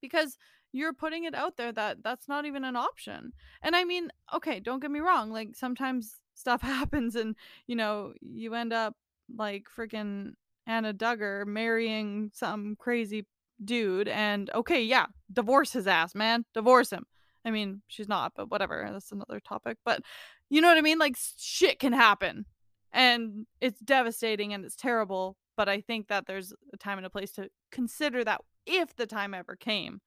because 0.00 0.36
you're 0.72 0.92
putting 0.92 1.24
it 1.24 1.34
out 1.34 1.56
there 1.56 1.72
that 1.72 2.02
that's 2.02 2.28
not 2.28 2.44
even 2.44 2.64
an 2.64 2.76
option 2.76 3.32
and 3.62 3.74
i 3.74 3.84
mean 3.84 4.10
okay 4.34 4.60
don't 4.60 4.80
get 4.80 4.90
me 4.90 5.00
wrong 5.00 5.30
like 5.30 5.54
sometimes 5.54 6.16
stuff 6.34 6.62
happens 6.62 7.16
and 7.16 7.36
you 7.66 7.76
know 7.76 8.12
you 8.20 8.54
end 8.54 8.72
up 8.72 8.94
like 9.36 9.66
freaking 9.74 10.32
anna 10.66 10.92
duggar 10.92 11.46
marrying 11.46 12.30
some 12.34 12.76
crazy 12.78 13.26
dude 13.64 14.08
and 14.08 14.50
okay 14.54 14.82
yeah 14.82 15.06
divorce 15.32 15.72
his 15.72 15.86
ass 15.86 16.14
man 16.14 16.44
divorce 16.54 16.90
him. 16.90 17.04
I 17.44 17.50
mean 17.50 17.82
she's 17.88 18.08
not 18.08 18.32
but 18.36 18.50
whatever 18.50 18.88
that's 18.92 19.12
another 19.12 19.40
topic 19.40 19.78
but 19.84 20.02
you 20.50 20.60
know 20.60 20.68
what 20.68 20.78
i 20.78 20.82
mean? 20.82 20.98
Like 20.98 21.16
shit 21.38 21.78
can 21.78 21.92
happen 21.92 22.46
and 22.92 23.46
it's 23.60 23.80
devastating 23.80 24.52
and 24.52 24.64
it's 24.64 24.76
terrible 24.76 25.36
but 25.56 25.68
i 25.68 25.80
think 25.80 26.08
that 26.08 26.26
there's 26.26 26.52
a 26.72 26.76
time 26.76 26.98
and 26.98 27.06
a 27.06 27.10
place 27.10 27.32
to 27.32 27.48
consider 27.70 28.24
that 28.24 28.40
if 28.66 28.94
the 28.96 29.06
time 29.06 29.34
ever 29.34 29.56
came 29.56 30.00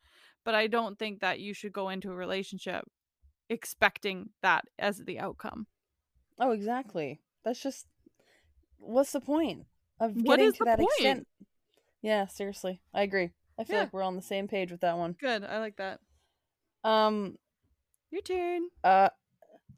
but 0.46 0.56
i 0.56 0.66
don't 0.66 0.98
think 0.98 1.20
that 1.20 1.40
you 1.40 1.54
should 1.54 1.74
go 1.74 1.90
into 1.90 2.12
a 2.12 2.16
relationship 2.16 2.84
expecting 3.52 4.30
that 4.42 4.66
as 4.80 5.00
the 5.00 5.20
outcome. 5.20 5.68
Oh, 6.40 6.52
exactly. 6.52 7.20
That's 7.44 7.62
just 7.62 7.86
what's 8.82 9.12
the 9.12 9.22
point 9.22 9.66
of 10.00 10.16
What 10.16 10.38
getting 10.38 10.52
to 10.54 10.66
that 10.66 10.80
point? 10.80 10.90
extent? 10.90 11.28
Yeah, 12.02 12.28
seriously. 12.28 12.82
I 12.94 13.04
agree. 13.04 13.32
I 13.60 13.64
feel 13.64 13.76
Yeah. 13.76 13.82
like 13.84 13.94
we're 13.94 14.04
on 14.04 14.16
the 14.16 14.22
same 14.22 14.48
page 14.48 14.72
with 14.72 14.82
that 14.82 14.98
one. 14.98 15.16
good 15.20 15.44
i 15.44 15.60
like 15.60 15.78
that 15.78 16.00
Um 16.84 17.38
your 18.10 18.22
turn 18.22 18.70
uh 18.84 19.10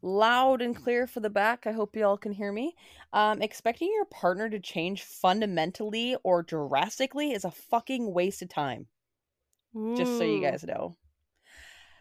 loud 0.02 0.60
and 0.60 0.76
clear 0.76 1.06
for 1.06 1.20
the 1.20 1.30
back. 1.30 1.66
I 1.66 1.72
hope 1.72 1.96
you 1.96 2.04
all 2.04 2.18
can 2.18 2.32
hear 2.32 2.52
me. 2.52 2.74
Um 3.12 3.42
expecting 3.42 3.90
your 3.92 4.06
partner 4.06 4.48
to 4.50 4.58
change 4.60 5.02
fundamentally 5.02 6.16
or 6.24 6.42
drastically 6.42 7.32
is 7.32 7.44
a 7.44 7.50
fucking 7.50 8.12
waste 8.12 8.42
of 8.42 8.48
time. 8.48 8.86
Just 9.96 10.16
so 10.16 10.24
you 10.24 10.40
guys 10.40 10.62
know. 10.64 10.96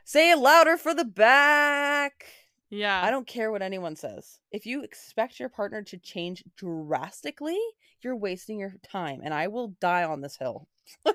Say 0.06 0.32
it 0.32 0.38
louder 0.38 0.78
for 0.78 0.94
the 0.94 1.06
back. 1.06 2.26
Yeah 2.73 3.03
I 3.03 3.12
don't 3.12 3.27
care 3.27 3.51
what 3.51 3.62
anyone 3.62 3.95
says. 3.95 4.39
If 4.51 4.65
you 4.65 4.83
expect 4.83 5.39
your 5.39 5.49
partner 5.49 5.81
to 5.83 5.97
change 5.97 6.43
drastically, 6.57 7.59
you're 8.01 8.15
wasting 8.15 8.59
your 8.59 8.73
time 8.83 9.21
and 9.23 9.33
I 9.33 9.47
will 9.47 9.75
die 9.79 10.03
on 10.03 10.21
this 10.21 10.38
hill. 10.38 10.67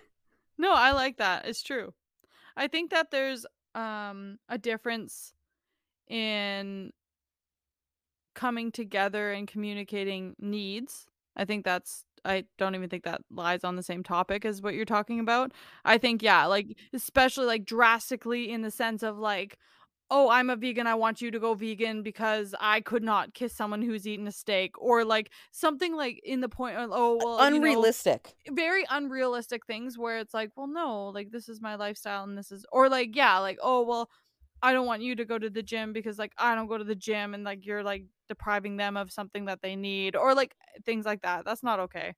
No, 0.59 0.73
I 0.73 0.91
like 0.91 1.19
that. 1.19 1.47
It's 1.47 1.63
true. 1.63 1.95
I 2.57 2.67
think 2.67 2.91
that 2.91 3.11
there's 3.11 3.47
um 3.75 4.39
a 4.49 4.59
difference 4.59 5.33
in 6.09 6.93
coming 8.35 8.73
together 8.73 9.33
and 9.33 9.47
communicating 9.47 10.35
needs. 10.39 11.07
I 11.37 11.45
think 11.45 11.65
that's 11.65 12.05
I 12.25 12.45
don't 12.59 12.75
even 12.75 12.89
think 12.89 13.05
that 13.05 13.21
lies 13.31 13.63
on 13.63 13.77
the 13.77 13.83
same 13.83 14.03
topic 14.03 14.45
as 14.45 14.61
what 14.61 14.75
you're 14.75 14.85
talking 14.85 15.21
about. 15.21 15.53
I 15.85 15.99
think 15.99 16.23
yeah, 16.23 16.47
like 16.47 16.77
especially 16.93 17.47
like 17.47 17.65
drastically 17.65 18.51
in 18.51 18.63
the 18.63 18.71
sense 18.73 19.03
of 19.05 19.17
like 19.19 19.59
oh, 20.11 20.31
I'm 20.31 20.49
a 20.51 20.57
vegan. 20.57 20.87
I 20.87 20.95
want 20.95 21.21
you 21.21 21.31
to 21.31 21.39
go 21.39 21.55
vegan 21.55 22.03
because 22.03 22.55
I 22.59 22.81
could 22.81 23.03
not 23.03 23.35
kiss 23.35 23.53
someone 23.53 23.83
who's 23.83 24.07
eaten 24.07 24.27
a 24.27 24.33
steak 24.33 24.81
or 24.81 25.05
like 25.05 25.31
something 25.51 25.95
like 25.95 26.21
in 26.25 26.41
the 26.41 26.49
point 26.49 26.77
of 26.77 26.91
oh, 26.93 27.19
well, 27.23 27.45
you 27.45 27.51
know, 27.51 27.57
Unrealistic. 27.57 28.35
very 28.51 28.85
unrealistic 28.89 29.67
things 29.67 29.99
where 29.99 30.19
it's 30.19 30.33
like, 30.33 30.51
well, 30.57 30.67
no, 30.67 31.09
like 31.09 31.31
this 31.31 31.49
is 31.49 31.61
my 31.61 31.75
lifestyle 31.75 32.25
and 32.25 32.39
this 32.39 32.51
is, 32.51 32.65
or 32.73 32.89
like, 32.89 33.15
yeah, 33.15 33.39
like, 33.39 33.59
oh, 33.63 33.83
well, 33.83 34.09
I 34.63 34.73
don't 34.73 34.87
want 34.87 35.03
you 35.03 35.15
to 35.17 35.25
go 35.25 35.39
to 35.39 35.51
the 35.51 35.63
gym 35.63 35.93
because 35.93 36.19
like 36.19 36.33
I 36.39 36.55
don't 36.55 36.67
go 36.67 36.79
to 36.79 36.85
the 36.85 36.95
gym 36.95 37.35
and 37.35 37.45
like 37.45 37.65
you're 37.65 37.83
like 37.85 38.07
depriving 38.29 38.77
them 38.77 38.97
of 38.97 39.13
something 39.13 39.45
that 39.45 39.63
they 39.63 39.77
need 39.77 40.17
or 40.17 40.35
like 40.35 40.55
things 40.85 41.05
like 41.07 41.23
that. 41.23 41.45
That's 41.45 41.63
not 41.63 41.81
okay. 41.81 42.15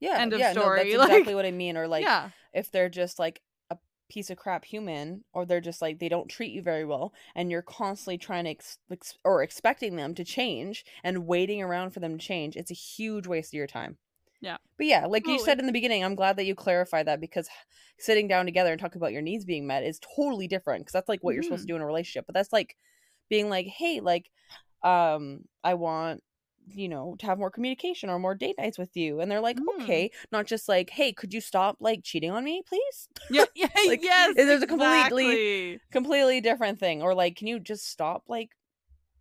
Yeah. 0.00 0.18
End 0.18 0.32
of 0.32 0.40
yeah, 0.40 0.52
No, 0.52 0.62
story, 0.62 0.90
that's 0.90 0.98
like- 0.98 1.08
exactly 1.10 1.34
what 1.34 1.46
I 1.46 1.52
mean. 1.52 1.76
Or 1.76 1.86
like 1.88 2.04
yeah. 2.04 2.30
if 2.52 2.70
they're 2.70 2.88
just 2.90 3.18
like 3.18 3.40
piece 4.14 4.30
of 4.30 4.38
crap 4.38 4.64
human 4.64 5.24
or 5.32 5.44
they're 5.44 5.60
just 5.60 5.82
like 5.82 5.98
they 5.98 6.08
don't 6.08 6.28
treat 6.28 6.52
you 6.52 6.62
very 6.62 6.84
well 6.84 7.12
and 7.34 7.50
you're 7.50 7.62
constantly 7.62 8.16
trying 8.16 8.44
to 8.44 8.50
ex- 8.50 8.78
ex- 8.90 9.18
or 9.24 9.42
expecting 9.42 9.96
them 9.96 10.14
to 10.14 10.24
change 10.24 10.84
and 11.02 11.26
waiting 11.26 11.60
around 11.60 11.90
for 11.90 11.98
them 11.98 12.16
to 12.16 12.24
change, 12.24 12.54
it's 12.54 12.70
a 12.70 12.74
huge 12.74 13.26
waste 13.26 13.52
of 13.52 13.58
your 13.58 13.66
time. 13.66 13.98
Yeah. 14.40 14.58
But 14.76 14.86
yeah, 14.86 15.06
like 15.06 15.26
you 15.26 15.38
said 15.38 15.58
in 15.58 15.66
the 15.66 15.72
beginning, 15.72 16.04
I'm 16.04 16.14
glad 16.14 16.36
that 16.36 16.44
you 16.44 16.54
clarified 16.54 17.06
that 17.06 17.20
because 17.20 17.48
sitting 17.98 18.28
down 18.28 18.44
together 18.44 18.70
and 18.70 18.80
talking 18.80 19.00
about 19.00 19.12
your 19.12 19.22
needs 19.22 19.44
being 19.44 19.66
met 19.66 19.84
is 19.84 19.98
totally 20.14 20.46
different 20.46 20.82
because 20.82 20.92
that's 20.92 21.08
like 21.08 21.24
what 21.24 21.34
you're 21.34 21.42
supposed 21.42 21.62
to 21.62 21.66
do 21.66 21.76
in 21.76 21.82
a 21.82 21.86
relationship. 21.86 22.26
But 22.26 22.34
that's 22.34 22.52
like 22.52 22.76
being 23.30 23.48
like, 23.48 23.66
hey, 23.66 24.00
like, 24.00 24.30
um, 24.82 25.40
I 25.64 25.74
want 25.74 26.22
you 26.66 26.88
know 26.88 27.14
to 27.18 27.26
have 27.26 27.38
more 27.38 27.50
communication 27.50 28.08
or 28.08 28.18
more 28.18 28.34
date 28.34 28.56
nights 28.58 28.78
with 28.78 28.96
you 28.96 29.20
and 29.20 29.30
they're 29.30 29.40
like 29.40 29.58
Mm. 29.58 29.82
okay 29.82 30.10
not 30.32 30.46
just 30.46 30.68
like 30.68 30.90
hey 30.90 31.12
could 31.12 31.34
you 31.34 31.40
stop 31.40 31.76
like 31.80 32.02
cheating 32.02 32.30
on 32.30 32.42
me 32.44 32.62
please 32.66 33.08
Yeah. 33.30 33.44
yeah 33.54 33.68
Like, 33.86 34.02
yes. 34.02 34.34
there's 34.34 34.62
a 34.62 34.66
completely- 34.66 35.80
completely 35.90 36.40
different 36.40 36.78
thing 36.78 37.02
or 37.02 37.14
like 37.14 37.36
can 37.36 37.46
you 37.48 37.60
just 37.60 37.86
stop 37.88 38.24
like 38.28 38.50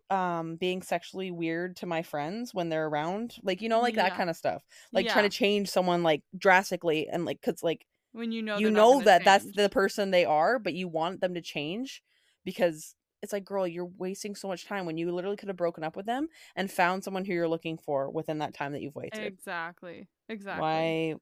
um 0.09 0.55
being 0.57 0.81
sexually 0.81 1.31
weird 1.31 1.75
to 1.77 1.85
my 1.85 2.01
friends 2.03 2.53
when 2.53 2.69
they're 2.69 2.87
around 2.87 3.35
like 3.43 3.61
you 3.61 3.69
know 3.69 3.79
like 3.81 3.95
that 3.95 4.11
kind 4.17 4.29
of 4.29 4.35
stuff 4.35 4.63
like 4.91 5.05
trying 5.13 5.29
to 5.29 5.35
change 5.37 5.69
someone 5.69 6.03
like 6.03 6.21
drastically 6.37 7.07
and 7.09 7.25
like 7.25 7.41
cuz 7.41 7.63
like 7.63 7.85
when 8.11 8.31
you 8.31 8.41
know 8.41 8.57
you 8.57 8.69
know 8.69 9.01
that 9.05 9.23
that's 9.25 9.45
the 9.55 9.69
person 9.69 10.11
they 10.11 10.23
are, 10.23 10.59
but 10.59 10.75
you 10.75 10.87
want 10.87 11.19
them 11.19 11.33
to 11.33 11.41
change 11.41 12.03
because 12.45 12.95
it's 13.23 13.33
like, 13.33 13.43
girl, 13.45 13.67
you're 13.67 13.89
wasting 13.97 14.35
so 14.35 14.47
much 14.47 14.67
time 14.67 14.85
when 14.85 14.97
you 14.97 15.11
literally 15.11 15.37
could 15.37 15.47
have 15.47 15.57
broken 15.57 15.83
up 15.83 15.95
with 15.95 16.05
them 16.05 16.27
and 16.55 16.69
found 16.69 17.03
someone 17.03 17.25
who 17.25 17.33
you're 17.33 17.47
looking 17.47 17.77
for 17.79 18.11
within 18.11 18.37
that 18.39 18.53
time 18.53 18.73
that 18.73 18.81
you've 18.83 18.95
waited. 18.95 19.23
exactly 19.23 20.07
exactly. 20.29 20.61
Why? 20.61 21.15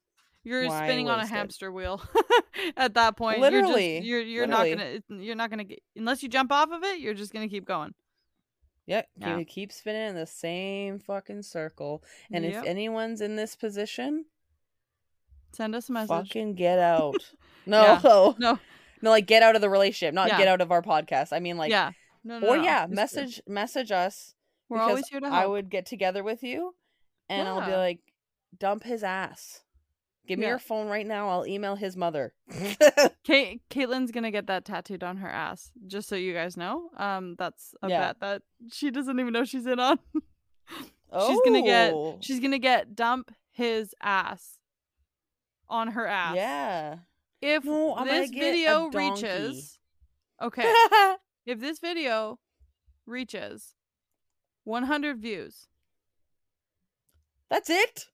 You're 0.43 0.68
why 0.68 0.86
spinning 0.88 1.08
on 1.08 1.20
a 1.20 1.26
hamster 1.28 1.72
wheel 1.72 2.02
at 2.76 2.95
that 2.95 3.16
point. 3.16 3.39
Literally, 3.39 3.99
you're 3.99 4.22
just, 4.22 4.28
you're 4.30 4.47
you're 4.47 4.47
literally. 4.47 4.76
not 4.76 5.02
gonna 5.10 5.22
you're 5.24 5.36
not 5.36 5.49
gonna 5.52 5.64
get 5.64 5.80
unless 5.95 6.24
you 6.24 6.30
jump 6.30 6.52
off 6.52 6.72
of 6.72 6.84
it. 6.84 6.99
You're 6.99 7.14
just 7.14 7.32
gonna 7.32 7.47
keep 7.47 7.66
going. 7.66 7.93
Yep, 8.88 9.08
Yeah. 9.18 9.38
you 9.38 9.45
keep 9.45 9.72
spinning 9.72 10.10
in 10.10 10.16
the 10.16 10.26
same 10.26 10.97
fucking 10.97 11.43
circle. 11.43 12.04
And 12.34 12.43
Yep. 12.43 12.54
if 12.56 12.66
anyone's 12.66 13.22
in 13.22 13.36
this 13.36 13.56
position, 13.56 14.26
Send 15.54 15.76
us 15.76 15.89
a 15.89 15.91
message. 15.91 16.10
fucking 16.10 16.56
get 16.56 16.80
out. 16.95 17.16
Yeah. 17.68 17.99
No, 18.39 18.58
No. 19.02 19.10
like 19.12 19.26
get 19.28 19.43
out 19.43 19.56
of 19.56 19.62
the 19.62 19.70
relationship, 19.70 20.14
not 20.14 20.28
Yeah. 20.30 20.38
get 20.38 20.47
out 20.47 20.62
of 20.62 20.72
our 20.72 20.82
podcast. 20.82 21.30
I 21.32 21.39
mean, 21.39 21.58
like, 21.58 21.72
yeah. 21.72 21.91
No, 22.24 22.39
no, 22.39 22.47
or 22.47 22.58
no. 22.58 22.64
yeah, 22.64 22.86
message 22.89 23.41
message 23.47 23.91
us 23.91 24.36
We're 24.70 24.80
always 24.80 25.08
here 25.08 25.20
to 25.20 25.28
help. 25.30 25.41
I 25.41 25.47
would 25.47 25.70
get 25.70 25.86
together 25.88 26.24
with 26.24 26.43
you 26.43 26.76
and 27.30 27.47
I'll 27.47 27.66
be 27.66 27.76
like, 27.76 27.99
dump 28.58 28.84
his 28.84 29.04
ass. 29.04 29.62
Give 30.28 30.38
me 30.38 30.43
Yeah. 30.45 30.49
your 30.52 30.60
phone 30.60 30.88
right 30.88 31.06
now. 31.06 31.30
I'll 31.30 31.47
email 31.47 31.76
his 31.76 31.97
mother. 31.97 32.34
Kate 33.24 33.62
Caitlan's 33.72 34.12
gonna 34.12 34.30
get 34.32 34.45
that 34.47 34.66
tattooed 34.66 35.04
on 35.04 35.18
her 35.18 35.28
ass, 35.30 35.72
just 35.88 36.08
so 36.08 36.16
you 36.16 36.34
guys 36.34 36.56
know. 36.56 36.89
Um, 36.97 37.36
that's 37.39 37.74
a 37.82 37.89
Yeah. 37.89 37.99
bet 38.14 38.20
that 38.20 38.41
she 38.72 38.91
doesn't 38.91 39.20
even 39.20 39.34
know 39.34 39.43
she's 39.45 39.66
in 39.66 39.80
on. 39.80 39.97
She's 41.28 41.39
gonna 41.43 41.62
get 41.64 41.91
Oh, 41.93 42.18
she's 42.22 42.39
gonna 42.39 42.58
get 42.60 42.95
dump 42.95 43.32
his 43.49 43.93
ass 44.02 44.60
on 45.68 45.89
her 45.89 46.08
ass. 46.08 46.36
Yeah. 46.38 46.95
If 47.42 47.66
No, 47.66 48.04
this 48.06 48.30
video 48.30 48.88
reaches 48.89 49.80
okay, 50.42 50.72
if 51.46 51.60
this 51.60 51.80
video 51.80 52.39
reaches 53.06 53.76
100 54.64 55.18
views, 55.20 55.68
That's 57.50 57.70
it. 57.70 58.08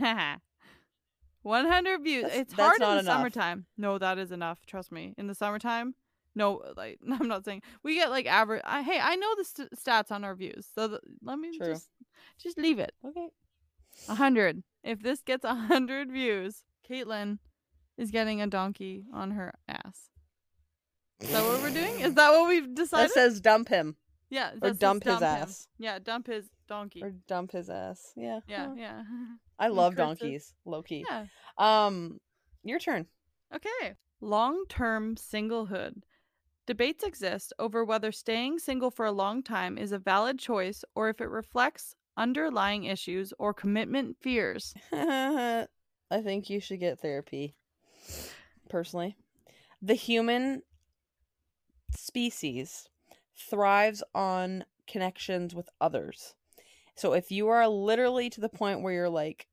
100 1.42 2.02
views. 2.02 2.22
That's- 2.22 2.40
it's 2.40 2.54
that's 2.54 2.68
hard 2.68 2.80
not 2.80 2.90
in 2.90 2.96
the 2.96 3.00
enough. 3.10 3.16
summertime. 3.18 3.66
No, 3.76 3.98
that 3.98 4.18
is 4.18 4.32
enough. 4.32 4.64
Trust 4.66 4.90
me. 4.90 5.14
In 5.18 5.26
the 5.26 5.34
summertime, 5.34 5.94
no, 6.34 6.62
like 6.76 6.98
I'm 7.10 7.28
not 7.28 7.44
saying 7.44 7.62
we 7.82 7.94
get 7.96 8.10
like 8.10 8.26
average. 8.26 8.62
I, 8.64 8.82
hey, 8.82 8.98
I 9.00 9.16
know 9.16 9.34
the 9.36 9.44
st- 9.44 9.70
stats 9.76 10.10
on 10.10 10.24
our 10.24 10.34
views, 10.34 10.66
so 10.74 10.88
the, 10.88 11.00
let 11.22 11.38
me 11.38 11.56
True. 11.58 11.66
just 11.74 11.88
just 12.38 12.58
leave 12.58 12.78
it. 12.78 12.92
Okay. 13.06 13.28
100. 14.06 14.62
If 14.82 15.02
this 15.02 15.22
gets 15.22 15.44
100 15.44 16.10
views, 16.10 16.64
Caitlan 16.90 17.38
is 17.96 18.10
getting 18.10 18.40
a 18.40 18.46
donkey 18.46 19.04
on 19.12 19.32
her 19.32 19.54
ass. 19.68 20.10
Is 21.20 21.30
that 21.30 21.44
what 21.44 21.62
we're 21.62 21.70
doing? 21.70 22.00
Is 22.00 22.14
that 22.14 22.30
what 22.30 22.48
we've 22.48 22.74
decided? 22.74 23.10
That 23.10 23.14
says 23.14 23.40
dump 23.40 23.68
him 23.68 23.96
yeah. 24.30 24.50
or 24.60 24.68
says 24.68 24.78
dump 24.78 25.04
his 25.04 25.16
him. 25.16 25.22
ass 25.22 25.68
Yeah, 25.78 25.98
dump 25.98 26.26
his 26.26 26.50
donkey. 26.68 27.02
or 27.02 27.12
dump 27.28 27.52
his 27.52 27.70
ass. 27.70 28.12
Yeah. 28.16 28.40
yeah, 28.46 28.74
yeah. 28.76 29.02
I 29.58 29.68
love 29.68 29.96
donkeys. 29.96 30.52
Low 30.64 30.82
key. 30.82 31.04
yeah. 31.08 31.26
Um, 31.56 32.18
your 32.62 32.78
turn. 32.78 33.06
Okay. 33.54 33.94
Long 34.20 34.64
term 34.68 35.16
singlehood. 35.16 36.02
Debates 36.66 37.04
exist 37.04 37.52
over 37.58 37.84
whether 37.84 38.10
staying 38.10 38.58
single 38.58 38.90
for 38.90 39.04
a 39.04 39.12
long 39.12 39.42
time 39.42 39.76
is 39.76 39.92
a 39.92 39.98
valid 39.98 40.38
choice 40.38 40.82
or 40.94 41.10
if 41.10 41.20
it 41.20 41.28
reflects 41.28 41.94
underlying 42.16 42.84
issues 42.84 43.32
or 43.38 43.52
commitment 43.52 44.16
fears. 44.20 44.74
I 44.92 45.66
think 46.22 46.48
you 46.48 46.60
should 46.60 46.80
get 46.80 47.00
therapy. 47.00 47.54
Personally, 48.68 49.16
the 49.80 49.94
human 49.94 50.62
species 51.90 52.88
thrives 53.36 54.02
on 54.14 54.64
connections 54.86 55.54
with 55.54 55.68
others. 55.80 56.34
So 56.94 57.12
if 57.12 57.30
you 57.30 57.48
are 57.48 57.66
literally 57.68 58.30
to 58.30 58.40
the 58.40 58.48
point 58.48 58.82
where 58.82 58.92
you're 58.92 59.08
like, 59.08 59.46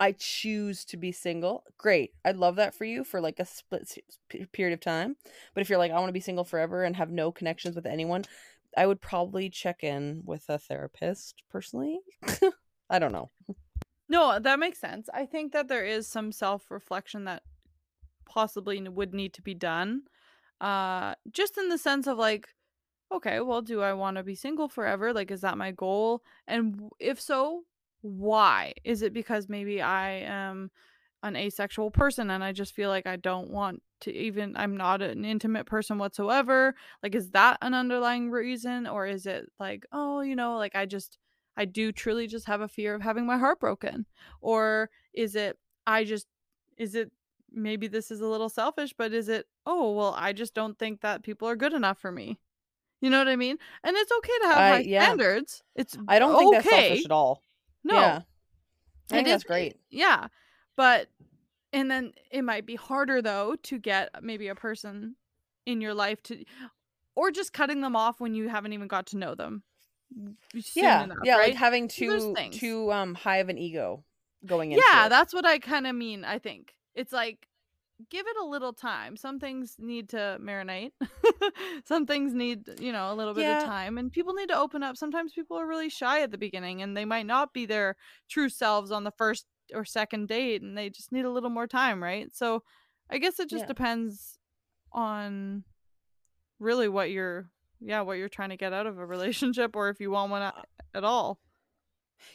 I 0.00 0.12
choose 0.12 0.84
to 0.86 0.96
be 0.96 1.12
single, 1.12 1.64
great. 1.78 2.12
I'd 2.24 2.36
love 2.36 2.56
that 2.56 2.74
for 2.74 2.84
you 2.84 3.04
for 3.04 3.20
like 3.20 3.38
a 3.38 3.46
split 3.46 3.96
period 4.52 4.74
of 4.74 4.80
time. 4.80 5.16
But 5.54 5.60
if 5.60 5.70
you're 5.70 5.78
like, 5.78 5.92
I 5.92 5.98
want 5.98 6.08
to 6.08 6.12
be 6.14 6.20
single 6.20 6.44
forever 6.44 6.82
and 6.82 6.96
have 6.96 7.10
no 7.10 7.30
connections 7.30 7.76
with 7.76 7.86
anyone, 7.86 8.24
I 8.76 8.86
would 8.86 9.00
probably 9.00 9.48
check 9.48 9.84
in 9.84 10.22
with 10.24 10.44
a 10.48 10.58
therapist 10.58 11.44
personally. 11.50 12.00
I 12.90 12.98
don't 12.98 13.12
know. 13.12 13.30
No, 14.08 14.38
that 14.38 14.58
makes 14.58 14.80
sense. 14.80 15.08
I 15.14 15.26
think 15.26 15.52
that 15.52 15.68
there 15.68 15.84
is 15.84 16.08
some 16.08 16.32
self 16.32 16.70
reflection 16.70 17.24
that 17.24 17.42
possibly 18.26 18.80
would 18.88 19.14
need 19.14 19.32
to 19.34 19.42
be 19.42 19.54
done. 19.54 20.02
Uh, 20.60 21.14
just 21.30 21.58
in 21.58 21.68
the 21.68 21.78
sense 21.78 22.06
of 22.06 22.18
like, 22.18 22.48
okay, 23.12 23.40
well, 23.40 23.62
do 23.62 23.80
I 23.82 23.92
want 23.92 24.16
to 24.16 24.22
be 24.22 24.34
single 24.34 24.68
forever? 24.68 25.12
Like, 25.12 25.30
is 25.30 25.42
that 25.42 25.58
my 25.58 25.70
goal? 25.70 26.22
And 26.46 26.88
if 26.98 27.20
so, 27.20 27.62
why? 28.00 28.74
Is 28.84 29.02
it 29.02 29.12
because 29.12 29.48
maybe 29.48 29.80
I 29.80 30.10
am 30.20 30.70
an 31.22 31.36
asexual 31.36 31.90
person 31.90 32.30
and 32.30 32.44
I 32.44 32.52
just 32.52 32.74
feel 32.74 32.90
like 32.90 33.06
I 33.06 33.16
don't 33.16 33.50
want 33.50 33.82
to 34.02 34.12
even, 34.12 34.56
I'm 34.56 34.76
not 34.76 35.00
an 35.00 35.24
intimate 35.24 35.66
person 35.66 35.98
whatsoever? 35.98 36.74
Like, 37.02 37.14
is 37.14 37.30
that 37.30 37.58
an 37.62 37.72
underlying 37.72 38.30
reason? 38.30 38.86
Or 38.86 39.06
is 39.06 39.26
it 39.26 39.46
like, 39.58 39.86
oh, 39.92 40.20
you 40.20 40.36
know, 40.36 40.56
like 40.56 40.74
I 40.74 40.84
just, 40.84 41.18
I 41.56 41.64
do 41.64 41.92
truly 41.92 42.26
just 42.26 42.46
have 42.46 42.60
a 42.60 42.68
fear 42.68 42.94
of 42.94 43.02
having 43.02 43.26
my 43.26 43.38
heart 43.38 43.60
broken? 43.60 44.06
Or 44.40 44.90
is 45.14 45.34
it, 45.34 45.56
I 45.86 46.04
just, 46.04 46.26
is 46.76 46.94
it, 46.94 47.10
maybe 47.54 47.86
this 47.86 48.10
is 48.10 48.20
a 48.20 48.26
little 48.26 48.48
selfish, 48.48 48.92
but 48.96 49.12
is 49.12 49.28
it, 49.28 49.46
oh, 49.66 49.92
well, 49.92 50.14
I 50.18 50.32
just 50.32 50.54
don't 50.54 50.78
think 50.78 51.00
that 51.02 51.22
people 51.22 51.48
are 51.48 51.56
good 51.56 51.72
enough 51.72 51.98
for 51.98 52.10
me? 52.12 52.38
You 53.00 53.10
know 53.10 53.18
what 53.18 53.28
I 53.28 53.36
mean? 53.36 53.58
And 53.82 53.96
it's 53.96 54.12
okay 54.12 54.32
to 54.42 54.46
have 54.48 54.58
I- 54.58 54.68
high 54.70 54.78
yeah. 54.80 55.04
standards. 55.04 55.62
It's 55.74 55.96
I 56.08 56.18
don't 56.18 56.38
think 56.38 56.54
that's 56.54 56.68
selfish 56.68 57.04
at 57.04 57.10
all. 57.10 57.42
No, 57.84 57.94
Yeah. 57.94 58.20
I 59.10 59.14
think 59.14 59.26
It 59.28 59.30
that's 59.30 59.42
is- 59.42 59.46
great. 59.46 59.76
Yeah. 59.90 60.28
But 60.76 61.08
and 61.72 61.90
then 61.90 62.12
it 62.30 62.42
might 62.42 62.64
be 62.66 62.76
harder 62.76 63.20
though 63.20 63.56
to 63.64 63.78
get 63.78 64.10
maybe 64.22 64.48
a 64.48 64.54
person 64.54 65.16
in 65.66 65.80
your 65.80 65.92
life 65.92 66.22
to 66.24 66.44
or 67.14 67.30
just 67.30 67.52
cutting 67.52 67.80
them 67.82 67.94
off 67.94 68.20
when 68.20 68.34
you 68.34 68.48
haven't 68.48 68.72
even 68.72 68.88
got 68.88 69.06
to 69.06 69.18
know 69.18 69.34
them. 69.34 69.62
yeah, 70.74 71.04
enough, 71.04 71.18
yeah, 71.24 71.36
right? 71.36 71.48
like 71.50 71.54
having 71.56 71.88
too 71.88 72.34
too 72.52 72.90
um 72.92 73.14
high 73.14 73.38
of 73.38 73.48
an 73.48 73.58
ego 73.58 74.04
going 74.46 74.72
into 74.72 74.84
yeah, 74.92 75.08
that's 75.08 75.34
what 75.34 75.44
I 75.44 75.58
kind 75.58 75.86
of 75.86 75.94
mean, 75.94 76.24
I 76.24 76.38
think. 76.38 76.74
It's 76.94 77.12
like 77.12 77.46
give 78.10 78.26
it 78.26 78.36
a 78.36 78.44
little 78.44 78.72
time. 78.72 79.16
Some 79.16 79.38
things 79.38 79.76
need 79.78 80.08
to 80.10 80.36
marinate. 80.40 80.90
Some 81.84 82.06
things 82.06 82.34
need, 82.34 82.68
you 82.80 82.92
know, 82.92 83.12
a 83.12 83.14
little 83.14 83.34
bit 83.34 83.44
Yeah. 83.44 83.58
of 83.58 83.64
time 83.64 83.98
and 83.98 84.10
people 84.10 84.34
need 84.34 84.48
to 84.48 84.58
open 84.58 84.82
up. 84.82 84.96
Sometimes 84.96 85.32
people 85.32 85.56
are 85.58 85.66
really 85.66 85.88
shy 85.88 86.20
at 86.22 86.30
the 86.30 86.38
beginning 86.38 86.82
and 86.82 86.96
they 86.96 87.04
might 87.04 87.26
not 87.26 87.52
be 87.52 87.66
their 87.66 87.96
true 88.28 88.48
selves 88.48 88.90
on 88.90 89.04
the 89.04 89.12
first 89.12 89.46
or 89.72 89.84
second 89.84 90.28
date 90.28 90.60
and 90.62 90.76
they 90.76 90.90
just 90.90 91.12
need 91.12 91.24
a 91.24 91.30
little 91.30 91.50
more 91.50 91.66
time, 91.68 92.02
right? 92.02 92.34
So 92.34 92.62
I 93.10 93.18
guess 93.18 93.38
it 93.38 93.48
just 93.48 93.62
Yeah. 93.62 93.68
depends 93.68 94.38
on 94.92 95.64
really 96.58 96.88
what 96.88 97.10
you're 97.10 97.48
yeah, 97.80 98.00
what 98.00 98.14
you're 98.18 98.28
trying 98.28 98.48
to 98.50 98.56
get 98.56 98.72
out 98.72 98.86
of 98.86 98.98
a 98.98 99.04
relationship 99.06 99.76
or 99.76 99.88
if 99.90 100.00
you 100.00 100.10
want 100.10 100.30
one 100.30 100.52
at 100.94 101.04
all. 101.04 101.38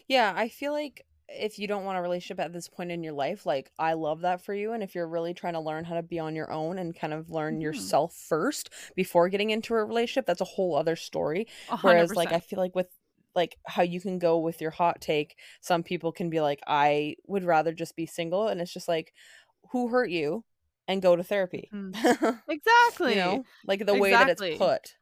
Yeah, 0.08 0.34
I 0.36 0.48
feel 0.50 0.72
like 0.74 1.06
if 1.32 1.60
you 1.60 1.68
don't 1.68 1.84
want 1.86 1.98
a 1.98 2.02
relationship 2.02 2.40
at 2.40 2.54
this 2.54 2.68
point 2.68 2.92
in 2.92 3.04
your 3.04 3.14
life, 3.14 3.46
like 3.46 3.72
I 3.78 3.94
love 3.94 4.22
that 4.22 4.42
for 4.44 4.54
you. 4.54 4.74
And 4.74 4.82
if 4.84 4.96
you're 4.96 5.08
really 5.08 5.34
trying 5.34 5.54
to 5.54 5.60
learn 5.60 5.84
how 5.86 5.96
to 5.96 6.04
be 6.04 6.20
on 6.20 6.36
your 6.36 6.52
own 6.52 6.78
and 6.80 6.96
kind 6.96 7.14
of 7.14 7.30
learn 7.30 7.60
Mhm. 7.60 7.62
yourself 7.64 8.16
first 8.16 8.70
before 8.96 9.30
getting 9.30 9.50
into 9.52 9.74
a 9.74 9.84
relationship, 9.84 10.26
that's 10.26 10.42
a 10.42 10.46
whole 10.46 10.76
other 10.76 10.96
story. 10.96 11.48
A 11.70 11.78
Whereas, 11.78 12.16
like, 12.16 12.32
I 12.32 12.40
feel 12.40 12.60
like 12.60 12.76
with 12.76 12.88
like 13.36 13.58
how 13.68 13.84
you 13.84 14.02
can 14.02 14.18
go 14.18 14.40
with 14.40 14.60
your 14.60 14.72
hot 14.72 15.02
take, 15.02 15.38
some 15.62 15.84
people 15.84 16.12
can 16.12 16.30
be 16.32 16.42
like, 16.42 16.60
I 16.66 17.16
would 17.28 17.44
rather 17.44 17.74
just 17.74 17.96
be 17.96 18.08
single. 18.08 18.48
And 18.48 18.60
it's 18.60 18.74
just 18.74 18.88
like, 18.88 19.14
who 19.72 19.90
hurt 19.90 20.10
you? 20.10 20.44
And 20.88 21.00
go 21.02 21.16
to 21.16 21.24
therapy. 21.24 21.70
Exactly. 22.50 23.12
you 23.12 23.16
know, 23.18 23.44
like 23.68 23.86
the 23.86 23.94
way 23.94 24.10
that 24.10 24.30
it's 24.30 24.58
put. 24.58 24.96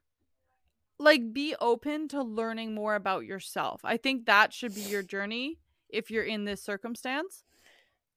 like 1.00 1.32
be 1.32 1.56
open 1.62 2.10
to 2.10 2.22
learning 2.22 2.74
more 2.74 2.96
about 2.96 3.24
yourself. 3.26 3.80
I 3.86 3.96
think 3.96 4.26
that 4.26 4.52
should 4.52 4.76
be 4.76 4.82
your 4.82 5.04
journey 5.04 5.60
if 5.90 6.12
you're 6.12 6.24
in 6.24 6.46
this 6.46 6.62
circumstance. 6.62 7.44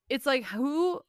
It's 0.08 0.26
like 0.26 0.44
who 0.44 1.00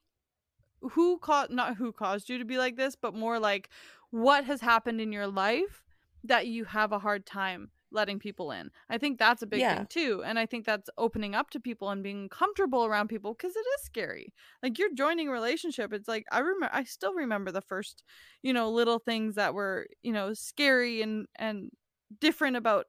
who 0.80 1.18
caused 1.18 1.50
not 1.50 1.76
who 1.76 1.92
caused 1.92 2.28
you 2.28 2.38
to 2.38 2.44
be 2.44 2.58
like 2.58 2.76
this, 2.76 2.96
but 2.96 3.14
more 3.14 3.38
like 3.38 3.68
what 4.10 4.44
has 4.44 4.60
happened 4.60 5.00
in 5.00 5.12
your 5.12 5.26
life 5.26 5.82
that 6.24 6.46
you 6.46 6.64
have 6.64 6.92
a 6.92 6.98
hard 6.98 7.26
time 7.26 7.70
letting 7.90 8.18
people 8.18 8.50
in. 8.52 8.70
I 8.88 8.96
think 8.96 9.18
that's 9.18 9.42
a 9.42 9.46
big 9.46 9.60
Yeah. 9.60 9.76
thing 9.76 9.86
too. 9.86 10.22
And 10.24 10.38
I 10.38 10.46
think 10.46 10.64
that's 10.64 10.88
opening 10.96 11.34
up 11.34 11.50
to 11.50 11.60
people 11.60 11.90
and 11.90 12.02
being 12.02 12.28
comfortable 12.28 12.84
around 12.86 13.08
people 13.08 13.34
because 13.34 13.54
it 13.54 13.66
is 13.78 13.84
scary. 13.84 14.32
Like 14.62 14.78
you're 14.78 14.94
joining 14.94 15.28
a 15.28 15.32
relationship. 15.32 15.92
It's 15.92 16.08
like 16.08 16.24
I 16.32 16.38
remember 16.38 16.70
I 16.72 16.84
still 16.84 17.12
remember 17.14 17.50
the 17.52 17.60
first, 17.60 18.02
you 18.42 18.52
know, 18.52 18.70
little 18.70 18.98
things 18.98 19.34
that 19.34 19.52
were, 19.54 19.86
you 20.02 20.12
know, 20.12 20.32
scary 20.32 21.02
and 21.02 21.26
and 21.36 21.70
different 22.20 22.56
about 22.56 22.86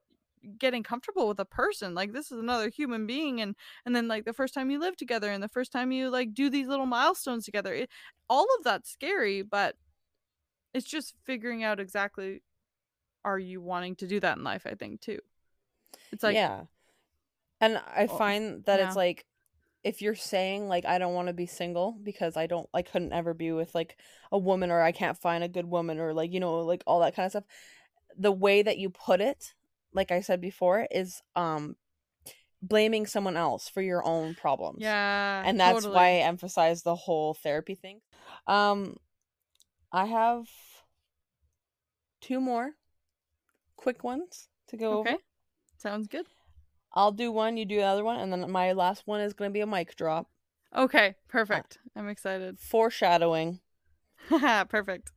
getting 0.58 0.82
comfortable 0.82 1.28
with 1.28 1.40
a 1.40 1.44
person. 1.44 1.94
Like 1.94 2.12
this 2.12 2.30
is 2.32 2.38
another 2.38 2.68
human 2.70 3.06
being 3.06 3.40
and 3.40 3.56
and 3.86 3.94
then 3.96 4.08
like 4.08 4.24
the 4.24 4.32
first 4.32 4.54
time 4.54 4.70
you 4.70 4.78
live 4.80 4.96
together 4.96 5.30
and 5.30 5.42
the 5.42 5.48
first 5.48 5.72
time 5.72 5.92
you 5.92 6.10
like 6.10 6.34
do 6.34 6.50
these 6.50 6.68
little 6.68 6.86
milestones 6.86 7.44
together. 7.44 7.74
It, 7.74 7.90
all 8.28 8.46
of 8.58 8.64
that's 8.64 8.90
scary, 8.90 9.42
but 9.42 9.76
it's 10.74 10.86
just 10.88 11.14
figuring 11.24 11.62
out 11.64 11.80
exactly 11.80 12.42
are 13.24 13.38
you 13.38 13.60
wanting 13.60 13.96
to 13.96 14.06
do 14.06 14.20
that 14.20 14.38
in 14.38 14.44
life, 14.44 14.66
I 14.66 14.74
think 14.74 15.00
too. 15.00 15.18
It's 16.12 16.22
like 16.22 16.34
yeah. 16.34 16.64
And 17.60 17.78
I 17.78 18.06
Oh, 18.08 18.18
find 18.18 18.64
that 18.66 18.80
yeah. 18.80 18.86
it's 18.86 18.96
like 18.96 19.26
if 19.84 20.02
you're 20.02 20.14
saying 20.14 20.68
like 20.68 20.84
I 20.86 20.98
don't 20.98 21.14
want 21.14 21.28
to 21.28 21.34
be 21.34 21.46
single 21.46 21.92
because 22.02 22.36
I 22.36 22.46
don't 22.46 22.68
I 22.74 22.82
couldn't 22.82 23.12
ever 23.12 23.34
be 23.34 23.52
with 23.52 23.74
like 23.74 23.98
a 24.32 24.38
woman 24.38 24.70
or 24.70 24.82
I 24.82 24.92
can't 24.92 25.18
find 25.18 25.44
a 25.44 25.48
good 25.48 25.66
woman 25.66 25.98
or 26.00 26.14
like 26.14 26.32
you 26.32 26.40
know 26.40 26.60
like 26.60 26.82
all 26.86 27.00
that 27.00 27.14
kind 27.16 27.26
of 27.26 27.32
stuff 27.32 27.44
the 28.16 28.32
way 28.32 28.62
that 28.62 28.78
you 28.78 28.90
put 28.90 29.20
it 29.20 29.54
like 29.94 30.10
I 30.10 30.20
said 30.20 30.40
before 30.40 30.86
is 30.90 31.22
um 31.36 31.76
blaming 32.60 33.06
someone 33.06 33.36
else 33.36 33.68
for 33.68 33.82
your 33.82 34.04
own 34.06 34.34
problems. 34.34 34.78
yeah. 34.80 35.42
and 35.44 35.60
that's 35.60 35.74
totally. 35.82 35.94
why 35.94 36.06
I 36.08 36.20
emphasize 36.20 36.82
the 36.82 36.94
whole 36.94 37.34
therapy 37.34 37.74
thing. 37.74 38.00
Um, 38.46 38.96
I 39.92 40.06
have 40.06 40.46
two 42.20 42.40
more 42.40 42.70
quick 43.76 44.02
ones 44.02 44.48
to 44.68 44.76
go 44.78 45.00
Okay. 45.00 45.10
over. 45.10 45.18
Sounds 45.76 46.08
good. 46.08 46.24
I'll 46.94 47.12
do 47.12 47.30
one, 47.30 47.56
you 47.56 47.66
do 47.66 47.76
the 47.76 47.82
other 47.82 48.04
one, 48.04 48.18
and 48.18 48.32
then 48.32 48.50
my 48.50 48.72
last 48.72 49.02
one 49.04 49.20
is 49.20 49.34
going 49.34 49.50
to 49.50 49.52
be 49.52 49.60
a 49.60 49.66
mic 49.66 49.94
drop. 49.96 50.30
Okay, 50.74 51.16
perfect. 51.28 51.78
I'm 51.94 52.08
excited. 52.08 52.58
Foreshadowing. 52.58 53.60
perfect. 54.28 55.12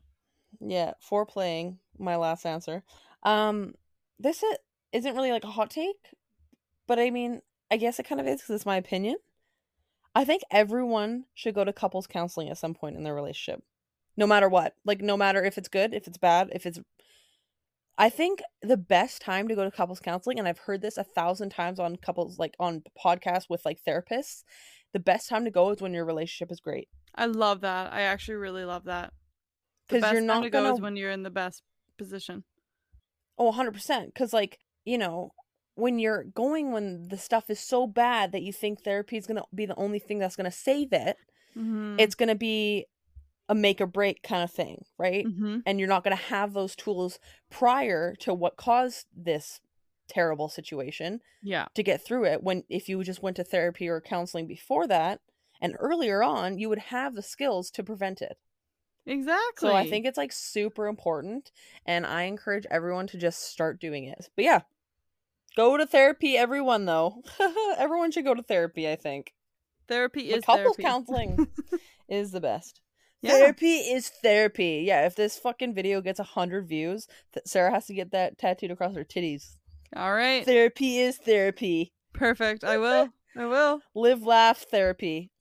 Yeah, 0.59 0.93
foreplaying. 1.09 1.77
My 1.97 2.15
last 2.17 2.45
answer. 2.45 2.83
Um, 3.23 3.73
this 4.19 4.43
is, 4.43 4.57
isn't 4.91 5.15
really 5.15 5.31
like 5.31 5.43
a 5.43 5.51
hot 5.51 5.69
take, 5.69 6.13
but 6.87 6.99
I 6.99 7.09
mean, 7.09 7.41
I 7.69 7.77
guess 7.77 7.99
it 7.99 8.07
kind 8.07 8.21
of 8.21 8.27
is 8.27 8.41
because 8.41 8.55
it's 8.55 8.65
my 8.65 8.77
opinion. 8.77 9.17
I 10.15 10.25
think 10.25 10.41
everyone 10.49 11.25
should 11.33 11.53
go 11.53 11.63
to 11.63 11.73
couples 11.73 12.07
counseling 12.07 12.49
at 12.49 12.57
some 12.57 12.73
point 12.73 12.95
in 12.95 13.03
their 13.03 13.13
relationship, 13.13 13.63
no 14.15 14.25
matter 14.25 14.49
what. 14.49 14.73
Like, 14.85 15.01
no 15.01 15.17
matter 15.17 15.43
if 15.43 15.57
it's 15.57 15.67
good, 15.67 15.93
if 15.93 16.07
it's 16.07 16.17
bad, 16.17 16.49
if 16.53 16.65
it's. 16.65 16.79
I 17.99 18.09
think 18.09 18.41
the 18.61 18.77
best 18.77 19.21
time 19.21 19.47
to 19.47 19.55
go 19.55 19.63
to 19.63 19.71
couples 19.71 19.99
counseling, 19.99 20.39
and 20.39 20.47
I've 20.47 20.59
heard 20.59 20.81
this 20.81 20.97
a 20.97 21.03
thousand 21.03 21.49
times 21.49 21.79
on 21.79 21.97
couples, 21.97 22.39
like 22.39 22.55
on 22.59 22.83
podcasts 23.03 23.49
with 23.49 23.65
like 23.65 23.79
therapists, 23.87 24.43
the 24.93 24.99
best 24.99 25.29
time 25.29 25.45
to 25.45 25.51
go 25.51 25.71
is 25.71 25.81
when 25.81 25.93
your 25.93 26.05
relationship 26.05 26.51
is 26.51 26.59
great. 26.59 26.87
I 27.13 27.25
love 27.25 27.61
that. 27.61 27.91
I 27.91 28.01
actually 28.01 28.35
really 28.35 28.65
love 28.65 28.85
that. 28.85 29.13
Because 29.87 30.11
you're 30.11 30.21
not 30.21 30.41
to 30.41 30.49
go 30.49 30.63
gonna 30.63 30.75
is 30.75 30.81
when 30.81 30.95
you're 30.95 31.11
in 31.11 31.23
the 31.23 31.29
best 31.29 31.63
position. 31.97 32.43
Oh, 33.37 33.51
100%. 33.51 34.07
Because, 34.07 34.33
like, 34.33 34.59
you 34.87 34.97
know, 34.97 35.31
when 35.75 35.99
you're 35.99 36.23
going 36.23 36.71
when 36.71 37.09
the 37.09 37.17
stuff 37.17 37.49
is 37.49 37.59
so 37.59 37.85
bad 37.85 38.31
that 38.31 38.41
you 38.41 38.51
think 38.51 38.81
therapy 38.81 39.17
is 39.17 39.27
going 39.27 39.37
to 39.37 39.45
be 39.53 39.65
the 39.65 39.75
only 39.75 39.99
thing 39.99 40.17
that's 40.17 40.35
going 40.35 40.49
to 40.49 40.57
save 40.57 40.93
it, 40.93 41.17
Mm-hmm. 41.57 41.95
it's 41.97 42.15
going 42.15 42.29
to 42.29 42.35
be 42.35 42.85
a 43.49 43.55
make 43.55 43.81
or 43.81 43.87
break 43.87 44.21
kind 44.21 44.43
of 44.43 44.51
thing, 44.51 44.85
right? 44.97 45.25
mm-hmm. 45.25 45.59
And 45.65 45.79
you're 45.79 45.89
not 45.89 46.03
going 46.03 46.15
to 46.15 46.23
have 46.23 46.53
those 46.53 46.75
tools 46.75 47.19
prior 47.49 48.15
to 48.19 48.33
what 48.33 48.57
caused 48.57 49.07
this 49.15 49.59
terrible 50.07 50.49
situation 50.49 51.21
yeah. 51.41 51.65
to 51.75 51.83
get 51.83 52.03
through 52.03 52.25
it. 52.25 52.43
When 52.43 52.63
if 52.69 52.87
you 52.89 53.03
just 53.03 53.23
went 53.23 53.37
to 53.37 53.43
therapy 53.43 53.87
or 53.87 54.01
counseling 54.01 54.47
before 54.47 54.87
that 54.87 55.21
and 55.61 55.75
earlier 55.79 56.21
on, 56.21 56.59
you 56.59 56.69
would 56.69 56.79
have 56.79 57.15
the 57.15 57.21
skills 57.21 57.71
to 57.71 57.83
prevent 57.83 58.21
it. 58.21 58.37
Exactly. 59.05 59.69
So 59.69 59.73
I 59.73 59.89
think 59.89 60.05
it's 60.05 60.17
like 60.17 60.33
super 60.33 60.87
important 60.87 61.51
and 61.85 62.05
I 62.05 62.23
encourage 62.23 62.65
everyone 62.69 63.07
to 63.07 63.17
just 63.17 63.43
start 63.49 63.79
doing 63.79 64.03
it. 64.03 64.29
But 64.35 64.45
yeah. 64.45 64.61
Go 65.57 65.75
to 65.75 65.87
therapy 65.87 66.37
everyone 66.37 66.85
though. 66.85 67.23
everyone 67.79 68.11
should 68.11 68.25
go 68.25 68.35
to 68.35 68.43
therapy, 68.43 68.87
I 68.87 68.95
think. 68.95 69.33
therapy 69.87 70.29
But 70.29 70.37
is 70.37 70.45
couples 70.45 70.75
therapy. 70.77 70.83
counseling 70.83 71.47
is 72.07 72.31
the 72.31 72.39
best. 72.39 72.79
Yeah. 73.23 73.31
Therapy 73.31 73.77
is 73.77 74.07
therapy. 74.09 74.83
Yeah, 74.85 75.07
if 75.07 75.15
this 75.15 75.39
fucking 75.39 75.73
video 75.73 75.99
gets 76.01 76.19
100 76.19 76.67
views, 76.67 77.07
th- 77.33 77.47
Sarah 77.47 77.71
has 77.71 77.87
to 77.87 77.95
get 77.95 78.11
that 78.11 78.37
tattooed 78.37 78.69
across 78.69 78.93
her 78.93 79.03
titties. 79.03 79.55
All 79.95 80.13
right. 80.13 80.45
Therapy 80.45 80.99
is 80.99 81.17
therapy. 81.17 81.91
Perfect. 82.13 82.63
I 82.63 82.77
will. 82.77 83.09
I 83.35 83.45
will. 83.47 83.81
Live 83.95 84.21
laugh 84.23 84.59
therapy. 84.69 85.31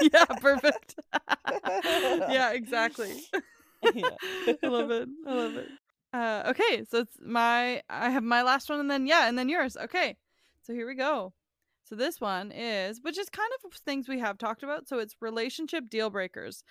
Yeah, 0.00 0.24
perfect. 0.26 0.94
yeah, 2.30 2.52
exactly. 2.52 3.20
Yeah. 3.92 4.08
I 4.62 4.66
love 4.66 4.90
it. 4.92 5.08
I 5.26 5.32
love 5.34 5.56
it. 5.56 5.68
Uh, 6.14 6.44
okay, 6.46 6.84
so 6.88 7.00
it's 7.00 7.16
my 7.20 7.82
I 7.90 8.08
have 8.10 8.22
my 8.22 8.42
last 8.42 8.70
one 8.70 8.78
and 8.78 8.90
then 8.90 9.06
yeah, 9.06 9.28
and 9.28 9.36
then 9.36 9.48
yours. 9.48 9.76
Okay. 9.76 10.16
So 10.62 10.72
here 10.72 10.86
we 10.86 10.94
go. 10.94 11.32
So 11.84 11.96
this 11.96 12.20
one 12.20 12.52
is 12.52 13.00
which 13.02 13.18
is 13.18 13.28
kind 13.28 13.50
of 13.64 13.72
things 13.80 14.08
we 14.08 14.20
have 14.20 14.38
talked 14.38 14.62
about. 14.62 14.88
So 14.88 15.00
it's 15.00 15.16
relationship 15.20 15.90
deal 15.90 16.10
breakers. 16.10 16.62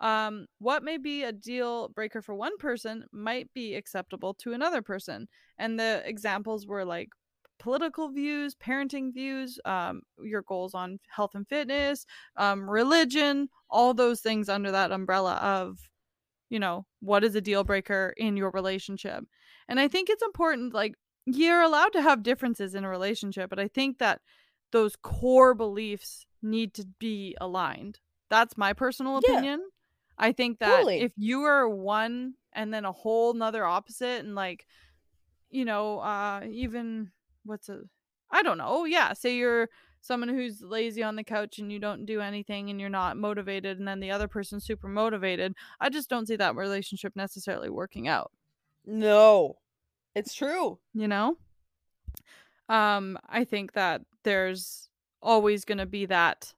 Um, 0.00 0.46
what 0.58 0.84
may 0.84 0.98
be 0.98 1.24
a 1.24 1.32
deal 1.32 1.88
breaker 1.90 2.22
for 2.22 2.34
one 2.34 2.58
person 2.58 3.06
might 3.12 3.52
be 3.54 3.76
acceptable 3.76 4.34
to 4.36 4.52
another 4.52 4.82
person. 4.82 5.28
And 5.58 5.80
the 5.80 6.02
examples 6.06 6.66
were 6.66 6.84
like 6.84 7.10
political 7.58 8.10
views, 8.10 8.56
parenting 8.56 9.14
views, 9.14 9.58
um, 9.64 10.02
your 10.22 10.42
goals 10.42 10.74
on 10.74 10.98
health 11.08 11.32
and 11.34 11.48
fitness, 11.48 12.06
um, 12.36 12.68
religion, 12.68 13.48
all 13.70 13.94
those 13.94 14.20
things 14.20 14.48
under 14.50 14.72
that 14.72 14.92
umbrella 14.92 15.36
of, 15.36 15.78
you 16.52 16.58
know, 16.58 16.84
what 17.00 17.24
is 17.24 17.34
a 17.34 17.40
deal 17.40 17.64
breaker 17.64 18.12
in 18.18 18.36
your 18.36 18.50
relationship. 18.50 19.24
And 19.68 19.80
I 19.80 19.88
think 19.88 20.10
it's 20.10 20.22
important, 20.22 20.74
like, 20.74 20.94
you're 21.24 21.62
allowed 21.62 21.94
to 21.94 22.02
have 22.02 22.22
differences 22.22 22.74
in 22.74 22.84
a 22.84 22.90
relationship, 22.90 23.48
but 23.48 23.58
I 23.58 23.68
think 23.68 23.98
that 23.98 24.20
those 24.70 24.94
core 24.96 25.54
beliefs 25.54 26.26
need 26.42 26.74
to 26.74 26.84
be 26.98 27.34
aligned. 27.40 28.00
That's 28.28 28.58
my 28.58 28.74
personal 28.74 29.16
Yeah. 29.16 29.30
opinion. 29.30 29.60
I 30.18 30.32
think 30.32 30.58
that 30.58 30.80
Totally. 30.80 31.00
if 31.00 31.12
you 31.16 31.40
are 31.44 31.66
one 31.68 32.34
and 32.52 32.72
then 32.74 32.84
a 32.84 32.92
whole 32.92 33.32
nother 33.32 33.64
opposite 33.64 34.22
and 34.22 34.34
like, 34.34 34.66
you 35.48 35.64
know, 35.64 36.00
uh 36.00 36.42
even 36.50 37.12
what's 37.46 37.70
a 37.70 37.80
I 38.30 38.42
don't 38.42 38.58
know. 38.58 38.84
Yeah, 38.84 39.14
say 39.14 39.36
you're 39.36 39.68
someone 40.02 40.28
who's 40.28 40.60
lazy 40.60 41.02
on 41.02 41.16
the 41.16 41.24
couch 41.24 41.58
and 41.58 41.72
you 41.72 41.78
don't 41.78 42.04
do 42.04 42.20
anything 42.20 42.68
and 42.68 42.78
you're 42.78 42.90
not 42.90 43.16
motivated 43.16 43.78
and 43.78 43.88
then 43.88 44.00
the 44.00 44.10
other 44.10 44.28
person's 44.28 44.64
super 44.64 44.88
motivated. 44.88 45.54
I 45.80 45.88
just 45.88 46.10
don't 46.10 46.26
see 46.26 46.36
that 46.36 46.56
relationship 46.56 47.14
necessarily 47.16 47.70
working 47.70 48.06
out, 48.08 48.30
No. 48.84 49.56
It's 50.14 50.34
true. 50.34 50.78
you 50.92 51.08
know? 51.08 51.38
Um 52.68 53.18
I 53.28 53.44
think 53.44 53.72
that 53.72 54.02
there's 54.24 54.88
always 55.22 55.64
going 55.64 55.78
to 55.78 55.86
be 55.86 56.04
that 56.06 56.52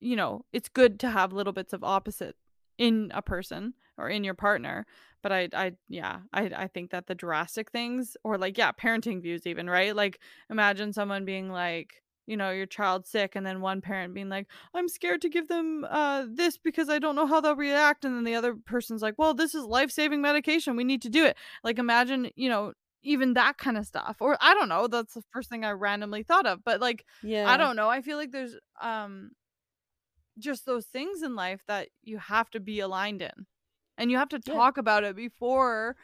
you 0.00 0.16
know, 0.16 0.44
it's 0.52 0.68
good 0.68 0.98
to 1.00 1.10
have 1.10 1.32
little 1.32 1.52
bits 1.52 1.72
of 1.72 1.84
opposite 1.84 2.36
in 2.76 3.10
a 3.14 3.22
person 3.22 3.74
or 3.96 4.08
in 4.08 4.24
your 4.24 4.34
partner 4.34 4.86
but 5.22 5.30
i 5.30 5.48
i 5.52 5.72
yeah 5.88 6.20
i 6.32 6.42
i 6.56 6.66
think 6.66 6.90
that 6.90 7.06
the 7.06 7.14
drastic 7.14 7.70
things 7.70 8.16
or 8.24 8.36
like 8.38 8.56
yeah 8.58 8.72
parenting 8.72 9.20
views 9.22 9.46
even 9.46 9.68
right 9.70 9.94
like 9.94 10.18
imagine 10.50 10.92
someone 10.92 11.24
being 11.24 11.50
like 11.50 12.01
you 12.26 12.36
know 12.36 12.50
your 12.50 12.66
child 12.66 13.06
sick 13.06 13.34
and 13.34 13.44
then 13.46 13.60
one 13.60 13.80
parent 13.80 14.14
being 14.14 14.28
like 14.28 14.46
i'm 14.74 14.88
scared 14.88 15.20
to 15.20 15.28
give 15.28 15.48
them 15.48 15.84
uh 15.90 16.24
this 16.30 16.56
because 16.56 16.88
i 16.88 16.98
don't 16.98 17.16
know 17.16 17.26
how 17.26 17.40
they'll 17.40 17.56
react 17.56 18.04
and 18.04 18.14
then 18.16 18.24
the 18.24 18.34
other 18.34 18.54
person's 18.54 19.02
like 19.02 19.14
well 19.18 19.34
this 19.34 19.54
is 19.54 19.64
life-saving 19.64 20.20
medication 20.20 20.76
we 20.76 20.84
need 20.84 21.02
to 21.02 21.08
do 21.10 21.24
it 21.24 21.36
like 21.64 21.78
imagine 21.78 22.30
you 22.36 22.48
know 22.48 22.72
even 23.02 23.34
that 23.34 23.58
kind 23.58 23.76
of 23.76 23.86
stuff 23.86 24.16
or 24.20 24.36
i 24.40 24.54
don't 24.54 24.68
know 24.68 24.86
that's 24.86 25.14
the 25.14 25.22
first 25.32 25.48
thing 25.48 25.64
i 25.64 25.70
randomly 25.70 26.22
thought 26.22 26.46
of 26.46 26.62
but 26.64 26.80
like 26.80 27.04
Yeah. 27.22 27.44
I 27.44 27.56
don't 27.56 27.74
know. 27.74 27.88
I 27.88 28.02
feel 28.02 28.18
like 28.18 28.30
there's 28.30 28.54
um 28.80 29.32
just 30.38 30.64
those 30.66 30.86
things 30.86 31.22
in 31.22 31.34
life 31.34 31.62
that 31.66 31.88
you 32.02 32.18
have 32.18 32.50
to 32.50 32.60
be 32.60 32.80
aligned 32.80 33.22
in. 33.22 33.46
And 33.98 34.10
you 34.10 34.16
have 34.16 34.30
to 34.30 34.40
Yeah. 34.44 34.62
talk 34.62 34.78
about 34.78 35.04
it 35.04 35.14
before 35.14 35.96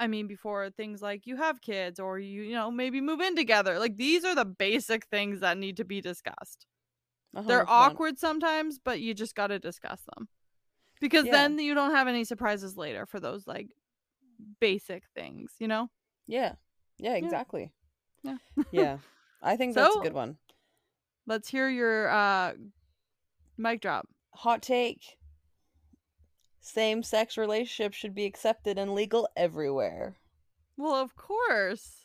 I 0.00 0.06
mean 0.06 0.26
before 0.26 0.70
things 0.70 1.02
like 1.02 1.26
you 1.26 1.36
have 1.36 1.60
kids 1.60 1.98
or 1.98 2.18
you 2.18 2.42
you 2.42 2.54
know 2.54 2.70
maybe 2.70 3.00
move 3.00 3.20
in 3.20 3.34
together. 3.36 3.78
Like 3.78 3.96
these 3.96 4.24
are 4.24 4.34
the 4.34 4.44
basic 4.44 5.06
things 5.06 5.40
that 5.40 5.58
need 5.58 5.76
to 5.78 5.84
be 5.84 6.00
discussed. 6.00 6.66
A 7.34 7.42
They're 7.42 7.68
awkward 7.68 8.18
sometimes, 8.18 8.78
but 8.78 9.00
you 9.00 9.14
just 9.14 9.34
got 9.34 9.48
to 9.48 9.58
discuss 9.58 10.02
them. 10.14 10.28
Because 11.00 11.26
Yeah. 11.26 11.32
then 11.32 11.58
you 11.58 11.74
don't 11.74 11.94
have 11.94 12.08
any 12.08 12.24
surprises 12.24 12.76
later 12.76 13.06
for 13.06 13.20
those 13.20 13.46
like 13.46 13.68
basic 14.60 15.04
things, 15.14 15.52
you 15.58 15.68
know? 15.68 15.90
Yeah. 16.26 16.54
Yeah, 16.98 17.14
exactly. 17.14 17.72
Yeah. 18.22 18.38
yeah. 18.72 18.98
I 19.42 19.56
think 19.56 19.74
that's 19.74 19.94
a 19.94 20.00
good 20.00 20.14
one. 20.14 20.38
Let's 21.26 21.48
hear 21.48 21.68
your 21.68 22.08
uh 22.08 22.54
mic 23.56 23.80
drop. 23.80 24.08
Hot 24.34 24.62
take. 24.62 25.17
Same 26.60 27.02
sex 27.02 27.36
relationships 27.36 27.96
should 27.96 28.14
be 28.14 28.24
accepted 28.24 28.78
and 28.78 28.94
legal 28.94 29.28
everywhere. 29.36 30.16
Well, 30.76 30.94
of 30.94 31.14
course. 31.16 31.94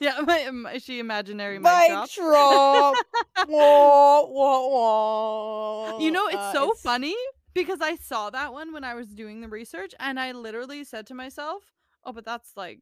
Yeah, 0.00 0.18
my, 0.26 0.50
my 0.50 0.78
she 0.78 0.98
imaginary 0.98 1.60
mic 1.60 1.64
Mic 1.64 1.86
drop? 1.86 2.10
drop. 2.10 2.96
wah, 3.46 4.26
wah, 4.26 4.68
wah. 4.68 6.00
You 6.00 6.10
know, 6.10 6.26
it's 6.26 6.38
Uh, 6.38 6.52
so 6.52 6.72
funny 6.82 7.14
because 7.54 7.80
I 7.80 7.96
saw 7.96 8.30
that 8.30 8.52
one 8.52 8.72
when 8.72 8.82
I 8.84 8.94
was 8.94 9.06
doing 9.08 9.40
the 9.40 9.48
research 9.48 9.94
and 10.00 10.18
I 10.18 10.32
literally 10.32 10.82
said 10.84 11.06
to 11.08 11.14
myself, 11.14 11.62
"Oh, 12.04 12.12
but 12.12 12.24
that's 12.24 12.56
like 12.56 12.80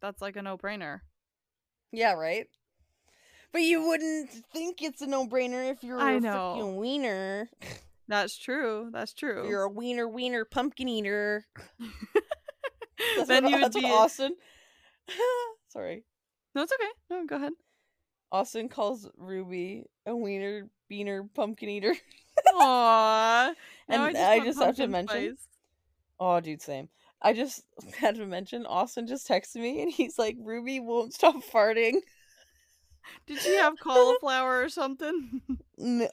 that's 0.00 0.20
like 0.22 0.36
a 0.36 0.42
no-brainer." 0.42 1.02
Yeah, 1.92 2.12
right. 2.12 2.48
But 3.52 3.62
you 3.62 3.82
wouldn't 3.88 4.30
think 4.30 4.82
it's 4.82 5.02
a 5.02 5.06
no-brainer 5.06 5.70
if 5.70 5.82
you're 5.82 5.98
I 6.00 6.18
a 6.18 6.20
know. 6.20 6.54
freaking 6.54 6.76
wiener. 6.76 7.50
That's 8.08 8.36
true. 8.38 8.90
That's 8.92 9.12
If 9.12 9.18
true. 9.18 9.48
you're 9.48 9.62
a 9.62 9.70
wiener 9.70 10.08
wiener 10.08 10.44
pumpkin 10.44 10.88
eater. 10.88 11.44
That's 13.16 13.28
then 13.28 13.44
what, 13.44 13.52
you 13.52 13.60
would 13.62 13.72
be. 13.72 13.84
Austin. 13.84 14.34
Sorry. 15.68 16.04
No, 16.54 16.62
it's 16.62 16.72
okay. 16.72 16.90
No, 17.10 17.26
go 17.26 17.36
ahead. 17.36 17.52
Austin 18.32 18.68
calls 18.68 19.08
Ruby 19.16 19.84
a 20.06 20.14
wiener 20.16 20.68
beaner 20.90 21.28
pumpkin 21.34 21.68
eater. 21.68 21.94
Aww. 22.48 23.52
And 23.88 24.02
I 24.02 24.36
want 24.36 24.44
just 24.46 24.60
have 24.60 24.76
to 24.76 24.86
mention- 24.86 25.36
spice. 25.36 25.48
Oh, 26.18 26.40
dude, 26.40 26.62
same. 26.62 26.88
I 27.20 27.32
just 27.32 27.62
had 27.98 28.16
to 28.16 28.26
mention 28.26 28.66
Austin 28.66 29.06
just 29.06 29.28
texted 29.28 29.56
me 29.56 29.82
and 29.82 29.90
he's 29.92 30.18
like, 30.18 30.36
Ruby 30.40 30.80
won't 30.80 31.12
stop 31.14 31.36
farting. 31.52 31.96
Did 33.26 33.38
she 33.40 33.54
have 33.56 33.78
cauliflower 33.78 34.62
or 34.62 34.68
something? 34.68 35.40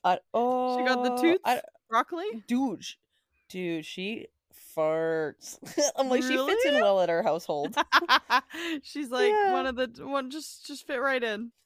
I- 0.04 0.20
oh, 0.34 0.78
she 0.78 0.86
got 0.86 1.04
the 1.04 1.22
tooth. 1.22 1.40
I, 1.46 1.62
Broccoli. 1.90 2.44
dude, 2.48 2.84
sh- 2.84 2.96
dude, 3.50 3.86
she 3.86 4.28
farts. 4.76 5.58
I'm 5.96 6.10
like, 6.10 6.24
she 6.24 6.36
fits 6.36 6.66
in 6.66 6.76
well 6.76 7.02
at 7.02 7.10
our 7.10 7.22
household. 7.24 7.76
She's 8.84 9.10
like 9.10 9.30
Yeah. 9.30 9.54
one 9.54 9.68
of 9.68 9.76
the 9.76 10.06
one. 10.06 10.32
Just 10.32 10.66
just 10.66 10.88
fit 10.88 10.98
right 11.02 11.24
in. 11.24 11.52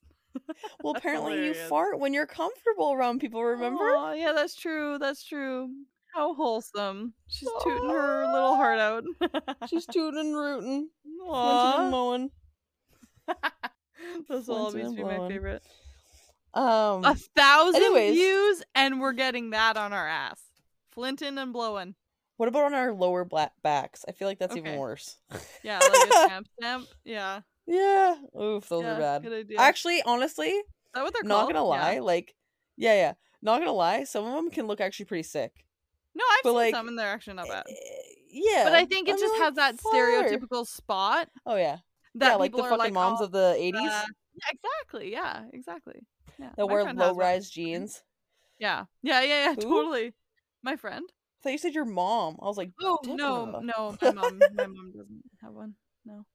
Well, 0.84 0.94
apparently 0.96 1.48
you 1.48 1.54
fart 1.56 2.00
when 2.00 2.14
you're 2.14 2.28
comfortable 2.28 2.92
around 2.94 3.20
people. 3.20 3.44
Remember? 3.44 3.84
Aw, 3.96 4.14
yeah, 4.14 4.34
that's 4.34 4.56
true. 4.56 5.00
That's 5.00 5.24
true. 5.24 5.70
How 6.14 6.36
wholesome. 6.36 7.14
She's 7.28 7.50
tooting 7.64 7.90
her 7.90 8.32
little 8.32 8.56
heart 8.56 8.80
out. 8.80 9.04
She's 9.68 9.86
tooting 9.88 10.20
and 10.20 10.36
rooting, 10.38 10.90
flinching 11.26 11.82
and 11.82 11.92
mowing. 11.92 12.32
Those 14.30 14.48
will 14.48 14.58
always 14.58 14.94
be 14.94 15.04
my 15.04 15.28
favorite. 15.28 15.64
Um, 16.54 17.04
A 17.06 17.16
thousand 17.36 17.82
anyways. 17.84 18.14
views, 18.16 18.64
and 18.76 19.00
we're 19.00 19.14
getting 19.14 19.52
that 19.52 19.78
on 19.78 19.94
our 19.94 20.08
ass. 20.08 20.40
Flinting 20.92 21.38
and 21.38 21.54
blowing. 21.54 21.96
what 22.38 22.50
about 22.50 22.66
on 22.66 22.74
our 22.74 22.94
lower 22.94 23.26
black 23.26 23.52
backs? 23.62 24.04
I 24.08 24.12
feel 24.12 24.28
like 24.28 24.40
that's 24.40 24.54
Okay. 24.56 24.62
even 24.62 24.80
worse. 24.80 25.18
Yeah, 25.64 25.80
like 25.80 26.10
a 26.10 26.14
stamp 26.26 26.48
stamp. 26.60 26.88
Yeah. 27.04 27.42
yeah. 27.68 28.16
Oof, 28.40 28.68
those 28.70 28.84
yeah, 28.84 28.96
are 28.96 29.00
bad. 29.00 29.24
Good 29.24 29.34
idea. 29.34 29.60
Actually, 29.60 30.02
honestly, 30.04 30.50
Is 30.50 30.64
that 30.94 31.04
what 31.04 31.14
they're 31.14 31.24
not 31.24 31.42
called? 31.48 31.54
gonna 31.54 31.66
Yeah. 31.66 31.86
lie, 31.86 32.00
like, 32.00 32.34
yeah, 32.78 32.94
yeah, 32.96 33.14
not 33.42 33.60
gonna 33.60 33.72
lie, 33.74 34.04
some 34.06 34.26
of 34.26 34.34
them 34.34 34.50
can 34.50 34.66
look 34.68 34.82
actually 34.82 35.06
pretty 35.06 35.24
sick. 35.24 35.66
No, 36.16 36.24
I've 36.32 36.44
but, 36.44 36.50
seen 36.50 36.56
like, 36.56 36.74
some 36.76 36.88
and 36.88 36.98
they're 36.98 37.12
actually 37.12 37.36
not 37.36 37.48
bad. 37.50 37.64
Eh, 37.70 37.74
Yeah, 38.32 38.64
But 38.64 38.74
I 38.74 38.86
think 38.86 39.08
it 39.08 39.14
I'm 39.14 39.20
just 39.20 39.34
like, 39.34 39.42
has 39.44 39.54
that 39.56 39.80
far. 39.80 39.94
stereotypical 39.94 40.66
spot 40.66 41.30
Oh 41.46 41.56
yeah, 41.56 41.78
that 42.16 42.30
yeah, 42.30 42.36
like 42.36 42.52
the 42.52 42.64
fucking 42.64 42.78
like, 42.78 42.94
moms 42.94 43.20
"Oh, 43.22 43.26
of 43.26 43.32
the 43.32 43.56
'80s 43.60 43.76
uh, 43.76 43.80
yeah, 43.82 44.04
exactly. 44.52 45.12
Yeah, 45.12 45.44
exactly. 45.54 46.06
Yeah. 46.40 46.50
that 46.56 46.68
wear 46.68 46.86
has 46.86 46.88
one. 46.88 46.96
low-rise 46.98 47.50
mm-hmm. 47.52 47.62
jeans. 47.62 48.04
Yeah. 48.60 48.86
Yeah, 49.04 49.22
yeah, 49.22 49.46
yeah, 49.46 49.56
Who? 49.56 49.62
totally. 49.62 50.14
My 50.64 50.76
friend. 50.76 51.04
Thought 51.44 51.52
you 51.52 51.58
said 51.58 51.76
your 51.76 51.86
mom. 51.86 52.38
I 52.42 52.46
was 52.46 52.58
like, 52.58 52.72
Oh 52.82 53.00
no, 53.06 53.46
Deborah. 53.46 53.62
no, 53.64 53.98
my 54.02 54.12
mom 54.12 54.40
my 54.56 54.68
mom 54.68 54.92
doesn't 54.92 55.24
have 55.42 55.54
one. 55.54 55.76
No. 56.06 56.26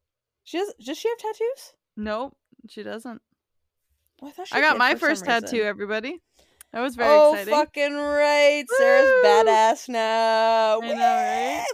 she 0.44 0.58
does. 0.58 0.72
Does 0.84 0.98
she 0.98 1.08
have 1.08 1.18
tattoos? 1.18 1.74
No, 1.96 2.32
she 2.68 2.82
doesn't. 2.82 3.20
Oh, 4.22 4.28
I 4.28 4.30
thought 4.30 4.48
she 4.48 4.54
I 4.54 4.60
got 4.60 4.78
my 4.78 4.94
first 4.94 5.24
tattoo, 5.24 5.56
reason. 5.56 5.68
everybody. 5.68 6.20
That 6.72 6.80
was 6.80 6.96
very 6.96 7.10
oh, 7.10 7.32
exciting. 7.34 7.52
fucking 7.52 7.94
right, 7.94 8.64
Sarah's 8.78 9.10
badass 9.24 9.88
now. 9.90 10.80
I 10.80 10.88
know, 10.88 10.94
right? 10.94 11.66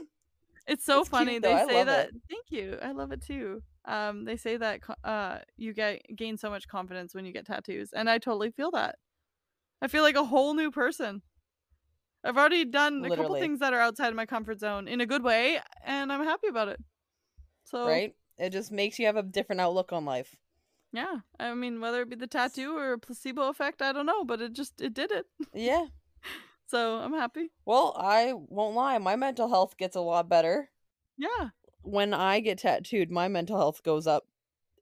It's 0.68 0.84
so 0.84 1.00
It's 1.00 1.08
funny. 1.08 1.38
though. 1.38 1.56
They 1.56 1.66
say 1.66 1.82
that. 1.84 2.08
it. 2.10 2.14
Thank 2.28 2.44
you. 2.50 2.78
I 2.82 2.92
love 2.92 3.10
it 3.10 3.22
too. 3.24 3.62
Um, 3.86 4.24
they 4.26 4.36
say 4.36 4.56
that 4.58 4.80
uh, 5.02 5.38
you 5.56 5.72
get 5.72 6.02
gain 6.14 6.36
so 6.36 6.50
much 6.50 6.68
confidence 6.68 7.14
when 7.14 7.24
you 7.24 7.32
get 7.32 7.46
tattoos, 7.46 7.90
and 7.92 8.08
I 8.08 8.18
totally 8.18 8.50
feel 8.50 8.70
that. 8.72 8.96
I 9.80 9.88
feel 9.88 10.02
like 10.02 10.16
a 10.16 10.24
whole 10.24 10.54
new 10.54 10.70
person. 10.70 11.22
I've 12.22 12.36
already 12.36 12.64
done 12.64 13.02
a 13.04 13.08
couple 13.16 13.34
things 13.36 13.60
that 13.60 13.72
are 13.72 13.80
outside 13.80 14.08
of 14.08 14.14
my 14.16 14.26
comfort 14.26 14.60
zone 14.60 14.88
in 14.88 15.00
a 15.00 15.06
good 15.06 15.22
way, 15.22 15.58
and 15.84 16.12
I'm 16.12 16.24
happy 16.24 16.48
about 16.48 16.68
it. 16.68 16.80
So 17.64 17.86
Right? 17.86 18.14
It 18.36 18.50
just 18.50 18.70
makes 18.70 18.98
you 18.98 19.06
have 19.06 19.16
a 19.16 19.22
different 19.22 19.60
outlook 19.60 19.92
on 19.92 20.04
life. 20.04 20.36
yeah, 20.92 21.18
I 21.40 21.54
mean, 21.54 21.80
whether 21.80 22.02
it 22.02 22.10
be 22.10 22.16
the 22.16 22.26
tattoo 22.26 22.76
or 22.76 22.92
a 22.94 22.98
placebo 22.98 23.48
effect, 23.48 23.80
I 23.82 23.92
don't 23.92 24.06
know, 24.06 24.24
but 24.24 24.40
it 24.42 24.52
just 24.52 24.80
it 24.80 24.92
did 24.94 25.12
it. 25.12 25.26
Yeah. 25.54 25.86
So 26.68 26.98
I'm 26.98 27.12
happy. 27.14 27.50
Well, 27.64 27.94
I 27.98 28.32
won't 28.34 28.76
lie. 28.76 28.98
My 28.98 29.16
mental 29.16 29.48
health 29.48 29.76
gets 29.76 29.96
a 29.96 30.00
lot 30.00 30.28
better 30.28 30.70
Yeah. 31.16 31.48
when 31.82 32.12
I 32.14 32.40
get 32.40 32.58
tattooed. 32.58 33.10
My 33.10 33.26
mental 33.28 33.56
health 33.56 33.82
goes 33.82 34.06
up 34.06 34.24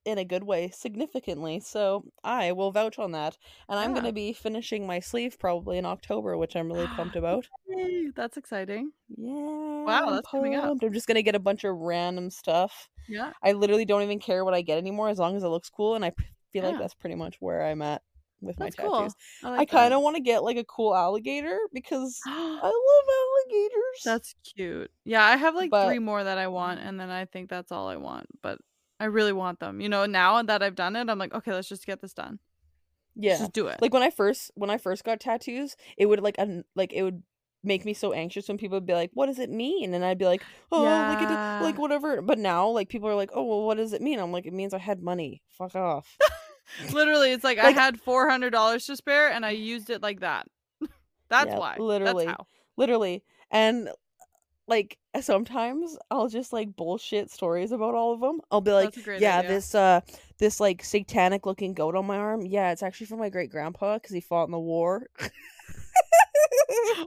in 0.05 0.19
a 0.19 0.25
good 0.25 0.45
way 0.45 0.71
significantly. 0.71 1.59
So 1.61 2.05
I 2.23 2.53
will 2.53 2.71
vouch 2.73 2.99
on 2.99 3.13
that. 3.13 3.37
And 3.69 3.79
I'm 3.79 3.93
going 3.93 4.05
to 4.05 4.13
be 4.13 4.33
finishing 4.33 4.87
my 4.87 5.01
sleeve 5.01 5.37
probably 5.39 5.79
in 5.79 5.87
October, 5.87 6.37
which 6.37 6.55
I'm 6.57 6.73
really 6.73 6.87
pumped 6.89 7.17
about. 7.17 7.47
Yay, 7.69 8.11
that's 8.15 8.37
exciting. 8.37 8.93
Yeah. 9.17 9.33
Wow, 9.85 10.11
that's 10.11 10.29
coming 10.29 10.55
up. 10.57 10.79
I'm 10.83 10.93
just 10.93 11.07
going 11.07 11.17
to 11.17 11.23
get 11.23 11.35
a 11.35 11.41
bunch 11.41 11.65
of 11.65 11.77
random 11.77 12.31
stuff. 12.31 12.89
Yeah. 13.09 13.33
I 13.43 13.53
literally 13.53 13.85
don't 13.85 14.03
even 14.03 14.19
care 14.21 14.45
what 14.45 14.55
I 14.55 14.63
get 14.63 14.79
anymore 14.79 15.09
as 15.09 15.19
long 15.19 15.37
as 15.37 15.43
it 15.45 15.49
looks 15.49 15.71
cool. 15.71 15.95
And 15.95 16.05
I 16.05 16.13
feel 16.53 16.65
like 16.65 16.79
that's 16.79 16.95
pretty 16.95 17.15
much 17.17 17.37
where 17.41 17.65
I'm 17.65 17.83
at 17.83 18.03
with 18.47 18.57
That's 18.57 18.77
my 18.79 18.85
cool. 18.85 18.99
tattoos. 18.99 19.15
I, 19.43 19.49
I 19.49 19.57
like 19.59 19.71
kind 19.71 19.93
of 19.93 20.03
want 20.03 20.17
to 20.17 20.23
get 20.23 20.43
like 20.43 20.57
a 20.57 20.65
cool 20.65 20.95
alligator 20.95 21.59
because 21.73 22.21
I 22.27 22.63
love 22.63 23.53
alligators. 23.53 24.03
That's 24.05 24.35
cute. 24.55 24.91
Yeah, 25.05 25.25
I 25.25 25.37
have 25.37 25.55
like 25.55 25.71
But- 25.71 25.87
three 25.87 25.99
more 25.99 26.23
that 26.23 26.39
I 26.39 26.45
mm-hmm. 26.45 26.53
want, 26.53 26.81
and 26.81 26.99
then 26.99 27.11
I 27.11 27.25
think 27.25 27.51
that's 27.51 27.73
all 27.73 27.89
I 27.89 27.97
want. 27.97 28.27
But 28.43 28.59
I 28.99 29.07
really 29.07 29.33
want 29.33 29.61
them. 29.61 29.81
You 29.81 29.89
know, 29.89 30.07
now 30.07 30.43
that 30.43 30.63
I've 30.63 30.75
done 30.75 30.97
it, 30.97 31.09
I'm 31.09 31.19
like, 31.19 31.35
okay, 31.35 31.53
let's 31.53 31.69
just 31.69 31.87
get 31.87 32.01
this 32.01 32.15
done. 32.15 32.39
Let's 33.17 33.25
yeah. 33.25 33.39
just 33.39 33.53
do 33.53 33.67
it. 33.69 33.81
Like 33.81 33.93
when 33.93 34.03
I 34.03 34.11
first 34.11 34.51
when 34.55 34.71
I 34.71 34.79
first 34.79 35.05
got 35.05 35.21
tattoos, 35.21 35.77
it 35.97 36.07
would 36.07 36.21
like 36.21 36.37
un- 36.39 36.65
like 36.75 36.93
it 36.93 37.03
would 37.03 37.23
make 37.65 37.85
me 37.85 37.95
so 37.95 38.13
anxious 38.13 38.49
when 38.49 38.59
people 38.59 38.77
would 38.77 38.87
be 38.87 38.95
like, 38.95 39.11
"What 39.15 39.27
does 39.27 39.39
it 39.39 39.51
mean?" 39.51 39.95
And 39.95 40.05
I'd 40.05 40.19
be 40.19 40.27
like, 40.27 40.43
"Oh, 40.73 40.83
like 40.85 41.23
it, 41.23 41.65
like 41.65 41.79
whatever." 41.79 42.23
But 42.23 42.39
now, 42.39 42.69
like 42.69 42.89
people 42.89 43.09
are 43.09 43.15
like, 43.15 43.31
"Oh, 43.35 43.45
well, 43.45 43.63
what 43.67 43.77
does 43.77 43.93
it 43.93 44.03
mean?" 44.03 44.19
I'm 44.19 44.33
like, 44.33 44.47
"It 44.47 44.53
means 44.53 44.73
I 44.73 44.79
had 44.79 45.03
money. 45.03 45.43
Fuck 45.49 45.75
off." 45.75 46.17
Literally, 46.93 47.33
it's 47.33 47.45
like, 47.45 47.59
I 47.59 47.71
had 47.71 48.01
four 48.01 48.29
hundred 48.29 48.51
dollars 48.51 48.87
to 48.87 48.97
spare, 48.97 49.31
and 49.31 49.45
I 49.47 49.51
used 49.51 49.91
it 49.91 50.03
like 50.03 50.21
that. 50.21 50.47
That's 51.29 51.47
Yeah, 51.47 51.59
why. 51.59 51.77
literally. 51.79 52.27
That's 52.27 52.39
how. 52.39 52.47
Literally, 52.77 53.23
and 53.51 53.89
like 54.69 54.99
sometimes 55.21 55.97
I'll 56.11 56.29
just 56.29 56.53
like 56.53 56.75
bullshit 56.77 57.31
stories 57.31 57.73
about 57.73 57.95
all 57.95 58.13
of 58.13 58.21
them. 58.21 58.41
I'll 58.51 58.61
be 58.61 58.73
like, 58.73 58.87
That's 58.87 58.97
a 58.99 59.03
great 59.03 59.21
"Yeah, 59.23 59.39
idea. 59.39 59.49
this 59.49 59.75
uh, 59.75 60.01
this 60.39 60.61
like 60.61 60.83
satanic 60.85 61.47
looking 61.47 61.73
goat 61.73 61.95
on 61.95 62.05
my 62.07 62.17
arm. 62.19 62.45
Yeah, 62.45 62.73
it's 62.73 62.83
actually 62.83 63.07
from 63.07 63.21
my 63.21 63.29
great 63.31 63.51
grandpa 63.51 63.95
because 63.99 64.13
he 64.13 64.21
fought 64.21 64.45
in 64.45 64.51
the 64.51 64.59
war." 64.59 65.07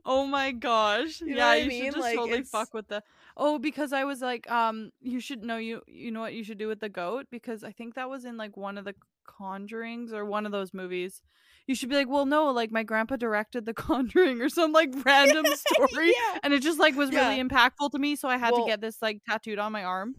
Oh 0.05 0.25
my 0.25 0.51
gosh. 0.51 1.21
You 1.29 1.35
yeah, 1.35 1.47
what 1.47 1.51
I 1.51 1.55
you 1.57 1.67
mean? 1.67 1.83
should 1.85 1.93
just 1.95 1.99
Like, 2.01 2.15
totally 2.15 2.39
it's- 2.39 2.49
fuck 2.49 2.73
with 2.73 2.87
the 2.87 3.03
Oh, 3.37 3.59
because 3.59 3.93
I 3.93 4.03
was 4.03 4.21
like, 4.21 4.49
um, 4.51 4.91
you 5.01 5.19
should 5.19 5.43
know 5.43 5.57
you 5.57 5.81
you 5.87 6.11
know 6.11 6.21
what 6.21 6.33
you 6.33 6.43
should 6.43 6.57
do 6.57 6.67
with 6.67 6.79
the 6.79 6.89
goat? 6.89 7.27
Because 7.31 7.63
I 7.63 7.71
think 7.71 7.95
that 7.95 8.09
was 8.09 8.25
in 8.25 8.35
like 8.37 8.57
one 8.57 8.77
of 8.77 8.85
the 8.85 8.95
conjurings 9.39 10.11
or 10.11 10.25
one 10.25 10.45
of 10.45 10.51
those 10.51 10.73
movies. 10.73 11.21
You 11.67 11.75
should 11.75 11.89
be 11.89 11.95
like, 11.95 12.09
well 12.09 12.25
no, 12.25 12.51
like 12.51 12.71
my 12.71 12.83
grandpa 12.83 13.15
directed 13.15 13.65
the 13.65 13.73
conjuring 13.87 14.41
or 14.41 14.49
some 14.49 14.71
like 14.71 14.89
random 15.05 15.45
story. 15.55 16.07
yeah. 16.07 16.39
And 16.43 16.53
it 16.53 16.61
just 16.63 16.79
like 16.79 16.95
was 16.95 17.11
really 17.11 17.41
impactful 17.41 17.91
to 17.91 17.99
me, 17.99 18.15
so 18.15 18.27
I 18.27 18.37
had 18.37 18.53
Well, 18.53 18.63
to 18.65 18.69
get 18.71 18.81
this 18.81 19.01
like 19.01 19.21
tattooed 19.29 19.59
on 19.59 19.71
my 19.71 19.83
arm. 19.83 20.15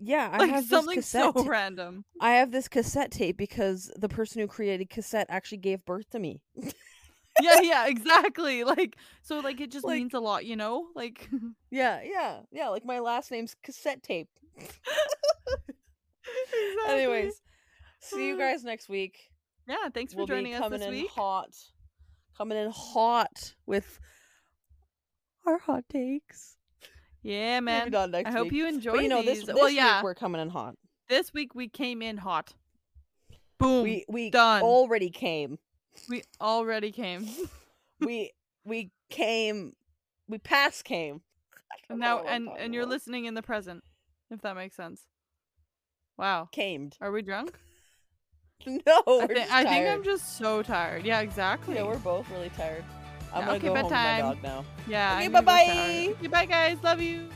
Yeah, 0.00 0.28
I 0.32 0.38
Like 0.38 0.50
have 0.50 0.60
this 0.62 0.70
something 0.70 1.02
so 1.02 1.32
cassette. 1.32 1.44
ta- 1.46 1.50
random. 1.50 2.04
I 2.20 2.30
have 2.34 2.50
this 2.52 2.68
cassette 2.68 3.10
tape 3.10 3.36
because 3.36 3.90
the 3.96 4.08
person 4.08 4.40
who 4.40 4.46
created 4.46 4.90
cassette 4.90 5.26
actually 5.28 5.58
gave 5.58 5.84
birth 5.84 6.08
to 6.10 6.18
me. 6.20 6.40
yeah, 7.40 7.60
yeah, 7.62 7.86
exactly. 7.86 8.62
Like 8.64 8.96
so 9.22 9.38
like 9.40 9.60
it 9.60 9.70
just 9.72 9.84
Like- 9.84 9.98
means 9.98 10.14
a 10.14 10.20
lot, 10.20 10.44
you 10.44 10.56
know? 10.56 10.86
Like 10.94 11.28
Yeah, 11.70 12.00
yeah, 12.04 12.40
yeah. 12.52 12.68
Like 12.68 12.84
my 12.84 12.98
last 13.00 13.30
name's 13.30 13.54
cassette 13.62 14.02
tape. 14.02 14.28
Exactly. 16.56 16.94
Anyways, 16.94 17.40
see 18.00 18.28
you 18.28 18.34
uh, 18.34 18.38
guys 18.38 18.64
next 18.64 18.88
week. 18.88 19.30
Yeah, 19.66 19.88
thanks 19.92 20.12
for 20.12 20.18
we'll 20.18 20.26
joining 20.26 20.54
us 20.54 20.60
coming 20.60 20.80
this 20.80 20.88
in 20.88 20.94
week. 20.94 21.10
hot, 21.10 21.54
coming 22.36 22.56
in 22.58 22.70
hot 22.70 23.54
with 23.66 24.00
our 25.46 25.58
hot 25.58 25.84
takes. 25.88 26.56
Yeah, 27.22 27.60
man. 27.60 27.94
I 27.94 28.30
hope 28.30 28.52
you 28.52 28.66
enjoy 28.66 28.92
But 28.92 29.02
you 29.02 29.08
know, 29.08 29.22
this, 29.22 29.38
these. 29.38 29.46
this 29.46 29.54
well, 29.54 29.66
week 29.66 29.76
yeah, 29.76 30.02
we're 30.02 30.14
coming 30.14 30.40
in 30.40 30.48
hot. 30.50 30.76
this 31.08 31.32
week 31.34 31.54
we 31.54 31.68
came 31.68 32.00
in 32.00 32.16
hot. 32.16 32.54
Boom. 33.58 33.82
We 33.82 34.04
we 34.08 34.30
done. 34.30 34.62
already 34.62 35.10
came. 35.10 35.58
we 36.08 36.22
already 36.40 36.92
came. 36.92 37.28
We 38.00 38.30
we 38.64 38.92
came. 39.10 39.72
We 40.28 40.38
past 40.38 40.84
came. 40.84 41.22
And 41.90 41.98
now 41.98 42.20
and 42.20 42.48
and 42.56 42.72
you're 42.72 42.86
listening 42.86 43.24
in 43.24 43.34
the 43.34 43.42
present, 43.42 43.82
if 44.30 44.40
that 44.42 44.54
makes 44.54 44.76
sense. 44.76 45.02
Wow. 46.16 46.48
Camed. 46.52 46.96
Are 47.00 47.10
we 47.10 47.22
drunk? 47.22 47.58
No, 48.66 49.02
we're 49.06 49.22
I, 49.22 49.34
just 49.34 49.52
I 49.52 49.64
think. 49.64 49.88
I'm 49.88 50.04
just 50.04 50.36
so 50.36 50.62
tired. 50.62 51.04
Yeah, 51.04 51.20
exactly. 51.20 51.76
Yeah, 51.76 51.84
we're 51.84 51.98
both 51.98 52.28
really 52.30 52.50
tired. 52.50 52.84
I'm 53.32 53.40
Yeah, 53.40 53.46
gonna 53.46 53.56
okay, 53.58 53.66
go 53.68 53.74
home 53.74 53.84
with 53.84 53.92
my 53.92 53.98
bedtime. 53.98 54.20
dog 54.20 54.42
now. 54.42 54.64
Yeah. 54.88 55.14
Okay, 55.16 55.26
I'm 55.26 55.32
gonna 55.32 55.44
go 55.44 55.46
bye-bye. 55.46 55.64
shower. 55.66 56.14
Okay, 56.16 56.26
bye 56.28 56.46
guys. 56.46 56.76
Love 56.82 57.00
you. 57.00 57.28